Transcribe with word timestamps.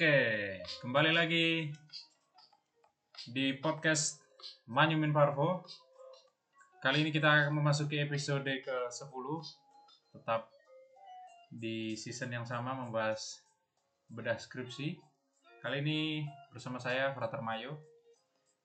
Oke, 0.00 0.56
kembali 0.80 1.12
lagi 1.12 1.68
di 3.28 3.52
podcast 3.60 4.16
Manyumin 4.64 5.12
Parvo. 5.12 5.60
Kali 6.80 7.04
ini 7.04 7.12
kita 7.12 7.28
akan 7.28 7.60
memasuki 7.60 8.00
episode 8.00 8.48
ke-10 8.48 9.26
Tetap 10.16 10.48
di 11.52 11.92
season 12.00 12.32
yang 12.32 12.48
sama 12.48 12.72
membahas 12.80 13.44
bedah 14.08 14.40
skripsi. 14.40 14.96
Kali 15.60 15.84
ini 15.84 16.24
bersama 16.48 16.80
saya 16.80 17.12
Frater 17.12 17.44
Mayo 17.44 17.76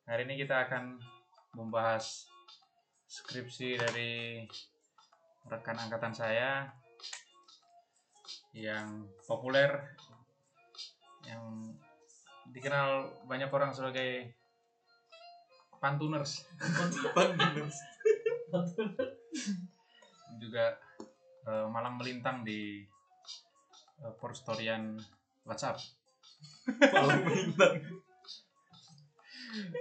Hari 0.07 0.23
ini 0.31 0.40
kita 0.40 0.71
akan 0.71 1.04
membahas 1.52 2.31
skripsi 3.12 3.76
dari 3.76 4.40
rekan 5.52 5.84
angkatan 5.84 6.15
saya 6.15 6.71
yang 8.55 9.04
populer 9.27 9.95
yang 11.25 11.73
dikenal 12.53 13.09
banyak 13.25 13.49
orang 13.52 13.73
sebagai 13.73 14.29
pantuners 15.81 16.45
juga 20.41 20.77
eh, 21.45 21.67
malang 21.70 21.98
melintang 21.99 22.45
di 22.45 22.85
uh, 24.01 24.13
perstorian 24.17 24.98
WhatsApp. 25.45 25.77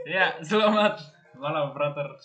ya, 0.08 0.36
selamat 0.44 1.00
malam 1.40 1.72
brother 1.72 2.20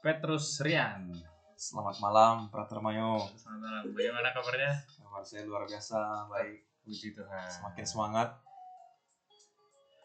Petrus 0.00 0.64
Rian. 0.64 1.12
Selamat 1.60 2.00
malam, 2.00 2.48
Prater 2.48 2.80
Mayo. 2.80 3.20
Selamat 3.36 3.68
malam. 3.68 3.84
Bagaimana 3.92 4.32
kabarnya? 4.32 4.80
Kabar 5.10 5.26
saya 5.26 5.42
luar 5.42 5.66
biasa, 5.66 6.30
baik. 6.30 6.86
Puji 6.86 7.18
Tuhan. 7.18 7.50
Semakin 7.50 7.82
semangat, 7.82 8.30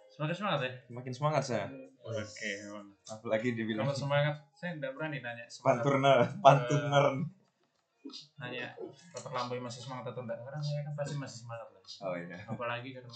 Semakin 0.09 0.33
semangat 0.33 0.59
ya? 0.65 0.71
semakin 0.89 1.13
semangat 1.13 1.43
saya. 1.45 1.65
Oke, 2.01 2.49
memang. 2.65 2.89
Apalagi 3.05 3.53
dibilang 3.53 3.85
Kalau 3.85 4.01
semangat, 4.01 4.41
saya 4.57 4.73
tidak 4.73 4.97
berani 4.97 5.21
nanya 5.21 5.45
semangat. 5.45 5.85
pantuner, 5.85 6.19
pantuner. 6.41 7.05
Nanya 8.41 8.73
terlambai 9.13 9.61
masih 9.61 9.85
semangat 9.85 10.09
atau 10.09 10.25
enggak? 10.25 10.41
Karena 10.41 10.57
saya 10.57 10.81
kan 10.89 10.93
pasti 10.97 11.15
masih 11.21 11.37
semangat 11.45 11.67
lah. 11.69 11.81
Oh 12.01 12.15
iya. 12.17 12.37
Apalagi 12.49 12.89
karena 12.97 13.13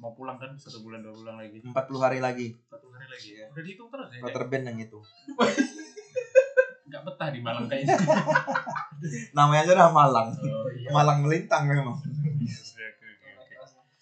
mau 0.00 0.16
pulang 0.16 0.40
kan 0.40 0.56
satu 0.56 0.80
bulan 0.80 1.04
dua 1.04 1.12
bulan 1.12 1.36
lagi 1.36 1.60
40 1.60 1.76
hari 2.00 2.18
lagi. 2.24 2.56
satu 2.64 2.88
hari 2.96 3.12
lagi 3.12 3.30
ya 3.32 3.44
udah 3.52 3.62
dihitung 3.64 3.88
terus 3.92 4.08
ya 4.08 4.20
Band 4.24 4.64
yang 4.72 4.78
itu. 4.80 5.00
nggak 6.86 7.02
betah 7.02 7.28
di 7.34 7.40
Malang 7.42 7.66
kayaknya. 7.66 7.98
Namanya 9.36 9.60
aja 9.66 9.72
udah 9.74 9.90
Malang. 9.90 10.28
oh 10.38 10.70
iya. 10.70 10.88
Malang 10.94 11.18
melintang 11.26 11.66
memang. 11.66 11.98
oke 11.98 12.86
oke 12.86 13.28
oke 13.34 13.54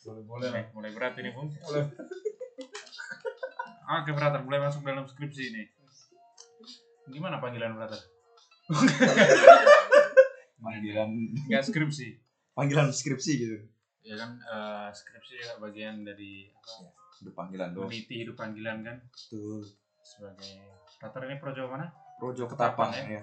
boleh 0.05 0.23
boleh 0.29 0.49
mulai 0.77 0.91
berat 0.93 1.17
ini 1.21 1.33
bung. 1.33 1.49
Oke 3.85 4.17
brother 4.17 4.41
mulai 4.41 4.65
masuk 4.65 4.81
dalam 4.81 5.05
skripsi 5.05 5.53
ini. 5.53 5.69
Gimana 7.05 7.37
panggilan 7.37 7.77
brother? 7.77 8.01
Panggilan. 10.65 11.13
Nggak 11.53 11.69
skripsi. 11.69 12.17
Panggilan 12.57 12.89
skripsi 12.89 13.33
gitu. 13.37 13.59
ya 14.05 14.17
kan 14.17 14.41
eh, 14.41 14.89
skripsi 14.89 15.33
juga 15.37 15.69
bagian 15.69 16.01
dari 16.01 16.49
apa? 16.49 16.97
Udah 17.25 17.35
panggilan 17.37 17.77
dong. 17.77 17.93
meneliti 17.93 18.25
hidup 18.25 18.37
panggilan 18.41 18.81
kan? 18.85 18.97
Tuh. 19.29 19.65
sebagai 20.05 20.61
brother 21.01 21.25
ini 21.29 21.37
projo 21.41 21.65
mana 21.65 21.89
Projo 22.19 22.45
Ketapang 22.47 22.95
Ketapang, 22.95 23.21
ya. 23.21 23.23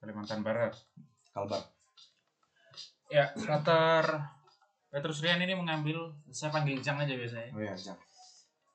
Kalimantan 0.00 0.40
Barat 0.44 0.74
Kalbar. 1.32 1.62
Ya, 3.12 3.30
Frater 3.36 4.04
Petrus 4.88 5.20
Rian 5.20 5.42
ini 5.42 5.58
mengambil, 5.58 6.14
saya 6.30 6.54
panggil 6.54 6.78
Jang 6.78 7.02
aja 7.02 7.14
biasanya. 7.14 7.50
Oh 7.50 7.60
iya, 7.62 7.74
Jang. 7.74 7.98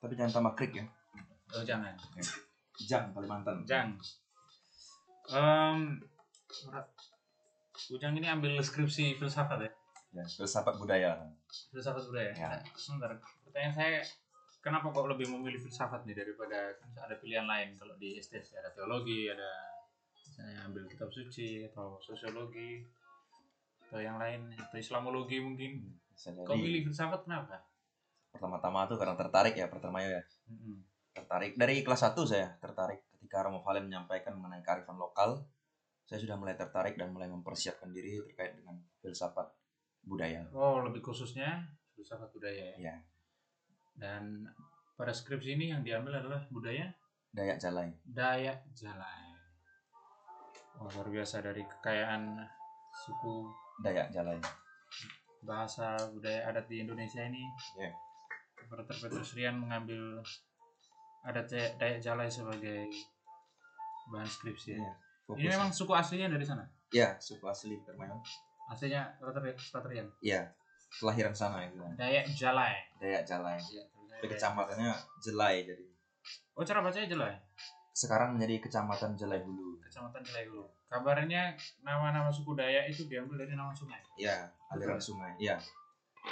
Tapi 0.00 0.12
jangan 0.16 0.32
tambah 0.40 0.52
krik 0.56 0.76
ya. 0.76 0.84
Oh, 1.56 1.64
jangan. 1.64 1.96
Jang 2.76 3.12
Kalimantan. 3.16 3.64
Jang. 3.64 3.96
Um, 5.30 6.02
Ujang 7.90 8.12
ini 8.18 8.28
ambil 8.28 8.60
skripsi 8.60 9.16
filsafat 9.16 9.64
ya? 9.64 9.70
Ya, 10.12 10.24
filsafat 10.26 10.76
budaya. 10.76 11.16
Filsafat 11.72 12.04
budaya. 12.04 12.30
Ya. 12.36 12.60
Sebentar, 12.76 13.16
pertanyaan 13.46 13.74
saya, 13.74 14.00
kenapa 14.60 14.92
kok 14.92 15.08
lebih 15.08 15.26
memilih 15.32 15.60
filsafat 15.60 16.04
nih 16.04 16.16
daripada 16.16 16.76
kan 16.80 17.10
ada 17.10 17.16
pilihan 17.16 17.44
lain 17.48 17.76
kalau 17.76 17.96
di 17.96 18.16
STS 18.20 18.60
ada 18.60 18.70
teologi, 18.72 19.28
ada 19.28 19.50
misalnya 20.14 20.68
ambil 20.68 20.84
kitab 20.88 21.08
suci 21.08 21.64
atau 21.68 21.96
sosiologi 22.00 22.84
atau 23.88 23.98
yang 23.98 24.20
lain 24.20 24.52
atau 24.54 24.76
Islamologi 24.76 25.40
mungkin. 25.42 25.80
Bisa 26.12 26.36
jadi 26.36 26.52
milih 26.52 26.92
filsafat 26.92 27.24
kenapa? 27.24 27.70
pertama-tama 28.30 28.86
tuh 28.86 28.98
karena 28.98 29.18
tertarik 29.18 29.54
ya 29.58 29.66
Mayo 29.90 30.10
ya. 30.14 30.22
Mm-mm. 30.50 30.76
tertarik 31.10 31.58
dari 31.58 31.82
kelas 31.82 32.06
1 32.06 32.14
saya 32.22 32.48
tertarik 32.62 33.02
ketika 33.18 33.42
Romo 33.42 33.60
Valen 33.66 33.90
menyampaikan 33.90 34.38
mengenai 34.38 34.62
kearifan 34.62 34.94
lokal 34.96 35.42
saya 36.06 36.22
sudah 36.22 36.38
mulai 36.38 36.54
tertarik 36.54 36.94
dan 36.94 37.10
mulai 37.10 37.26
mempersiapkan 37.26 37.90
diri 37.90 38.18
terkait 38.30 38.54
dengan 38.54 38.78
filsafat 39.02 39.50
budaya 40.06 40.46
Oh, 40.54 40.82
lebih 40.86 41.02
khususnya 41.02 41.66
filsafat 41.94 42.30
budaya 42.30 42.74
ya. 42.78 42.94
ya 42.94 42.94
Dan 44.00 44.48
pada 44.96 45.12
skripsi 45.12 45.54
ini 45.54 45.70
yang 45.70 45.84
diambil 45.84 46.16
adalah 46.16 46.40
budaya 46.48 46.88
Dayak 47.30 47.60
Jalai 47.60 47.92
Dayak 48.02 48.64
Jalai. 48.72 49.28
Oh, 50.80 50.88
luar 50.88 51.06
biasa 51.06 51.44
dari 51.44 51.60
kekayaan 51.62 52.40
suku 52.96 53.44
Dayak 53.78 54.08
Jalai 54.10 54.40
bahasa 55.40 55.96
budaya 56.12 56.48
adat 56.48 56.68
di 56.68 56.80
Indonesia 56.80 57.20
ini. 57.20 57.40
Ya. 57.76 57.92
Brother 58.68 58.92
Petrus 58.92 59.32
Rian 59.32 59.56
mengambil 59.56 60.20
adat 61.24 61.48
Dayak 61.76 62.00
Jalai 62.00 62.28
sebagai 62.28 62.88
bahan 64.08 64.26
skripsi. 64.26 64.76
Iya, 64.76 64.92
Ini 65.30 65.48
memang 65.54 65.70
suku 65.70 65.92
aslinya 65.92 66.28
dari 66.28 66.42
sana. 66.42 66.64
ya 66.90 67.14
suku 67.22 67.46
asli 67.46 67.78
Termayo 67.86 68.18
Aslinya 68.66 69.14
Brother 69.16 69.46
Petrus 69.46 69.70
Rian. 69.86 70.10
ya 70.20 70.50
kelahiran 70.92 71.30
sana 71.30 71.62
itu 71.62 71.78
kan. 71.78 71.92
Dayak 71.94 72.26
Jalai. 72.30 72.74
Dayak 72.98 73.22
Jalai 73.22 73.56
Iya, 73.56 73.84
tapi 74.10 74.26
kecamatannya 74.28 74.90
Jelai 75.20 75.62
jadi 75.62 75.84
Oh, 76.52 76.62
cara 76.62 76.80
bacanya 76.80 77.06
Jalai. 77.08 77.34
sekarang 77.90 78.34
menjadi 78.34 78.60
kecamatan 78.60 79.12
Jelai 79.14 79.40
Hulu 79.40 79.78
Kecamatan 79.80 80.20
Jelai 80.22 80.44
Hulu. 80.46 80.66
Kabarnya 80.86 81.54
nama-nama 81.80 82.26
suku 82.28 82.52
Dayak 82.52 82.86
itu 82.86 83.06
diambil 83.06 83.40
dari 83.40 83.54
nama 83.54 83.70
sungai. 83.70 84.02
ya 84.16 84.46
aliran 84.68 84.98
sungai 84.98 85.32
ya 85.38 85.54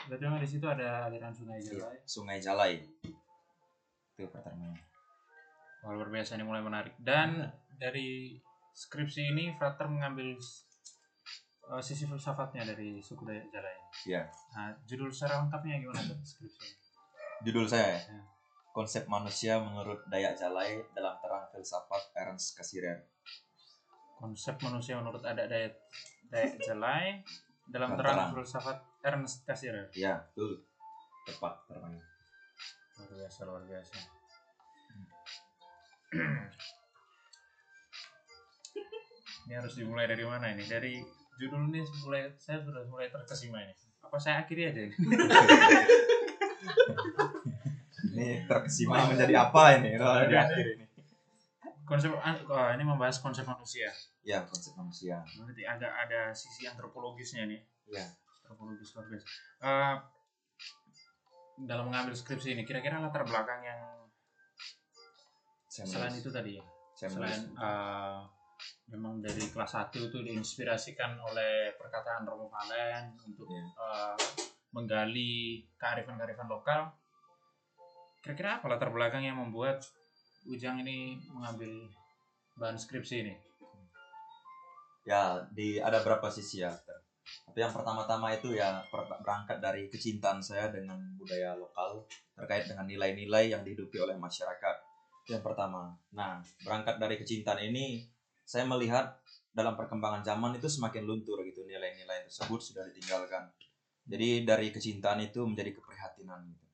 Berarti 0.04 0.20
memang 0.20 0.38
di 0.38 0.48
situ 0.48 0.64
ada 0.64 1.06
aliran 1.06 1.30
sungai 1.30 1.56
iya, 1.56 1.70
Jalai. 1.72 1.96
Sungai 2.04 2.38
Jalai 2.38 2.72
itu 4.12 4.26
pertama 4.28 4.75
Wah, 5.78 5.94
luar 5.94 6.10
biasa 6.10 6.34
ini 6.34 6.42
mulai 6.42 6.58
menarik. 6.58 6.90
Dan 6.98 7.46
dari 7.72 8.34
skripsi 8.75 9.30
ini 9.30 9.54
Frater 9.54 9.86
mengambil 9.86 10.34
uh, 11.69 11.83
sisi 11.84 12.09
filsafatnya 12.09 12.65
dari 12.65 13.01
suku 13.05 13.29
Dayak 13.29 13.47
Jalai. 13.53 13.77
ya 14.09 14.23
Nah, 14.56 14.73
judul 14.89 15.12
secara 15.12 15.45
lengkapnya 15.45 15.81
gimana 15.84 16.01
tuh 16.01 16.17
skripsi? 16.25 16.69
Judul 17.45 17.69
saya 17.69 18.01
ya. 18.01 18.01
Ya. 18.17 18.23
Konsep 18.73 19.05
manusia 19.11 19.59
menurut 19.61 20.01
Dayak 20.09 20.39
Jalai 20.39 20.81
dalam 20.97 21.15
terang 21.21 21.45
filsafat 21.53 22.03
Ernst 22.15 22.56
Cassirer. 22.56 23.05
Konsep 24.19 24.59
manusia 24.65 24.99
menurut 24.99 25.23
adat 25.23 25.47
Dayak, 25.47 25.75
Dayak 26.31 26.59
Jalai 26.62 27.23
dalam 27.69 27.94
terang 27.94 28.17
terang. 28.17 28.31
filsafat 28.35 28.79
Ernst 29.05 29.44
Cassirer. 29.47 29.87
Ya, 29.94 30.25
betul. 30.32 30.62
Tepat 31.29 31.55
terangnya. 31.69 32.05
Luar 32.99 33.11
biasa, 33.14 33.41
luar 33.47 33.62
biasa. 33.62 33.97
ini 39.47 39.53
harus 39.55 39.75
dimulai 39.76 40.09
dari 40.09 40.25
mana 40.25 40.50
ini? 40.50 40.64
Dari 40.64 40.94
judul 41.38 41.70
ini 41.70 41.81
mulai 42.02 42.35
saya 42.37 42.58
sudah 42.61 42.82
mulai 42.90 43.08
terkesima 43.08 43.62
ini. 43.62 43.75
Apa 44.02 44.19
saya 44.19 44.43
akhiri 44.43 44.75
aja 44.75 44.81
ini? 44.87 44.94
Ini 48.12 48.29
terkesima 48.50 49.06
menjadi 49.06 49.35
apa 49.49 49.79
ini? 49.79 49.94
Kalau 49.94 50.26
di 50.26 50.37
akhir 50.37 50.67
ini. 50.75 50.85
Konsep 51.87 52.12
ah, 52.20 52.75
ini 52.76 52.85
membahas 52.85 53.17
konsep 53.23 53.49
manusia. 53.49 53.88
Ya, 54.20 54.44
konsep 54.44 54.76
manusia. 54.76 55.25
Berarti 55.38 55.64
agak 55.64 55.88
ada 55.88 56.35
sisi 56.37 56.69
antropologisnya 56.69 57.49
nih. 57.49 57.62
Ya. 57.88 58.05
Antropologis 58.44 58.93
luar 58.93 59.08
biasa. 59.08 59.26
Eh, 59.64 59.96
dalam 61.64 61.88
mengambil 61.88 62.12
skripsi 62.12 62.55
ini 62.55 62.62
kira-kira 62.69 63.00
latar 63.00 63.25
belakang 63.25 63.64
yang 63.64 63.81
Saya 65.69 65.85
selain 65.87 66.14
itu 66.17 66.29
tadi 66.32 66.58
ya. 66.58 66.64
selain 66.99 67.55
eh, 67.55 68.19
memang 68.88 69.20
dari 69.20 69.44
kelas 69.49 69.72
1 69.76 70.08
itu 70.08 70.19
diinspirasikan 70.25 71.20
oleh 71.20 71.76
perkataan 71.76 72.25
Romo 72.25 72.49
Valen 72.49 73.14
untuk 73.22 73.46
Ya. 73.49 73.62
eh, 73.62 74.16
menggali 74.72 75.64
kearifan-kearifan 75.81 76.49
lokal. 76.49 76.93
Kira-kira 78.20 78.60
apa 78.60 78.66
latar 78.69 78.90
belakang 78.93 79.25
yang 79.25 79.38
membuat 79.38 79.81
Ujang 80.49 80.81
ini 80.81 81.20
mengambil 81.28 81.69
bahan 82.56 82.78
skripsi 82.78 83.16
ini? 83.20 83.34
ya 85.08 85.40
di 85.52 85.81
ada 85.81 86.04
berapa 86.04 86.28
sisi 86.28 86.61
ya. 86.61 86.72
Tapi 87.49 87.58
yang 87.61 87.72
pertama-tama 87.72 88.28
itu 88.32 88.56
ya 88.56 88.81
berangkat 89.25 89.61
dari 89.61 89.88
kecintaan 89.88 90.40
saya 90.40 90.69
dengan 90.69 91.00
budaya 91.16 91.56
lokal 91.56 92.04
terkait 92.37 92.69
dengan 92.69 92.84
nilai-nilai 92.84 93.52
yang 93.52 93.64
dihidupi 93.64 93.96
oleh 94.00 94.16
masyarakat. 94.20 94.76
Itu 95.25 95.37
yang 95.37 95.44
pertama. 95.44 95.93
Nah, 96.12 96.40
berangkat 96.64 96.96
dari 97.00 97.16
kecintaan 97.20 97.61
ini 97.61 98.04
saya 98.49 98.65
melihat 98.65 99.12
dalam 99.53 99.77
perkembangan 99.77 100.25
zaman 100.25 100.56
itu 100.56 100.65
semakin 100.65 101.05
luntur 101.05 101.45
gitu 101.45 101.69
nilai-nilai 101.69 102.25
tersebut 102.25 102.61
sudah 102.65 102.89
ditinggalkan. 102.89 103.45
Jadi 104.09 104.49
dari 104.49 104.73
kecintaan 104.73 105.21
itu 105.21 105.45
menjadi 105.45 105.77
keprihatinan 105.77 106.49
gitu. 106.49 106.65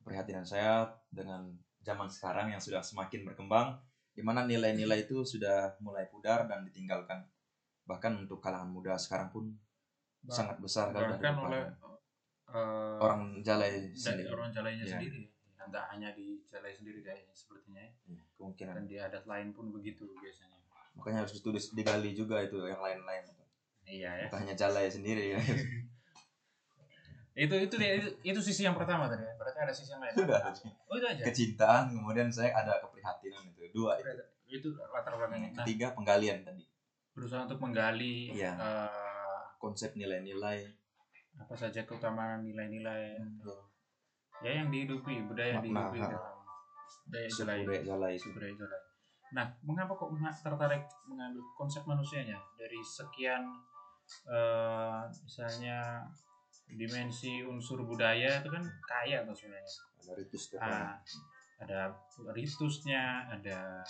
Keprihatinan 0.00 0.48
saya 0.48 0.88
dengan 1.12 1.52
zaman 1.84 2.08
sekarang 2.08 2.48
yang 2.48 2.62
sudah 2.64 2.80
semakin 2.80 3.28
berkembang 3.28 3.76
di 4.16 4.24
mana 4.24 4.48
nilai-nilai 4.48 5.04
itu 5.04 5.20
sudah 5.20 5.76
mulai 5.84 6.08
pudar 6.08 6.48
dan 6.48 6.64
ditinggalkan. 6.64 7.28
Bahkan 7.84 8.24
untuk 8.24 8.40
kalangan 8.40 8.72
muda 8.72 8.96
sekarang 8.96 9.28
pun 9.28 9.52
Bah- 10.18 10.32
sangat 10.34 10.56
besar 10.58 10.90
kalau 10.90 11.12
bahkan 11.12 11.30
dari 11.30 11.44
oleh 11.46 11.62
eh, 12.48 12.96
orang 13.04 13.20
Jalai 13.44 13.92
dari 13.92 13.94
sendiri. 13.94 14.28
orang 14.32 14.48
Jalainya 14.50 14.84
Iya. 14.88 14.92
sendiri 14.96 15.20
ya, 15.54 15.62
nggak 15.68 15.84
hanya 15.92 16.08
di 16.16 16.40
Jalai 16.48 16.72
sendiri 16.72 17.04
kayaknya 17.04 17.34
sepertinya 17.36 17.84
ya. 17.84 17.92
Iya, 18.08 18.22
kemungkinan. 18.34 18.74
dan 18.74 18.84
di 18.88 18.96
adat 18.98 19.24
lain 19.28 19.52
pun 19.52 19.68
begitu 19.70 20.08
biasanya 20.18 20.57
Makanya 20.98 21.22
harus 21.22 21.32
ditulis 21.32 21.70
digali 21.72 22.10
juga 22.12 22.42
itu 22.42 22.58
yang 22.60 22.78
lain-lain. 22.78 23.24
iya 23.84 24.10
ya 24.12 24.26
Bukan 24.28 24.42
hanya 24.42 24.54
Jalai 24.54 24.86
sendiri 24.86 25.32
ya. 25.32 25.40
itu 27.38 27.54
itu 27.56 27.74
itu, 27.78 28.08
itu 28.26 28.40
sisi 28.42 28.66
yang 28.66 28.74
pertama 28.74 29.06
tadi 29.06 29.22
ya. 29.22 29.30
berarti 29.38 29.58
ada 29.60 29.70
sisi 29.70 29.94
yang 29.94 30.02
lain 30.02 30.10
Sudah. 30.12 30.42
oh 30.90 30.94
itu 30.98 31.06
aja 31.06 31.22
Kecintaan, 31.22 31.84
kemudian 31.88 32.26
saya 32.28 32.50
ada 32.52 32.82
keprihatinan 32.82 33.46
itu. 33.48 33.62
Dua 33.72 33.94
itu. 33.94 34.10
itu 34.50 34.68
latar 34.74 35.14
belakangnya 35.14 35.54
nah, 35.54 35.62
Ketiga 35.62 35.94
penggalian 35.94 36.42
tadi. 36.42 36.66
berusaha 37.14 37.46
untuk 37.46 37.60
menggali 37.60 38.32
Iya. 38.32 38.52
eh, 38.52 39.42
Konsep 39.56 39.94
nilai-nilai. 39.94 40.66
apa 41.38 41.54
saja 41.54 41.86
keutamaan 41.86 42.42
nilai-nilai 42.42 43.14
Hmm. 43.14 43.38
ya 44.40 44.50
yang 44.56 44.68
dihidupi 44.68 45.22
budaya 45.24 45.54
yang 45.54 45.62
dihidupi 45.62 45.98
dalam 46.00 46.34
budaya 47.04 47.28
Jalai 47.30 47.58
budaya 47.62 47.82
Jalai 47.84 48.14
budaya 48.18 48.54
Jalai 48.56 48.80
nah 49.34 49.44
mengapa 49.60 49.92
kok 49.92 50.08
tertarik 50.40 50.84
mengambil 51.04 51.44
konsep 51.56 51.84
manusianya? 51.84 52.38
Dari 52.56 52.80
sekian 52.80 53.44
eh, 54.28 55.00
misalnya 55.24 56.04
dimensi 56.68 57.40
unsur 57.44 57.84
budaya 57.84 58.40
itu 58.40 58.48
kan 58.52 58.64
kaya 58.84 59.24
tuh 59.24 59.36
sebenarnya. 59.36 59.72
Ada 60.04 60.12
ritus 60.16 60.44
ah, 60.60 60.96
ada 61.58 61.80
ritusnya 62.32 63.24
ada 63.28 63.84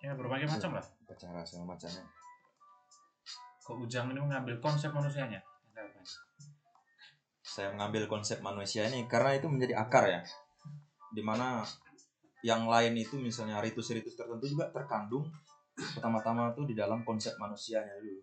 ya 0.00 0.16
berbagai 0.16 0.48
Iya. 0.48 0.54
macam 0.56 0.70
lah. 0.80 0.84
upacara 1.04 1.42
segala 1.44 1.76
macamnya. 1.76 2.04
kok 3.60 3.76
Ujang 3.76 4.10
ini 4.10 4.18
mengambil 4.18 4.56
konsep 4.58 4.90
manusianya? 4.90 5.38
Saya 7.44 7.74
mengambil 7.74 8.06
konsep 8.06 8.40
manusia 8.40 8.86
ini 8.88 9.04
karena 9.10 9.36
itu 9.36 9.46
menjadi 9.50 9.74
akar 9.78 10.06
ya. 10.06 10.20
Di 11.10 11.22
mana 11.22 11.66
yang 12.40 12.64
lain 12.64 12.96
itu 12.96 13.20
misalnya 13.20 13.60
ritus-ritus 13.60 14.16
tertentu 14.16 14.46
juga 14.48 14.72
terkandung 14.72 15.28
pertama-tama 15.76 16.52
tuh 16.56 16.64
di 16.68 16.74
dalam 16.76 17.04
konsep 17.04 17.36
manusianya 17.36 17.96
dulu. 18.00 18.20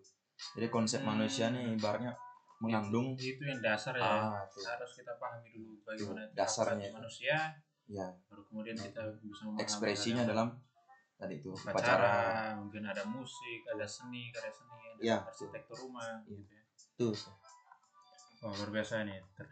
Jadi 0.54 0.66
konsep 0.70 1.00
Hmm. 1.02 1.14
manusia 1.14 1.50
nih 1.50 1.74
ibaratnya 1.74 2.14
mengandung 2.58 3.14
itu 3.14 3.42
yang 3.42 3.62
dasar 3.62 3.94
ya. 3.94 4.02
Ah 4.02 4.42
itu 4.42 4.62
harus 4.66 4.90
kita 4.94 5.14
pahami 5.18 5.50
dulu 5.54 5.78
bagaimana 5.82 6.26
Itu 6.26 6.34
dasarnya 6.34 6.86
itu. 6.90 6.96
manusia. 6.98 7.36
Ya 7.88 8.06
baru 8.28 8.42
kemudian 8.46 8.76
kita 8.76 9.02
bisa 9.22 9.42
ekspresinya 9.58 10.22
dalam 10.22 10.52
tadi 11.18 11.42
itu 11.42 11.50
upacara, 11.50 11.74
upacara. 11.74 12.06
mungkin 12.62 12.82
ada 12.86 13.02
musik 13.08 13.66
ada 13.66 13.86
seni 13.88 14.30
karya 14.30 14.52
seni 14.54 14.78
ada 14.86 15.00
Iya, 15.02 15.18
arsitektur 15.26 15.76
rumah 15.82 16.20
Iya. 16.22 16.36
gitu 16.36 16.52
ya. 16.54 16.62
Tuh 16.94 17.14
wah 18.42 18.54
luar 18.54 18.70
biasa 18.70 19.02
ini. 19.02 19.18
Ter- 19.34 19.50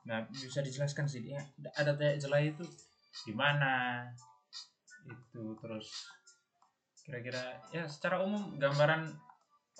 nah 0.00 0.24
bisa 0.26 0.60
dijelaskan 0.60 1.04
sih 1.04 1.20
dia 1.20 1.40
ada 1.76 1.92
teh 1.92 2.16
jelai 2.16 2.52
itu 2.52 2.64
di 3.26 3.32
mana? 3.34 4.04
Itu 5.06 5.56
terus 5.58 5.88
kira-kira 7.00 7.58
ya 7.74 7.88
secara 7.88 8.22
umum 8.22 8.54
gambaran 8.60 9.08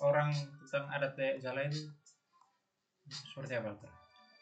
orang 0.01 0.33
tentang 0.65 0.89
adat 0.89 1.13
teh 1.15 1.37
jelai 1.39 1.69
itu 1.69 1.87
seperti 3.07 3.55
apa 3.59 3.71
Ter? 3.77 3.91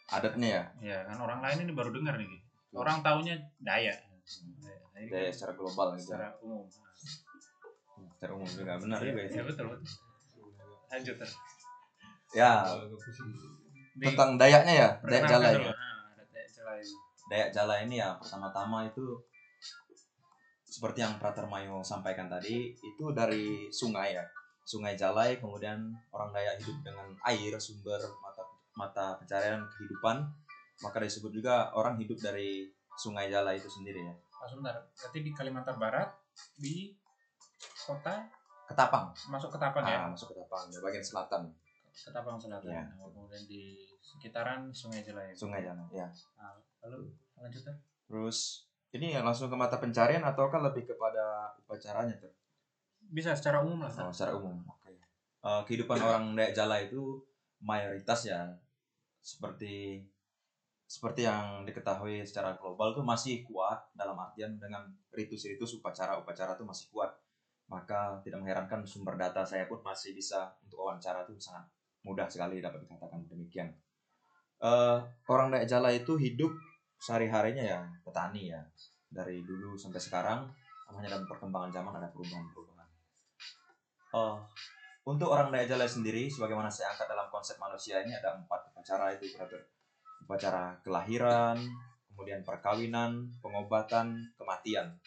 adatnya 0.09 0.47
ya? 0.50 0.63
Ya 0.81 0.97
kan 1.06 1.18
orang 1.21 1.39
lain 1.45 1.69
ini 1.69 1.74
baru 1.75 1.94
dengar 1.94 2.18
nih 2.18 2.41
orang 2.74 3.01
taunya 3.06 3.38
daya 3.62 3.94
Nah, 4.62 5.01
ini 5.01 5.09
Daya 5.09 5.25
kan 5.25 5.33
secara 5.33 5.53
global 5.57 5.88
gitu. 5.97 6.13
secara 6.13 6.30
umum. 6.45 6.62
Secara 8.13 8.31
umum 8.38 8.45
juga 8.45 8.77
benar 8.77 9.00
Iya, 9.01 9.09
juga 9.09 9.21
iya, 9.25 9.30
itu 9.33 9.41
betul 9.50 9.65
betul. 9.74 9.89
Lanjut 10.89 11.15
Ter. 11.18 11.30
ya 12.30 12.51
tentang 13.97 14.38
dayaknya 14.38 14.74
ya 14.77 14.89
dayak 15.01 15.25
jala 15.25 15.50
ya? 15.50 15.59
Ah, 15.65 16.13
ada 16.13 16.24
Dayak 16.30 16.50
Jalai. 16.53 16.81
Dayak 17.30 17.54
Jala 17.54 17.80
ini 17.86 18.02
ya 18.02 18.18
pertama-tama 18.18 18.90
itu 18.90 19.22
seperti 20.66 21.02
yang 21.02 21.18
Pratermayo 21.18 21.81
sampaikan 21.81 22.30
tadi 22.30 22.74
itu 22.74 23.06
dari 23.14 23.70
sungai 23.74 24.14
ya 24.14 24.26
sungai 24.66 24.94
Jalai 24.94 25.42
kemudian 25.42 25.81
orang 26.14 26.30
Dayak 26.30 26.62
hidup 26.62 26.78
dengan 26.86 27.10
air 27.26 27.54
sumber 27.58 27.98
mata 28.22 28.44
mata 28.78 29.06
pencarian 29.18 29.66
kehidupan 29.78 30.22
maka 30.80 30.98
disebut 31.02 31.34
juga 31.34 31.74
orang 31.74 31.98
hidup 31.98 32.22
dari 32.22 32.70
sungai 32.94 33.30
Jalai 33.30 33.58
itu 33.58 33.70
sendiri 33.70 34.06
ya 34.06 34.16
Oh, 34.40 34.48
sebentar. 34.48 34.72
Berarti 34.72 35.20
di 35.20 35.36
Kalimantan 35.36 35.75
Barat 35.75 36.08
di 36.56 36.96
kota 37.84 38.24
Ketapang 38.72 39.12
masuk 39.28 39.52
Ketapang 39.52 39.84
ya. 39.84 40.06
ah, 40.06 40.08
masuk 40.08 40.32
Ketapang 40.32 40.64
di 40.72 40.80
bagian 40.80 41.04
selatan 41.04 41.44
Ketapang 41.92 42.40
Selatan. 42.40 42.72
Nah, 42.72 43.10
kemudian 43.12 43.44
di 43.44 43.84
sekitaran 44.00 44.72
Sungai 44.72 45.04
Jelai. 45.04 45.36
sungai 45.36 45.60
Jalai 45.60 45.84
ya 45.92 46.08
Nah, 46.40 46.56
lalu 46.84 47.12
lanjut 47.40 47.62
Ter. 47.64 47.76
terus 48.08 48.70
ini 48.90 49.14
yang 49.14 49.26
langsung 49.26 49.54
ke 49.54 49.58
mata 49.58 49.78
pencarian 49.78 50.26
ataukah 50.26 50.62
lebih 50.66 50.90
kepada 50.90 51.54
upacaranya 51.62 52.18
tuh 52.18 52.34
Bisa 53.10 53.34
secara 53.34 53.66
umum 53.66 53.81
lah. 53.81 53.90
Oh, 54.06 54.14
secara 54.14 54.38
umum. 54.38 54.62
Oke. 54.70 54.94
Eh, 55.42 55.62
kehidupan 55.66 55.98
orang 55.98 56.38
Dayak 56.38 56.54
Jala 56.54 56.78
itu 56.78 57.18
mayoritas 57.58 58.30
ya 58.30 58.53
seperti 59.18 60.06
seperti 60.89 61.25
yang 61.25 61.65
diketahui 61.65 62.22
secara 62.22 62.53
global 62.58 62.94
tuh 62.94 63.06
masih 63.06 63.46
kuat 63.46 63.77
dalam 63.98 64.18
artian 64.18 64.58
dengan 64.62 64.86
ritus-ritus 65.13 65.82
upacara-upacara 65.82 66.53
tuh 66.53 66.70
masih 66.70 66.89
kuat. 66.94 67.10
Maka 67.70 68.22
tidak 68.25 68.42
mengherankan 68.42 68.86
sumber 68.86 69.18
data 69.18 69.42
saya 69.42 69.65
pun 69.65 69.82
masih 69.82 70.13
bisa 70.13 70.50
untuk 70.65 70.82
wawancara 70.86 71.25
tuh 71.25 71.38
sangat 71.38 71.65
mudah 72.06 72.30
sekali 72.30 72.62
dapat 72.62 72.86
dikatakan 72.86 73.25
demikian. 73.25 73.74
Eh, 74.62 74.98
orang 75.30 75.50
Dayak 75.50 75.65
Jala 75.65 75.89
itu 75.94 76.13
hidup 76.13 76.53
sehari-harinya 77.00 77.63
ya 77.63 77.79
petani 78.03 78.51
ya 78.51 78.62
dari 79.10 79.41
dulu 79.48 79.79
sampai 79.79 79.98
sekarang 79.98 80.39
hanya 80.91 81.10
dalam 81.15 81.25
perkembangan 81.25 81.72
zaman 81.72 81.94
ada 81.98 82.10
perubahan-perubahan. 82.12 82.88
Eh, 84.10 84.38
untuk 85.06 85.29
orang 85.32 85.53
Dayak 85.53 85.74
Jalai 85.74 85.89
sendiri, 85.89 86.29
sebagaimana 86.29 86.70
saya 86.70 86.94
angkat 86.94 87.08
dalam 87.10 87.29
konsep 87.34 87.58
manusia 87.62 88.01
ini 88.01 88.13
ada 88.13 88.38
empat 88.38 88.74
upacara 88.74 89.13
itu 89.13 89.32
brother. 89.34 89.62
Upacara 90.25 90.77
kelahiran, 90.86 91.58
kemudian 92.13 92.41
perkawinan, 92.46 93.25
pengobatan, 93.39 94.18
kematian. 94.38 94.98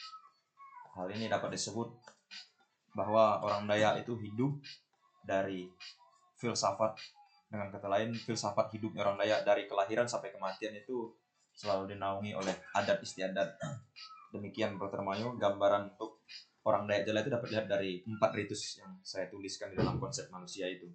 Hal 0.97 1.07
ini 1.13 1.29
dapat 1.29 1.55
disebut 1.55 1.93
bahwa 2.97 3.43
orang 3.43 3.69
Dayak 3.69 4.03
itu 4.07 4.19
hidup 4.19 4.59
dari 5.23 5.71
filsafat 6.41 6.99
dengan 7.47 7.69
kata 7.69 7.87
lain 7.87 8.17
filsafat 8.17 8.73
hidupnya 8.75 9.05
orang 9.05 9.21
Dayak 9.21 9.45
dari 9.45 9.69
kelahiran 9.69 10.09
sampai 10.09 10.33
kematian 10.33 10.73
itu 10.73 11.13
selalu 11.55 11.95
dinaungi 11.97 12.33
oleh 12.35 12.55
adat 12.75 12.99
istiadat. 13.01 13.57
Demikian 14.33 14.81
Brother 14.81 15.05
Mayo 15.05 15.37
gambaran 15.37 15.93
untuk 15.93 16.25
orang 16.65 16.87
Dayak 16.89 17.05
Jala 17.05 17.21
itu 17.21 17.31
dapat 17.31 17.47
dilihat 17.53 17.69
dari 17.69 18.01
empat 18.07 18.31
ritus 18.39 18.79
yang 18.81 18.93
saya 19.03 19.27
tuliskan 19.29 19.75
di 19.75 19.77
dalam 19.77 19.99
konsep 19.99 20.31
manusia 20.33 20.65
itu. 20.71 20.89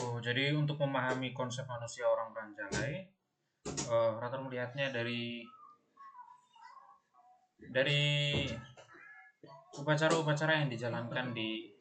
Oh, 0.00 0.20
jadi 0.20 0.52
untuk 0.52 0.76
memahami 0.80 1.32
konsep 1.32 1.64
manusia 1.64 2.04
orang 2.04 2.32
Ranjalai, 2.32 3.00
eh 3.66 4.12
Rater 4.20 4.40
melihatnya 4.44 4.92
dari 4.92 5.40
dari 7.72 8.44
upacara-upacara 9.76 10.64
yang 10.64 10.68
dijalankan 10.72 11.32
di 11.36 11.72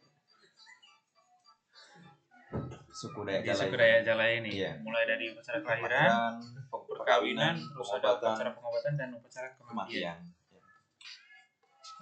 Suku 2.95 3.27
Dayak 3.27 3.43
di 3.43 3.47
Jala. 3.51 3.59
suku 3.67 3.75
Dayak 3.75 4.01
Jalai 4.07 4.31
ini, 4.39 4.51
Iya. 4.55 4.71
mulai 4.79 5.03
dari 5.03 5.27
upacara 5.35 5.59
Kelahiran, 5.59 6.39
perkawinan, 6.69 7.55
terus 7.57 7.89
ada 7.93 8.15
pengobatan, 8.15 8.31
upacara 8.33 8.51
pengobatan 8.55 8.93
dan 8.97 9.09
upacara 9.15 9.47
kematian. 9.55 9.69
kematian. 9.69 10.01
Ya. 10.01 10.13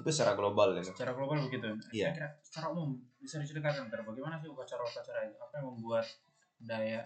Itu 0.01 0.09
secara 0.09 0.33
global 0.33 0.73
ya. 0.77 0.83
Secara 0.83 1.11
global 1.13 1.37
begitu. 1.45 1.67
Iya. 1.93 2.11
Kira-kira 2.11 2.29
secara 2.41 2.65
umum 2.73 2.97
bisa 3.21 3.37
diceritakan 3.39 3.87
Ter, 3.87 4.01
bagaimana 4.01 4.35
sih 4.41 4.49
upacara-upacara 4.49 5.29
itu? 5.29 5.37
Apa 5.37 5.53
yang 5.61 5.67
membuat 5.75 6.05
Dayak 6.63 7.05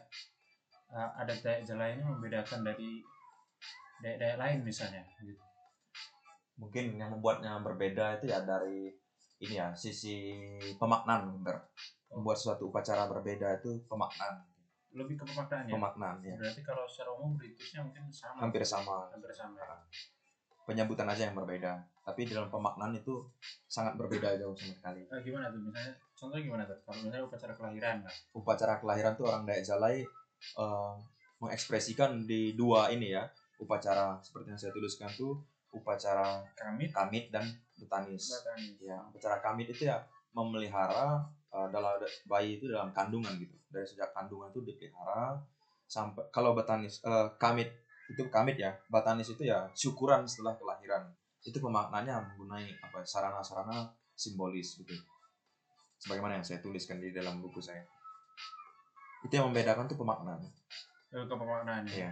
uh, 0.94 1.22
adat 1.22 1.40
Dayak 1.44 1.68
ini 1.68 2.04
membedakan 2.06 2.62
dari 2.64 3.04
Dayak-Dayak 4.00 4.38
lain 4.40 4.60
misalnya? 4.64 5.04
Gitu. 5.20 5.42
Mungkin 6.58 6.98
yang 6.98 7.14
membuatnya 7.14 7.60
berbeda 7.62 8.18
itu 8.22 8.32
ya 8.32 8.42
dari 8.42 8.90
ini 9.38 9.54
ya 9.54 9.70
sisi 9.78 10.34
pemaknaan 10.82 11.42
bener. 11.42 11.70
membuat 12.08 12.40
suatu 12.40 12.72
upacara 12.72 13.04
berbeda 13.12 13.60
itu 13.60 13.84
pemaknaan 13.84 14.40
lebih 14.96 15.15
ke 15.20 15.25
pemaknaan 15.27 15.65
ya 15.67 15.74
pemaknaan 15.75 16.17
ya 16.24 16.36
berarti 16.39 16.62
kalau 16.63 16.84
secara 16.88 17.12
umum 17.15 17.36
ritusnya 17.36 17.84
mungkin 17.84 18.08
sama. 18.10 18.38
Hampir 18.48 18.63
sama. 18.63 18.96
Hampir 19.12 19.32
sama. 19.36 19.60
Ya. 19.60 19.77
penyambutan 20.67 21.08
aja 21.08 21.32
yang 21.32 21.36
berbeda. 21.39 21.79
Tapi 22.03 22.27
dalam 22.27 22.51
pemaknaan 22.51 22.91
itu 22.91 23.24
sangat 23.72 23.96
berbeda 23.96 24.36
jauh 24.36 24.51
sama 24.51 24.75
sekali. 24.75 25.08
Nah, 25.08 25.24
gimana 25.24 25.48
tuh? 25.48 25.63
Misalnya 25.63 25.96
contohnya 26.12 26.44
gimana 26.44 26.63
tuh? 26.67 26.77
Kalau 26.84 27.00
misalnya 27.00 27.24
upacara 27.24 27.53
kelahiran 27.56 27.98
lah 28.03 28.15
upacara 28.36 28.74
kelahiran 28.84 29.13
tuh 29.15 29.25
orang 29.32 29.44
Dayak 29.48 29.63
Jalai 29.63 30.03
eh, 30.60 30.94
mengekspresikan 31.39 32.27
di 32.27 32.51
dua 32.56 32.91
ini 32.91 33.15
ya. 33.15 33.24
Upacara 33.58 34.20
seperti 34.20 34.53
yang 34.53 34.60
saya 34.60 34.72
tuliskan 34.75 35.10
tuh 35.15 35.39
upacara 35.72 36.44
kami 36.56 36.91
kamit 36.91 37.32
dan 37.32 37.48
betanis. 37.79 38.27
Batani 38.27 38.75
ya 38.84 39.00
upacara 39.08 39.39
kamit 39.39 39.72
itu 39.72 39.88
ya 39.88 40.03
memelihara 40.36 41.24
eh, 41.54 41.68
dalam 41.72 42.00
bayi 42.27 42.58
itu 42.60 42.68
dalam 42.68 42.92
kandungan 42.92 43.34
gitu. 43.39 43.56
Dari 43.68 43.86
sejak 43.86 44.12
kandungan 44.16 44.51
itu 44.51 44.63
dipelihara 44.63 45.39
sampai 45.88 46.27
kalau 46.32 46.51
betanis 46.51 47.00
eh, 47.04 47.27
kamit 47.39 47.72
itu 48.08 48.24
kamit 48.32 48.56
ya 48.56 48.72
batanis 48.88 49.27
itu 49.32 49.44
ya 49.48 49.68
syukuran 49.75 50.27
setelah 50.27 50.56
kelahiran. 50.60 51.08
Itu 51.44 51.60
pemaknanya 51.63 52.24
menggunaai 52.34 52.82
apa 52.84 53.04
sarana-sarana 53.08 53.92
simbolis 54.18 54.80
gitu. 54.80 54.96
Sebagaimana 55.98 56.38
yang 56.39 56.46
saya 56.46 56.62
tuliskan 56.62 57.01
di 57.01 57.10
dalam 57.10 57.42
buku 57.42 57.63
saya. 57.63 57.82
Itu 59.25 59.34
yang 59.34 59.50
membedakan 59.50 59.89
tuh 59.89 59.98
pemaknaan 59.98 60.46
Eh, 61.08 61.24
ke 61.24 61.36
pemaknaan 61.39 61.88
ya 61.88 62.12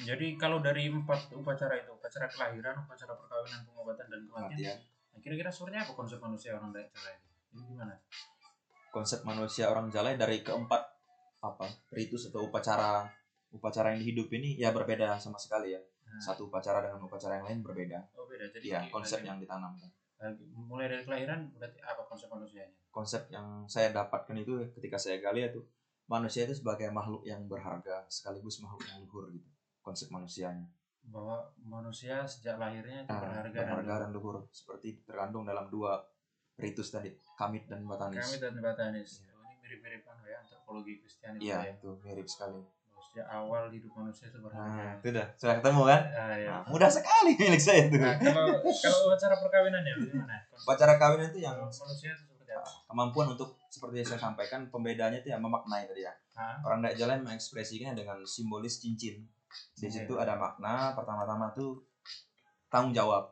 jadi 0.00 0.40
kalau 0.40 0.64
dari 0.64 0.88
empat 0.88 1.36
upacara 1.36 1.76
itu 1.76 1.92
upacara 1.92 2.24
kelahiran 2.32 2.80
upacara 2.80 3.12
perkawinan 3.12 3.60
pengobatan 3.68 4.06
dan 4.08 4.20
kematian 4.24 4.78
nah, 5.12 5.20
kira-kira 5.20 5.52
sebenarnya 5.52 5.84
apa 5.84 5.92
konsep 5.92 6.16
manusia 6.16 6.56
orang 6.56 6.72
Dayak 6.72 6.88
Jalai 6.96 7.14
itu 7.20 7.29
ini 7.54 7.62
gimana? 7.66 7.94
Konsep 8.90 9.22
manusia 9.22 9.70
orang 9.70 9.86
Jalai 9.90 10.18
dari 10.18 10.42
keempat 10.42 10.82
apa 11.40 11.66
ritus 11.94 12.28
atau 12.28 12.50
upacara 12.50 13.08
upacara 13.50 13.96
yang 13.96 14.02
hidup 14.04 14.28
ini 14.30 14.58
ya 14.60 14.70
berbeda 14.70 15.16
sama 15.18 15.38
sekali 15.40 15.72
ya. 15.74 15.80
Nah, 15.80 16.18
satu 16.20 16.50
upacara 16.50 16.82
dengan 16.84 17.00
upacara 17.06 17.38
yang 17.38 17.46
lain 17.46 17.60
berbeda. 17.62 17.98
Oh 18.18 18.26
beda. 18.26 18.50
Jadi 18.50 18.66
ya 18.70 18.82
konsep 18.90 19.22
yang 19.22 19.38
ditanamkan. 19.38 19.90
Lagi- 20.20 20.52
mulai 20.52 20.86
dari 20.90 21.02
kelahiran 21.06 21.48
berarti 21.56 21.78
apa 21.80 22.02
konsep 22.04 22.28
manusianya? 22.28 22.74
Konsep 22.90 23.22
yang 23.32 23.64
saya 23.70 23.94
dapatkan 23.94 24.36
itu 24.36 24.58
ketika 24.76 24.98
saya 25.00 25.22
gali 25.22 25.46
itu 25.46 25.62
manusia 26.10 26.44
itu 26.44 26.58
sebagai 26.58 26.90
makhluk 26.90 27.22
yang 27.22 27.46
berharga 27.46 28.02
sekaligus 28.10 28.58
makhluk 28.60 28.82
yang 28.90 28.98
luhur 29.06 29.30
gitu 29.30 29.46
konsep 29.80 30.10
manusianya. 30.12 30.66
Bahwa 31.06 31.40
manusia 31.62 32.26
sejak 32.28 32.60
lahirnya 32.60 33.06
itu 33.06 33.10
Nah, 33.14 33.22
berharga, 33.24 33.58
berharga 33.64 33.94
dan 33.96 34.02
dan 34.04 34.10
luhur. 34.12 34.44
Seperti 34.52 35.00
terkandung 35.06 35.48
dalam 35.48 35.72
dua 35.72 35.96
ritus 36.60 36.92
tadi 36.92 37.10
kamit 37.34 37.64
dan 37.66 37.82
batanis. 37.82 38.20
Kami 38.20 38.36
dan 38.38 38.54
batanis. 38.60 39.10
Oh, 39.32 39.42
ini 39.42 39.56
mirip-mirip 39.58 40.02
kan 40.04 40.16
ya 40.22 40.36
antropologi 40.38 41.00
Kristiani 41.00 41.36
iya 41.40 41.58
ya 41.64 41.72
itu 41.74 41.90
mirip 42.04 42.28
sekali. 42.28 42.60
Sejak 43.00 43.26
awal 43.26 43.72
hidup 43.74 43.90
manusia 43.96 44.30
itu 44.30 44.38
berharga 44.38 44.70
nah 44.70 44.92
itu 44.94 45.08
dah 45.10 45.26
sudah 45.34 45.54
ketemu 45.58 45.82
kan? 45.82 46.02
Ah, 46.14 46.36
ya. 46.38 46.48
nah, 46.52 46.62
mudah 46.70 46.86
sekali 46.86 47.32
milik 47.34 47.58
saya 47.58 47.90
itu. 47.90 47.98
Nah, 47.98 48.14
kalau 48.14 48.46
kalau 48.84 48.98
upacara 49.10 49.34
perkawinannya 49.40 49.92
bagaimana? 49.98 50.36
upacara 50.54 50.94
kawin 50.94 51.26
itu 51.26 51.38
yang 51.42 51.56
Kalau 51.58 51.72
manusia 51.72 52.14
itu 52.14 52.22
seperti 52.28 52.52
apa? 52.54 52.70
kemampuan 52.86 53.26
untuk 53.34 53.50
seperti 53.66 53.94
yang 54.04 54.08
saya 54.14 54.20
sampaikan 54.30 54.60
pembedanya 54.70 55.18
itu 55.18 55.32
yang 55.32 55.42
memaknai 55.42 55.88
tadi 55.90 56.06
ya. 56.06 56.12
Hah? 56.38 56.62
orang 56.62 56.86
Dayak 56.86 56.96
Jalai 57.02 57.16
mengekspresikannya 57.18 57.98
dengan 57.98 58.22
simbolis 58.22 58.78
cincin. 58.78 59.26
Di 59.74 59.90
Cincin. 59.90 60.06
situ 60.06 60.14
ada 60.14 60.38
makna 60.38 60.94
pertama-tama 60.94 61.50
tuh 61.50 61.82
tanggung 62.70 62.94
jawab 62.94 63.26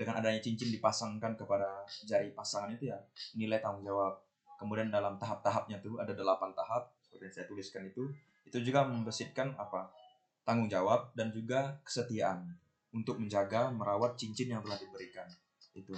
dengan 0.00 0.16
adanya 0.16 0.40
cincin 0.40 0.72
dipasangkan 0.72 1.36
kepada 1.36 1.84
jari 2.08 2.32
pasangan 2.32 2.72
itu 2.72 2.88
ya 2.88 2.96
nilai 3.36 3.60
tanggung 3.60 3.84
jawab. 3.84 4.16
Kemudian 4.56 4.88
dalam 4.88 5.20
tahap-tahapnya 5.20 5.84
tuh 5.84 6.00
ada 6.00 6.16
delapan 6.16 6.56
tahap 6.56 6.88
seperti 7.04 7.28
yang 7.28 7.34
saya 7.36 7.46
tuliskan 7.52 7.82
itu. 7.84 8.08
Itu 8.48 8.64
juga 8.64 8.88
membesitkan 8.88 9.52
apa? 9.60 9.92
Tanggung 10.40 10.72
jawab 10.72 11.12
dan 11.12 11.28
juga 11.28 11.76
kesetiaan 11.84 12.48
untuk 12.96 13.20
menjaga 13.20 13.68
merawat 13.68 14.16
cincin 14.16 14.56
yang 14.56 14.64
telah 14.64 14.80
diberikan. 14.80 15.28
Itu 15.76 15.92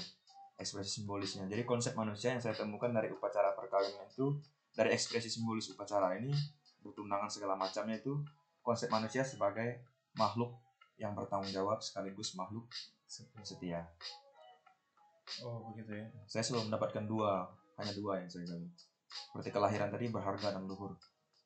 ekspresi 0.59 0.99
simbolisnya. 1.03 1.47
Jadi 1.47 1.63
konsep 1.63 1.95
manusia 1.95 2.35
yang 2.35 2.43
saya 2.43 2.59
temukan 2.59 2.91
dari 2.91 3.07
upacara 3.07 3.55
perkawinan 3.55 4.11
itu 4.11 4.35
dari 4.75 4.91
ekspresi 4.91 5.31
simbolis 5.31 5.71
upacara 5.71 6.19
ini 6.19 6.35
bertunangan 6.83 7.31
segala 7.31 7.55
macamnya 7.55 8.03
itu 8.03 8.19
konsep 8.67 8.91
manusia 8.91 9.23
sebagai 9.23 9.87
makhluk 10.19 10.59
yang 10.99 11.15
bertanggung 11.15 11.55
jawab 11.55 11.79
sekaligus 11.79 12.35
makhluk 12.35 12.67
setia. 13.43 13.81
Oh 15.41 15.69
begitu 15.69 15.93
ya. 15.93 16.07
Saya 16.25 16.45
selalu 16.45 16.73
mendapatkan 16.73 17.05
dua, 17.05 17.45
hanya 17.77 17.93
dua 17.93 18.21
yang 18.21 18.29
saya 18.29 18.45
gali. 18.45 18.69
Seperti 19.09 19.49
kelahiran 19.51 19.89
tadi 19.89 20.09
berharga 20.09 20.57
dan 20.57 20.65
luhur. 20.65 20.97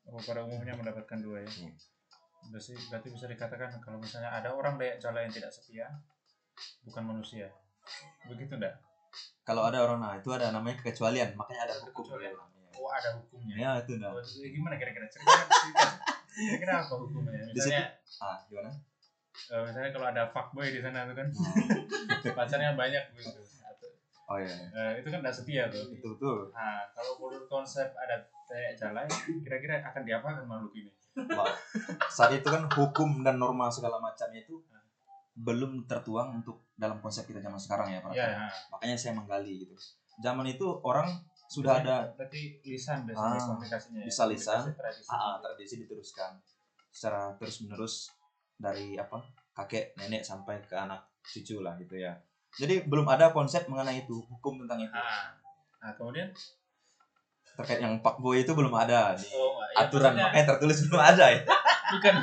Oh 0.06 0.20
pada 0.22 0.46
umumnya 0.46 0.74
mendapatkan 0.74 1.18
dua 1.18 1.42
ya. 1.42 1.50
Iya. 1.50 1.72
Berarti, 2.46 2.72
berarti 2.86 3.08
bisa 3.10 3.26
dikatakan 3.26 3.82
kalau 3.82 3.98
misalnya 3.98 4.30
ada 4.30 4.54
orang 4.54 4.78
Dayak 4.78 5.02
Jala 5.02 5.26
yang 5.26 5.34
tidak 5.34 5.50
setia, 5.50 5.90
bukan 6.86 7.02
manusia. 7.04 7.50
Begitu 8.24 8.54
enggak? 8.54 8.78
Kalau 9.42 9.66
ada 9.66 9.82
orang 9.82 9.98
nah 9.98 10.14
itu 10.14 10.30
ada 10.30 10.54
namanya 10.54 10.78
kekecualian, 10.78 11.34
makanya 11.34 11.66
ada 11.66 11.74
hukum. 11.82 12.06
kekecualian. 12.06 12.34
Ya, 12.34 12.44
Oh 12.76 12.90
ada 12.92 13.08
hukumnya. 13.18 13.54
ya 13.56 13.70
itu 13.80 13.96
nah. 13.98 14.12
Oh, 14.12 14.20
gimana 14.22 14.76
kira-kira 14.76 15.06
ceritakan. 15.08 15.48
Kira-kira 16.36 16.72
apa 16.84 16.94
hukumnya? 16.94 17.40
Di 17.40 17.56
situ- 17.56 17.72
Misalnya, 17.72 17.84
Ah, 18.20 18.36
gimana? 18.46 18.70
Eh, 19.46 19.62
misalnya 19.62 19.90
kalau 19.90 20.06
ada 20.06 20.22
fuckboy 20.28 20.68
di 20.68 20.80
sana 20.80 21.04
tuh 21.04 21.14
kan 21.14 21.28
Hmm. 21.28 22.32
pacarnya 22.38 22.72
banyak 22.72 23.04
gitu. 23.14 23.40
Oh 24.26 24.34
iya, 24.36 24.50
eh, 24.74 24.92
itu 24.98 25.06
kan 25.06 25.22
tidak 25.22 25.34
setia 25.34 25.64
tuh. 25.70 25.86
itu 25.86 26.10
tuh. 26.18 26.50
Nah, 26.50 26.82
kalau 26.90 27.14
menurut 27.16 27.46
konsep 27.46 27.86
adat 27.94 28.26
Dayak 28.46 28.74
Jalai, 28.74 29.06
kira-kira 29.38 29.78
akan 29.80 30.02
diapakan 30.02 30.42
makhluk 30.44 30.74
ini? 30.74 30.90
Wah, 31.30 31.46
Saat 32.06 32.34
itu 32.34 32.46
kan 32.46 32.66
hukum 32.68 33.22
dan 33.22 33.38
norma 33.38 33.70
segala 33.70 33.98
macamnya 33.98 34.42
itu 34.42 34.58
belum 35.36 35.84
tertuang 35.84 36.42
untuk 36.42 36.64
dalam 36.74 36.98
konsep 36.98 37.22
kita 37.22 37.38
zaman 37.38 37.58
sekarang 37.58 37.92
ya, 37.92 37.98
Pak. 38.02 38.10
Iya, 38.14 38.26
nah. 38.34 38.50
Makanya 38.72 38.96
saya 38.96 39.12
menggali 39.14 39.62
gitu. 39.62 39.74
Zaman 40.18 40.46
itu 40.48 40.66
orang 40.82 41.06
sudah 41.46 41.78
ada 41.78 42.10
Berarti 42.14 42.58
lisan 42.64 43.06
biasanya 43.06 43.38
Ah, 43.38 43.46
komunikasinya. 43.46 44.00
ya? 44.02 44.06
bisa 44.10 44.22
lisan. 44.26 44.62
Komunikasi 44.64 44.80
tradisi. 44.80 45.08
ah, 45.08 45.34
tradisi 45.38 45.74
diteruskan 45.78 46.30
secara 46.90 47.30
terus 47.36 47.56
menerus 47.62 47.94
dari 48.56 48.96
apa 48.96 49.20
kakek 49.52 49.96
nenek 49.96 50.24
sampai 50.24 50.60
ke 50.64 50.76
anak 50.76 51.00
cucu 51.24 51.60
lah 51.64 51.76
gitu 51.80 51.96
ya. 52.00 52.12
Jadi 52.56 52.88
belum 52.88 53.04
ada 53.08 53.32
konsep 53.32 53.68
mengenai 53.68 54.04
itu 54.04 54.16
hukum 54.16 54.64
tentang 54.64 54.80
itu. 54.84 54.96
Ah. 54.96 55.32
Nah, 55.80 55.92
kemudian? 55.92 56.28
Terkait 57.56 57.80
yang 57.80 58.00
pak 58.04 58.20
boy 58.20 58.44
itu 58.44 58.52
belum 58.52 58.72
ada 58.72 59.16
di 59.16 59.24
oh, 59.32 59.56
ya, 59.72 59.88
aturan 59.88 60.12
maksudnya 60.12 60.28
makanya 60.28 60.46
tertulis 60.52 60.78
belum 60.88 61.02
ada 61.02 61.24
ya. 61.32 61.40
Bukan. 61.96 62.14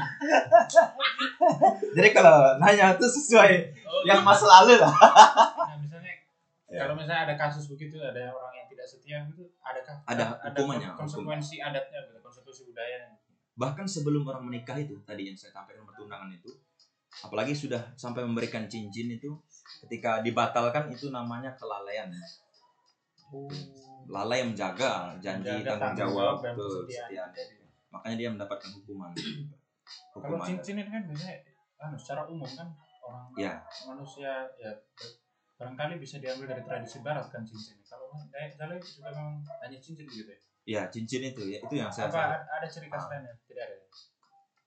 Jadi 1.98 2.10
kalau 2.14 2.58
nanya 2.62 2.94
itu 2.94 3.08
sesuai 3.10 3.52
oh, 3.86 4.04
yang 4.06 4.22
masa 4.22 4.46
lalu 4.46 4.78
lah. 4.78 4.94
Nah, 4.94 5.78
misalnya 5.82 6.14
Ya. 6.74 6.90
kalau 6.90 6.98
misalnya 6.98 7.30
ada 7.30 7.36
kasus 7.38 7.70
begitu 7.70 8.02
ada 8.02 8.34
orang 8.34 8.50
yang 8.58 8.66
tidak 8.66 8.82
setia 8.90 9.22
gitu 9.30 9.46
adakah 9.62 9.94
Ada 10.10 10.42
hukumannya, 10.42 10.90
konsekuensi 10.98 11.62
adatnya 11.62 12.02
gitu, 12.10 12.18
konsekuensi 12.18 12.66
budaya 12.74 13.14
bahkan 13.54 13.86
sebelum 13.86 14.26
orang 14.26 14.44
menikah 14.46 14.78
itu 14.78 14.98
tadi 15.06 15.30
yang 15.30 15.38
saya 15.38 15.54
sampaikan 15.54 15.86
pertunangan 15.86 16.30
itu 16.30 16.50
apalagi 17.22 17.54
sudah 17.54 17.94
sampai 17.94 18.26
memberikan 18.26 18.66
cincin 18.66 19.14
itu 19.14 19.30
ketika 19.86 20.26
dibatalkan 20.26 20.90
itu 20.90 21.14
namanya 21.14 21.54
kelalaian. 21.54 22.10
Lalai 24.10 24.44
menjaga 24.46 25.16
janji 25.18 25.50
Menjaga 25.50 25.96
tanggung 25.96 26.12
jawab 26.14 26.36
kesetiaan. 26.44 27.30
makanya 27.94 28.16
dia 28.18 28.30
mendapatkan 28.34 28.70
hukuman. 28.74 29.14
Kalau 30.14 30.38
hukuman 30.38 30.46
cincin 30.50 30.82
ini 30.82 30.90
kan 30.90 31.04
biasanya 31.06 31.38
anu, 31.82 31.96
secara 31.98 32.26
umum 32.26 32.50
kan 32.50 32.68
orang 33.04 33.26
Ya. 33.38 33.54
manusia 33.86 34.46
ya 34.58 34.72
barangkali 35.54 36.02
bisa 36.02 36.18
diambil 36.18 36.50
dari 36.50 36.64
tradisi 36.66 37.00
barat 37.06 37.30
kan 37.30 37.46
cincin 37.46 37.78
kalau 37.86 38.10
Dayak 38.34 38.58
Jalai 38.58 38.80
juga 38.82 39.12
memang 39.14 39.38
hanya 39.62 39.78
cincin 39.78 40.08
gitu 40.10 40.26
ya 40.26 40.40
ya 40.64 40.88
cincin 40.88 41.22
itu 41.26 41.44
ya 41.46 41.60
itu 41.60 41.74
yang 41.76 41.92
saya 41.92 42.08
apa 42.08 42.40
ada- 42.40 42.68
ciri 42.68 42.88
khas 42.88 43.04
Ah. 43.04 43.10
lainnya 43.12 43.34
tidak 43.44 43.64
ada 43.68 43.76
ya? 43.76 43.86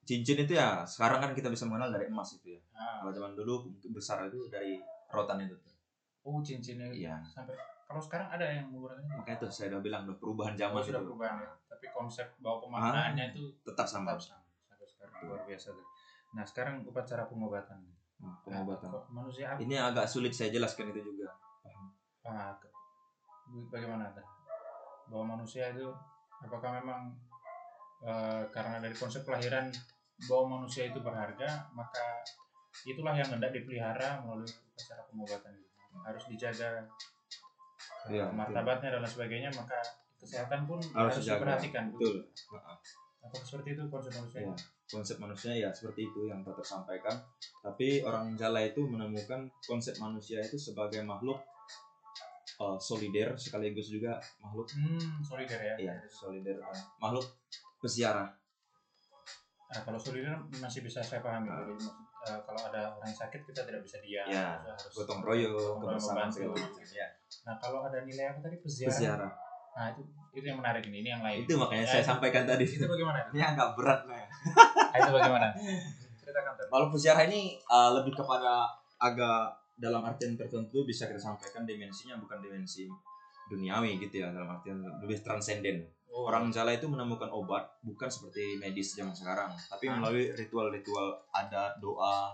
cincin 0.06 0.38
itu 0.38 0.52
ya 0.54 0.68
sekarang 0.84 1.18
kan 1.18 1.30
kita 1.32 1.48
bisa 1.48 1.64
mengenal 1.64 1.88
dari 1.90 2.06
emas 2.06 2.36
itu 2.36 2.52
ya 2.52 2.60
Ah. 2.72 3.00
kalau 3.00 3.10
zaman 3.10 3.32
dulu 3.32 3.54
mungkin 3.66 3.90
besar 3.90 4.28
itu 4.28 4.46
dari 4.46 4.76
rotan 5.08 5.40
itu 5.40 5.56
oh 6.22 6.38
cincinnya 6.40 6.92
Iya. 6.92 7.16
sampai 7.24 7.56
kalau 7.86 8.02
sekarang 8.02 8.28
ada 8.28 8.44
yang 8.44 8.66
menggunakan 8.68 9.02
makanya 9.14 9.38
itu 9.38 9.46
saya 9.48 9.66
udah 9.72 9.80
bilang 9.80 10.02
udah 10.04 10.18
perubahan 10.18 10.54
zaman 10.54 10.74
Oh, 10.74 10.84
sudah 10.84 11.00
itu 11.00 11.08
perubahan 11.08 11.36
ya. 11.38 11.50
Tapi 11.70 11.86
konsep 11.92 12.26
bahwa 12.42 12.58
pemaknaannya 12.62 13.24
itu 13.30 13.42
tetap 13.62 13.86
sama 13.86 14.12
tetap 14.12 14.34
sama 14.34 14.42
sampai 14.66 14.86
sekarang 14.88 15.14
luar 15.22 15.40
biasa 15.46 15.66
tuh. 15.70 15.86
Nah 16.34 16.42
sekarang 16.42 16.74
upacara 16.82 17.22
pengobatan. 17.24 17.78
Nah, 18.16 18.32
pengobatan 18.42 18.88
Kok 18.90 19.04
manusia 19.08 19.54
apa? 19.54 19.60
ini 19.62 19.76
agak 19.78 20.04
sulit 20.04 20.32
saya 20.32 20.50
jelaskan 20.50 20.90
itu 20.90 21.00
juga 21.06 21.30
Ah, 22.24 22.58
bagaimana 23.70 24.10
tuh? 24.10 24.24
Bahwa 25.10 25.38
manusia 25.38 25.70
itu 25.70 25.88
apakah 26.42 26.82
memang 26.82 27.14
eh, 28.04 28.42
karena 28.52 28.82
dari 28.82 28.92
konsep 28.92 29.24
kelahiran 29.24 29.72
bahwa 30.24 30.60
manusia 30.60 30.88
itu 30.88 30.98
berharga 31.04 31.68
maka 31.76 32.24
itulah 32.88 33.12
yang 33.12 33.28
hendak 33.28 33.52
dipelihara 33.52 34.20
melalui 34.24 34.48
upacara 34.48 35.02
pengobatan 35.08 35.54
harus 36.04 36.24
dijaga 36.28 36.84
uh, 38.08 38.30
martabatnya 38.32 38.96
dan 38.96 39.00
lain 39.00 39.12
sebagainya 39.12 39.50
maka 39.52 39.76
kesehatan 40.16 40.68
pun 40.68 40.80
harus 40.92 41.20
harus, 41.20 41.28
diperhatikan 41.28 41.92
betul. 41.92 42.24
Apakah 43.26 43.42
seperti 43.42 43.74
itu 43.74 43.82
konsep 43.90 44.12
manusia? 44.14 44.40
Iya. 44.44 44.54
konsep 44.86 45.16
manusia 45.18 45.50
ya 45.50 45.70
seperti 45.74 46.06
itu 46.06 46.30
yang 46.30 46.46
Dr. 46.46 46.62
sampaikan. 46.62 47.18
Tapi 47.58 48.06
orang 48.06 48.38
Jala 48.38 48.62
itu 48.62 48.86
menemukan 48.86 49.50
konsep 49.66 49.98
manusia 49.98 50.38
itu 50.38 50.54
sebagai 50.54 51.02
makhluk 51.02 51.42
uh, 52.58 52.78
solider 52.78 53.32
sekaligus 53.34 53.88
juga 53.88 54.16
makhluk 54.38 54.66
hmm 54.70 55.20
solider 55.20 55.58
ya 55.58 55.74
iya 55.78 55.94
solider 56.06 56.56
uh, 56.58 56.72
makhluk 56.98 57.26
peziarah 57.78 58.28
Nah, 59.66 59.82
kalau 59.82 59.98
solider 59.98 60.30
masih 60.56 60.78
bisa 60.78 61.02
saya 61.02 61.18
pahami. 61.18 61.50
Ah. 61.50 61.58
Jadi 61.58 61.74
maksud, 61.74 61.90
eh, 62.22 62.38
kalau 62.46 62.60
ada 62.62 62.86
orang 62.86 63.02
yang 63.02 63.18
sakit 63.18 63.40
kita 63.42 63.66
tidak 63.66 63.82
bisa 63.82 63.98
diam. 63.98 64.22
Ya, 64.24 64.62
harus 64.62 64.94
gotong 64.94 65.26
royong 65.26 65.82
kebersamaan 65.82 66.30
membantu. 66.30 66.38
segala 66.38 66.70
macam 66.70 66.86
ya 66.86 67.06
Nah, 67.42 67.54
kalau 67.58 67.78
ada 67.82 67.98
nilai 68.00 68.30
apa 68.30 68.38
tadi 68.40 68.56
peziarah. 68.62 68.94
peziarah 68.94 69.32
Nah, 69.74 69.86
itu 69.90 70.00
itu 70.32 70.46
yang 70.46 70.58
menarik 70.62 70.86
ini, 70.86 71.02
ini 71.02 71.10
yang 71.10 71.18
lain. 71.20 71.42
itu 71.42 71.58
makanya 71.58 71.82
Ya, 71.82 71.90
saya 71.90 72.00
itu- 72.00 72.10
sampaikan 72.14 72.44
tadi 72.46 72.62
Itu 72.64 72.86
bagaimana? 72.86 73.18
ini 73.34 73.42
agak 73.42 73.68
berat 73.74 74.00
nah. 74.06 74.22
Nah, 74.22 74.96
itu 74.96 75.10
bagaimana? 75.12 75.46
Ceritakan 76.22 76.52
tadi. 76.54 76.68
Kalau 76.70 76.86
peziarah 76.88 77.22
ini 77.26 77.40
uh, 77.66 77.90
lebih 77.92 78.12
kepada 78.14 78.70
agak 78.96 79.50
dalam 79.76 80.02
artian 80.02 80.32
tertentu 80.34 80.88
bisa 80.88 81.04
kita 81.04 81.20
sampaikan 81.20 81.68
dimensinya 81.68 82.16
bukan 82.16 82.40
dimensi 82.40 82.88
duniawi 83.46 84.00
gitu 84.02 84.24
ya 84.24 84.32
dalam 84.32 84.48
artian 84.50 84.82
lebih 85.04 85.20
transenden. 85.22 85.84
Oh, 86.10 86.32
Orang 86.32 86.48
Jala 86.48 86.72
itu 86.72 86.88
menemukan 86.88 87.28
obat 87.28 87.68
bukan 87.84 88.08
seperti 88.08 88.56
medis 88.56 88.96
zaman 88.96 89.12
sekarang, 89.12 89.52
tapi 89.68 89.84
Ah. 89.86 90.00
melalui 90.00 90.32
ritual-ritual 90.32 91.12
adat, 91.28 91.76
doa 91.76 92.32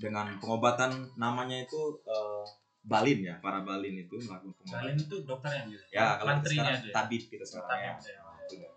dengan 0.00 0.40
pengobatan 0.40 1.04
namanya 1.20 1.60
itu 1.60 2.00
uh, 2.08 2.40
balin 2.80 3.20
ya, 3.20 3.36
para 3.44 3.60
balin 3.60 3.92
itu 3.92 4.16
melakukan 4.24 4.56
pengobatan. 4.56 4.80
Kalian 4.80 4.96
itu 5.04 5.16
dokternya 5.28 5.62
gitu. 5.68 5.82
Ya, 5.92 6.16
kalau 6.16 6.32
kita 6.40 6.48
sekarang 6.48 6.80
dia. 6.80 6.94
tabib 6.96 7.22
kita 7.28 7.44
sekarang 7.44 7.68
ya. 7.76 7.92
Tabib 8.00 8.60
ya. 8.64 8.70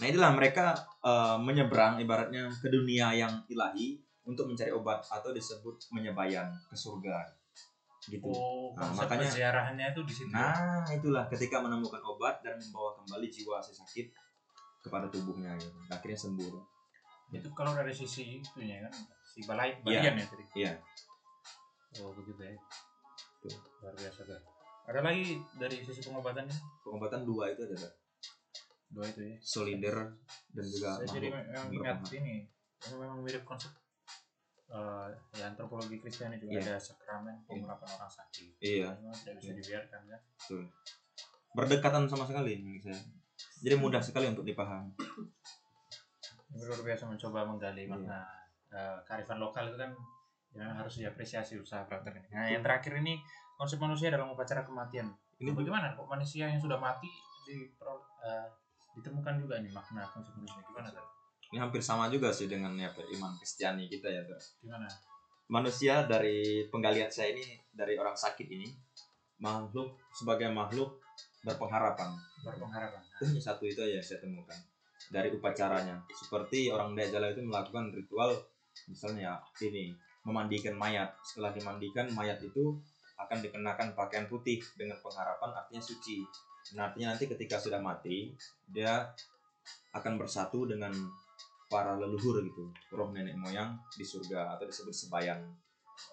Nah 0.00 0.06
itulah 0.08 0.32
mereka 0.32 0.64
uh, 1.04 1.36
menyeberang 1.36 2.00
ibaratnya 2.00 2.48
ke 2.48 2.72
dunia 2.72 3.12
yang 3.12 3.44
ilahi 3.52 4.00
untuk 4.24 4.48
mencari 4.48 4.72
obat 4.72 5.04
atau 5.04 5.36
disebut 5.36 5.92
menyebayan 5.92 6.48
ke 6.64 6.72
surga 6.72 7.41
gitu. 8.02 8.26
Oh, 8.28 8.74
Nah, 8.74 8.90
makanya- 8.92 9.30
peziarahannya 9.30 9.86
itu 9.94 10.00
di 10.02 10.14
situ. 10.14 10.30
Nah 10.30 10.82
itulah 10.88 11.24
ketika 11.30 11.62
menemukan 11.62 12.02
obat 12.02 12.42
dan 12.42 12.58
membawa 12.58 12.98
kembali 12.98 13.26
jiwa 13.26 13.62
si 13.62 13.70
sakit 13.72 14.06
kepada 14.80 15.06
tubuhnya 15.06 15.54
gitu. 15.56 15.70
Akhirnya 15.88 16.18
sembuh. 16.18 16.70
itu 17.32 17.48
kalau 17.56 17.72
dari 17.72 17.88
sisi 17.88 18.36
itunya 18.36 18.76
kan 18.84 18.92
si 19.24 19.40
balai 19.48 19.72
Iya. 19.72 20.04
balian 20.04 20.14
ya 20.20 20.26
tadi. 20.28 20.44
Iya. 20.52 20.72
Oh, 21.98 22.12
begitu 22.12 22.44
ya. 22.44 22.52
Tuh. 23.40 23.56
Luar 23.80 23.96
biasa 23.96 24.20
tuh. 24.22 24.36
Ada 24.84 25.00
lagi 25.00 25.40
dari 25.56 25.80
sisi 25.80 26.04
pengobatannya? 26.04 26.52
Pengobatan 26.84 27.24
dua 27.24 27.48
itu 27.48 27.64
ada 27.64 27.72
Dok. 27.72 27.94
Dua 28.92 29.04
itu 29.08 29.20
ya. 29.24 29.36
solider 29.40 29.96
dan 30.52 30.64
juga 30.68 31.00
saya 31.00 31.08
jadi 31.08 31.26
memang 31.32 31.40
berpengaruh. 31.40 31.72
ingat 31.72 31.98
ini 32.12 32.34
ini 32.84 32.94
memang 33.00 33.18
mirip 33.24 33.42
konsep 33.42 33.72
eh, 34.72 35.08
ya 35.36 35.44
antropologi 35.46 36.00
Kristiani 36.00 36.36
juga 36.36 36.56
Iya. 36.56 36.64
ada 36.64 36.76
sakramen 36.80 37.36
pengurapan 37.44 37.88
orang 37.92 38.08
sakit 38.08 38.56
Iya. 38.58 38.88
tidak 38.96 39.34
bisa 39.36 39.50
Iya. 39.52 39.56
dibiarkan 39.60 40.00
kan 40.08 40.20
betul. 40.24 40.62
Berdekatan 41.52 42.02
sama 42.08 42.24
sekali. 42.24 42.80
Jadi 43.60 43.74
mudah 43.76 44.00
sekali 44.00 44.32
untuk 44.32 44.42
dipahami. 44.42 44.96
Ini 46.52 46.62
luar 46.64 46.80
biasa 46.80 47.04
mencoba 47.06 47.44
menggali 47.44 47.84
Iya. 47.84 47.92
makna 47.92 48.20
eh, 48.72 48.96
kearifan 49.04 49.36
lokal 49.36 49.68
itu 49.68 49.76
kan 49.76 49.92
ya 50.52 50.64
harus 50.68 50.96
diapresiasi 50.96 51.56
usaha 51.56 51.84
praktek 51.84 52.12
ini 52.16 52.28
nah 52.28 52.44
yang 52.44 52.60
terakhir 52.60 52.96
ini 53.00 53.20
konsep 53.56 53.76
manusia 53.76 54.08
dalam 54.08 54.32
upacara 54.32 54.64
kematian 54.64 55.08
Ini 55.36 55.52
bagaimana 55.52 55.92
kok 55.92 56.08
manusia 56.08 56.44
yang 56.48 56.60
sudah 56.60 56.76
mati 56.76 57.08
di 57.44 57.68
eh, 58.24 58.46
ditemukan 58.92 59.34
juga 59.40 59.60
nih 59.60 59.72
makna 59.72 60.04
konsep 60.08 60.32
manusia 60.36 60.60
gimana 60.64 60.88
tuh 60.88 61.04
ini 61.52 61.60
hampir 61.60 61.84
sama 61.84 62.08
juga 62.08 62.32
sih 62.32 62.48
dengan 62.48 62.72
apa 62.80 63.04
iman 63.12 63.36
Kristiani 63.36 63.84
kita 63.84 64.08
ya. 64.08 64.24
Dok. 64.24 64.40
gimana? 64.64 64.88
Manusia 65.52 66.08
dari 66.08 66.64
penggalian 66.72 67.12
saya 67.12 67.36
ini 67.36 67.44
dari 67.68 68.00
orang 68.00 68.16
sakit 68.16 68.48
ini 68.48 68.72
makhluk 69.36 70.00
sebagai 70.16 70.48
makhluk 70.48 70.96
berpengharapan. 71.44 72.16
Berpengharapan. 72.40 73.04
Itu 73.04 73.28
hanya 73.28 73.42
satu 73.44 73.68
itu 73.68 73.84
aja 73.84 74.00
yang 74.00 74.06
saya 74.06 74.24
temukan 74.24 74.56
dari 75.12 75.28
upacaranya. 75.28 76.00
Seperti 76.08 76.72
orang 76.72 76.96
Dayak 76.96 77.20
Jala 77.20 77.26
itu 77.36 77.44
melakukan 77.44 77.92
ritual 77.92 78.32
misalnya 78.88 79.36
ini 79.60 79.92
memandikan 80.24 80.72
mayat. 80.72 81.12
Setelah 81.20 81.52
dimandikan 81.52 82.08
mayat 82.16 82.40
itu 82.40 82.80
akan 83.20 83.44
dikenakan 83.44 83.92
pakaian 83.92 84.24
putih 84.24 84.56
dengan 84.72 84.96
pengharapan 85.04 85.52
artinya 85.52 85.82
suci. 85.84 86.24
Nah, 86.78 86.88
artinya 86.88 87.12
nanti 87.12 87.28
ketika 87.28 87.60
sudah 87.60 87.82
mati 87.82 88.32
dia 88.70 89.12
akan 89.92 90.16
bersatu 90.16 90.64
dengan 90.64 90.94
para 91.72 91.96
leluhur 91.96 92.44
gitu 92.44 92.68
roh 92.92 93.08
nenek 93.08 93.32
moyang 93.40 93.72
di 93.96 94.04
surga 94.04 94.60
atau 94.60 94.68
disebut 94.68 94.92
sebayan 94.92 95.40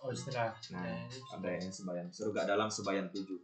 oh 0.03 0.11
istilah. 0.11 0.53
Nah, 0.75 0.85
ini 1.07 1.17
ada 1.33 1.49
yang 1.55 1.71
sebayan 1.71 2.07
surga 2.11 2.45
dalam 2.45 2.67
sebayan 2.67 3.07
tujuh. 3.09 3.39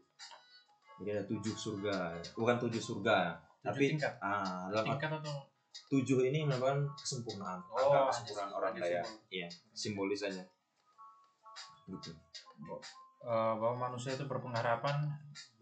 Jadi 1.02 1.10
ada 1.12 1.24
tujuh 1.28 1.56
surga. 1.56 1.96
Bukan 2.36 2.56
tujuh 2.68 2.80
surga 2.82 3.36
tujuh 3.36 3.66
tapi 3.66 3.84
tingkat. 3.98 4.14
ah 4.22 4.70
dalam 4.70 4.86
tingkat 4.94 5.12
atau 5.20 5.36
tujuh 5.90 6.22
ini 6.30 6.46
merupakan 6.46 6.86
kesempurnaan. 6.96 7.60
Oh, 7.68 7.92
angka 7.92 8.00
kesempurnaan 8.14 8.52
orang 8.54 8.74
simbol. 8.78 9.18
iya 9.34 9.48
simbolisanya 9.74 10.46
gitu. 11.90 12.12
Eh, 13.26 13.54
bahwa 13.58 13.90
manusia 13.90 14.14
itu 14.14 14.30
berpengharapan 14.30 15.02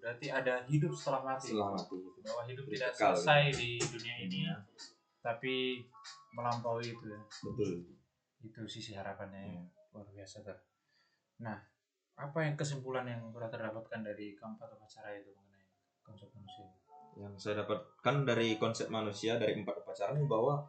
berarti 0.03 0.27
ada 0.27 0.67
hidup 0.67 0.91
setelah 0.91 1.23
mati. 1.23 1.55
Setelah 1.55 1.79
mati. 1.79 1.95
Gitu 1.95 2.19
bahwa 2.19 2.43
hidup 2.43 2.63
Hidup 2.67 2.75
tidak 2.75 2.91
selesai 2.91 3.41
di 3.55 3.69
dunia 3.79 4.15
ini. 4.19 4.37
Iya, 4.43 4.55
tapi 5.23 5.79
melampaui 6.35 6.91
itu 6.91 7.05
ya. 7.07 7.19
Betul. 7.47 7.71
Itu 8.43 8.61
sisi 8.67 8.91
harapannya. 8.91 9.39
Ya. 9.39 9.49
Iya. 9.55 9.63
luar 9.93 10.09
biasa 10.09 10.41
tuh. 10.43 10.59
Nah 11.45 11.57
apa 12.13 12.45
yang 12.45 12.53
kesimpulan 12.59 13.07
yang 13.07 13.25
sudah 13.31 13.49
terdapatkan 13.49 14.01
dari 14.05 14.37
keempat 14.37 14.69
upacara 14.77 15.15
itu 15.17 15.31
mengenai 15.33 15.65
konsep 16.03 16.29
manusia? 16.35 16.67
Yang 17.17 17.33
saya 17.39 17.65
dapatkan 17.65 18.15
dari 18.25 18.57
konsep 18.57 18.89
manusia 18.91 19.39
dari 19.39 19.57
empat 19.57 19.85
upacara 19.85 20.17
ini 20.17 20.25
bahwa 20.25 20.65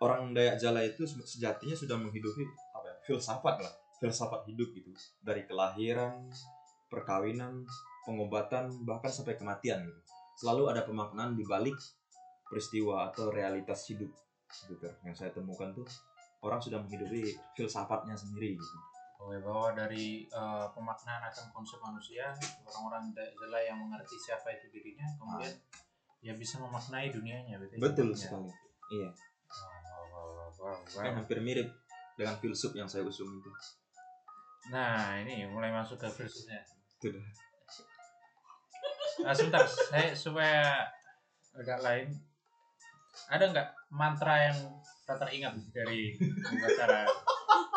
orang 0.00 0.36
Dayak 0.36 0.56
Jala 0.60 0.84
itu 0.84 1.04
sejatinya 1.06 1.76
sudah 1.76 1.96
menghidupi 1.96 2.44
apa 2.74 2.86
ya 2.90 2.96
filsafat 3.06 3.56
lah. 3.60 3.72
Filsafat 4.00 4.44
hidup 4.48 4.72
gitu. 4.76 4.92
Dari 5.24 5.48
kelahiran 5.48 6.28
perkawinan 6.88 7.64
pengobatan 8.04 8.72
bahkan 8.84 9.12
sampai 9.12 9.36
kematian 9.36 9.84
gitu. 9.84 10.00
Selalu 10.36 10.76
ada 10.76 10.84
pemaknaan 10.84 11.32
di 11.32 11.44
balik 11.48 11.76
peristiwa 12.46 13.10
atau 13.10 13.30
realitas 13.30 13.86
hidup 13.90 14.10
gitu 14.70 14.86
yang 15.02 15.14
saya 15.14 15.30
temukan 15.34 15.74
tuh 15.74 15.86
orang 16.42 16.62
sudah 16.62 16.78
menghidupi 16.78 17.34
filsafatnya 17.58 18.14
sendiri 18.14 18.54
gitu 18.54 18.78
bahwa 19.16 19.36
bahwa 19.42 19.68
dari 19.74 20.28
eh, 20.28 20.66
pemaknaan 20.70 21.24
akan 21.26 21.46
konsep 21.50 21.80
manusia 21.82 22.30
orang-orang 22.62 23.10
Jala 23.16 23.58
yang 23.64 23.78
mengerti 23.80 24.14
siapa 24.20 24.52
itu 24.54 24.70
dirinya 24.70 25.08
kemudian 25.18 25.54
ya 26.22 26.32
bisa 26.36 26.60
memaknai 26.62 27.10
dunianya 27.10 27.58
betul 27.58 27.80
betul 27.80 28.08
Ya. 28.12 28.18
sekali 28.18 28.50
iya 28.92 29.10
Wow, 29.46 29.70
wow, 30.10 30.26
wow, 30.36 30.50
wow, 30.58 30.74
wow. 30.74 31.02
kan 31.06 31.14
hampir 31.22 31.38
mirip 31.38 31.70
dengan 32.18 32.34
filsuf 32.42 32.74
yang 32.74 32.90
saya 32.90 33.06
usung 33.06 33.30
itu 33.30 33.50
Nah, 34.66 35.14
ini 35.22 35.46
mulai 35.46 35.70
masuk 35.70 35.94
ke 35.94 36.10
filsufnya. 36.10 36.58
Sudah. 36.98 37.22
Nah, 39.22 39.30
sebentar, 39.30 39.62
saya 39.62 40.10
supaya 40.10 40.90
agak 41.54 41.78
lain. 41.86 42.10
Ada 43.32 43.44
nggak 43.52 43.68
mantra 43.92 44.34
yang 44.50 44.58
tak 45.08 45.16
teringat 45.22 45.54
dari 45.72 46.14
upacara? 46.56 47.06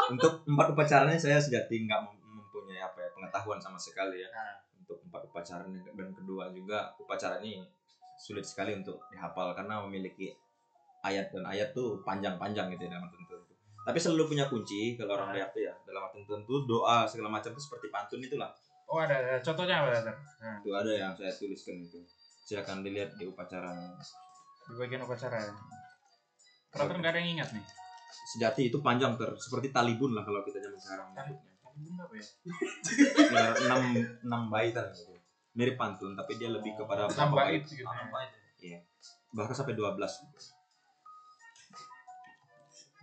untuk 0.09 0.41
empat 0.49 0.73
upacaranya 0.73 1.19
saya 1.21 1.37
sejati 1.37 1.85
nggak 1.85 2.01
mem- 2.01 2.41
mempunyai 2.41 2.81
apa 2.81 2.97
ya 3.05 3.09
pengetahuan 3.13 3.61
sama 3.61 3.77
sekali 3.77 4.25
ya. 4.25 4.29
Nah, 4.33 4.57
untuk 4.81 4.97
empat 5.05 5.21
upacara 5.29 5.63
ini 5.69 5.85
dan 5.85 6.09
kedua 6.11 6.49
juga 6.49 6.89
upacara 6.97 7.37
ini 7.45 7.61
sulit 8.17 8.43
sekali 8.43 8.73
untuk 8.73 8.99
dihafal 9.13 9.53
karena 9.53 9.79
memiliki 9.85 10.33
ayat 11.05 11.31
dan 11.31 11.45
ayat 11.47 11.71
tuh 11.71 12.01
panjang-panjang 12.03 12.67
gitu 12.75 12.89
ya 12.89 12.97
dalam 12.97 13.07
tertentu. 13.07 13.37
Tapi 13.79 13.97
selalu 13.97 14.35
punya 14.35 14.45
kunci 14.51 14.99
kalau 14.99 15.15
orang 15.15 15.31
Dayak 15.31 15.49
tuh 15.55 15.61
ya 15.63 15.73
dalam 15.87 16.11
tertentu 16.11 16.67
doa 16.67 17.07
segala 17.07 17.31
macam 17.31 17.55
itu 17.55 17.61
seperti 17.63 17.87
pantun 17.87 18.19
itulah. 18.19 18.51
Oh 18.89 18.97
ada, 18.97 19.21
ada. 19.21 19.37
contohnya 19.39 19.85
apa 19.85 20.01
Dr? 20.01 20.15
Nah, 20.41 20.57
itu 20.65 20.69
ada 20.73 20.91
yang 20.91 21.13
saya 21.13 21.29
tuliskan 21.29 21.77
itu. 21.77 22.01
Silakan 22.43 22.81
dilihat 22.81 23.13
di 23.21 23.29
upacara 23.29 23.93
di 24.69 24.75
bagian 24.75 25.01
upacara. 25.01 25.41
Peraturan 26.69 27.01
nggak 27.01 27.13
ada 27.13 27.19
yang 27.19 27.31
ingat 27.35 27.49
nih. 27.51 27.65
sejati 28.09 28.69
itu 28.69 28.77
panjang 28.79 29.17
ter 29.17 29.29
seperti 29.35 29.69
talibun 29.69 30.13
lah 30.13 30.21
kalau 30.21 30.41
kita 30.41 30.57
zaman 30.59 30.77
sekarang 30.77 31.07
Tadi 31.13 31.33
bunda 31.79 32.03
apa 32.03 32.13
ya? 32.13 32.25
Ya, 33.29 33.43
enam 33.63 33.81
enam 34.21 34.41
baitan 34.49 34.85
gitu. 34.91 35.13
mirip 35.53 35.77
pantun 35.77 36.13
tapi 36.13 36.37
dia 36.37 36.49
lebih 36.49 36.73
kepada 36.75 37.05
Enam 37.05 37.33
berapa 37.33 37.49
bait 37.49 37.63
gitu 37.65 37.81
ya. 37.81 37.89
Iya. 38.59 38.79
bahkan 39.31 39.55
sampai 39.55 39.73
12 39.73 39.97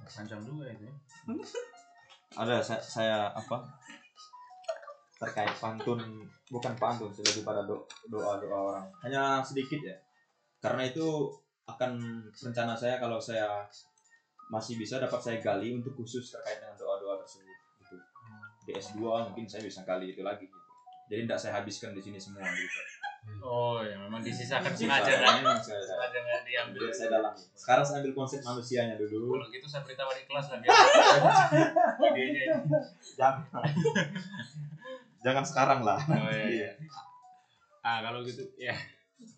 Panjang 0.07 0.41
juga 0.43 0.65
itu. 0.71 0.87
ya. 0.87 0.95
ada 2.37 2.57
saya, 2.61 2.81
saya 2.81 3.17
apa 3.31 3.63
terkait 5.17 5.55
pantun 5.57 5.99
bukan 6.47 6.75
pantun 6.77 7.11
sih 7.11 7.25
lebih 7.25 7.43
pada 7.43 7.65
do- 7.65 7.89
doa-doa 8.07 8.59
orang 8.71 8.87
hanya 9.03 9.41
sedikit 9.41 9.81
ya 9.81 9.97
karena 10.61 10.85
itu 10.85 11.33
akan 11.67 12.23
rencana 12.31 12.79
saya 12.79 13.03
kalau 13.03 13.19
saya 13.19 13.67
masih 14.47 14.79
bisa 14.79 15.03
dapat 15.03 15.19
saya 15.19 15.43
gali 15.43 15.75
untuk 15.75 15.99
khusus 15.99 16.31
terkait 16.31 16.63
dengan 16.63 16.79
doa-doa 16.79 17.19
tersebut 17.19 17.51
gitu 17.83 17.99
di 18.63 18.73
S2 18.79 19.03
mungkin 19.03 19.51
saya 19.51 19.67
bisa 19.67 19.83
gali 19.83 20.15
itu 20.15 20.23
lagi 20.23 20.47
gitu. 20.47 20.59
jadi 21.11 21.27
tidak 21.27 21.39
saya 21.43 21.53
habiskan 21.59 21.91
di 21.91 22.03
sini 22.03 22.19
semua 22.23 22.47
gitu 22.55 22.81
Oh 23.43 23.83
ya 23.83 23.99
memang 23.99 24.23
disisakan 24.23 24.71
Sengaja 24.71 25.11
sengaja 25.19 25.43
kan? 25.43 25.59
Sengaja 25.59 26.19
nggak 26.23 26.47
diambil. 26.47 26.87
Jadi 26.87 26.95
saya 26.95 27.11
dalam 27.11 27.35
sekarang 27.35 27.83
saya 27.83 27.99
ambil 27.99 28.15
konsep 28.15 28.39
manusianya 28.39 28.95
dulu 28.95 29.35
Kalau 29.35 29.51
gitu 29.51 29.67
saya 29.67 29.83
beritahu 29.83 30.15
di 30.15 30.23
kelas 30.31 30.47
lah 30.47 30.59
biar 30.63 30.71
idenya 32.15 32.43
ini. 32.47 32.55
jangan 33.19 33.43
jangan 35.27 35.43
sekarang 35.43 35.81
lah 35.83 35.99
Oh 36.07 36.31
iya. 36.31 36.71
iya. 36.71 36.71
Ah 37.83 37.99
kalau 37.99 38.23
gitu 38.23 38.47
ya 38.55 38.79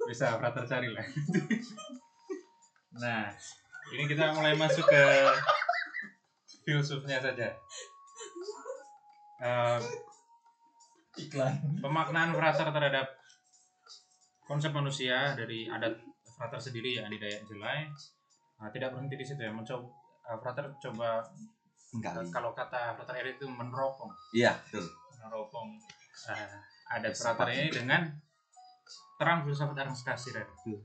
bisa 0.05 0.37
frater 0.37 0.69
cari 0.69 0.93
lah. 0.93 1.09
nah 2.99 3.31
ini 3.95 4.05
kita 4.05 4.37
mulai 4.37 4.53
masuk 4.59 4.85
ke 4.85 5.03
filsufnya 6.69 7.17
saja. 7.17 7.49
Eh, 9.39 9.81
iklan. 11.17 11.55
pemaknaan 11.81 12.37
frater 12.37 12.69
terhadap 12.69 13.07
konsep 14.45 14.75
manusia 14.75 15.33
dari 15.39 15.71
adat 15.71 15.97
frater 16.37 16.61
sendiri 16.61 17.01
ya 17.01 17.09
di 17.09 17.17
Dayak 17.17 17.49
Jelai. 17.49 17.89
Nah, 18.59 18.69
tidak 18.75 18.93
berhenti 18.93 19.17
di 19.17 19.25
situ 19.25 19.41
ya. 19.41 19.55
Mencoba 19.55 19.89
eh, 20.29 20.39
frater 20.43 20.67
coba 20.77 21.25
enggak 21.97 22.13
kalau 22.29 22.53
kata 22.53 22.99
frater 23.01 23.15
Eri 23.25 23.41
itu 23.41 23.49
meneropong. 23.49 24.13
Iya 24.37 24.53
betul. 24.69 24.85
Meneropong 25.17 25.81
eh, 26.29 26.57
adat 26.99 27.15
frater 27.17 27.49
ini 27.55 27.73
dengan 27.73 28.03
terang 29.19 29.43
filsafat 29.43 29.83
Ernst 29.83 30.07
Cassirer 30.07 30.47
Betul. 30.47 30.79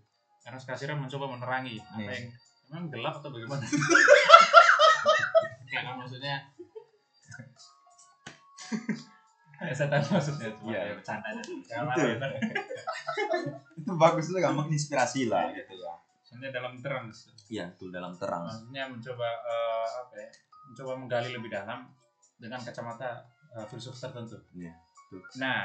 Ernst 0.43 0.67
Cassirer 0.67 0.93
mencoba 0.93 1.25
menerangi 1.31 1.79
apa 1.79 1.99
Iya. 1.99 2.11
yang 2.11 2.27
memang 2.67 2.85
gelap 2.91 3.15
atau 3.19 3.29
bagaimana? 3.31 3.63
Kan 5.73 5.95
maksudnya? 5.97 6.35
Ya, 9.63 9.71
saya 9.71 9.87
tahu 9.87 10.19
maksudnya 10.19 10.49
cuma 10.59 10.69
Iya. 10.75 10.81
ya 10.83 10.93
bercanda 10.99 11.27
aja. 11.31 12.27
Itu 13.79 13.91
bagus 13.95 14.25
juga 14.27 14.51
menginspirasi 14.51 15.31
lah 15.31 15.47
gitu 15.55 15.73
ya. 15.79 15.95
Maksudnya 16.19 16.49
dalam 16.51 16.75
terang. 16.77 17.07
Iya 17.47 17.63
betul 17.71 17.89
dalam 17.89 18.11
terang. 18.19 18.43
Maksudnya 18.43 18.83
mencoba 18.91 19.27
eh, 19.39 19.87
apa 20.03 20.13
ya 20.19 20.27
mencoba 20.67 20.91
menggali 20.99 21.29
lebih 21.31 21.47
dalam 21.47 21.87
dengan 22.35 22.59
kacamata 22.59 23.23
eh, 23.55 23.65
filsuf 23.71 23.95
tertentu. 23.95 24.35
Iya, 24.51 24.75
betul. 25.07 25.23
nah 25.39 25.63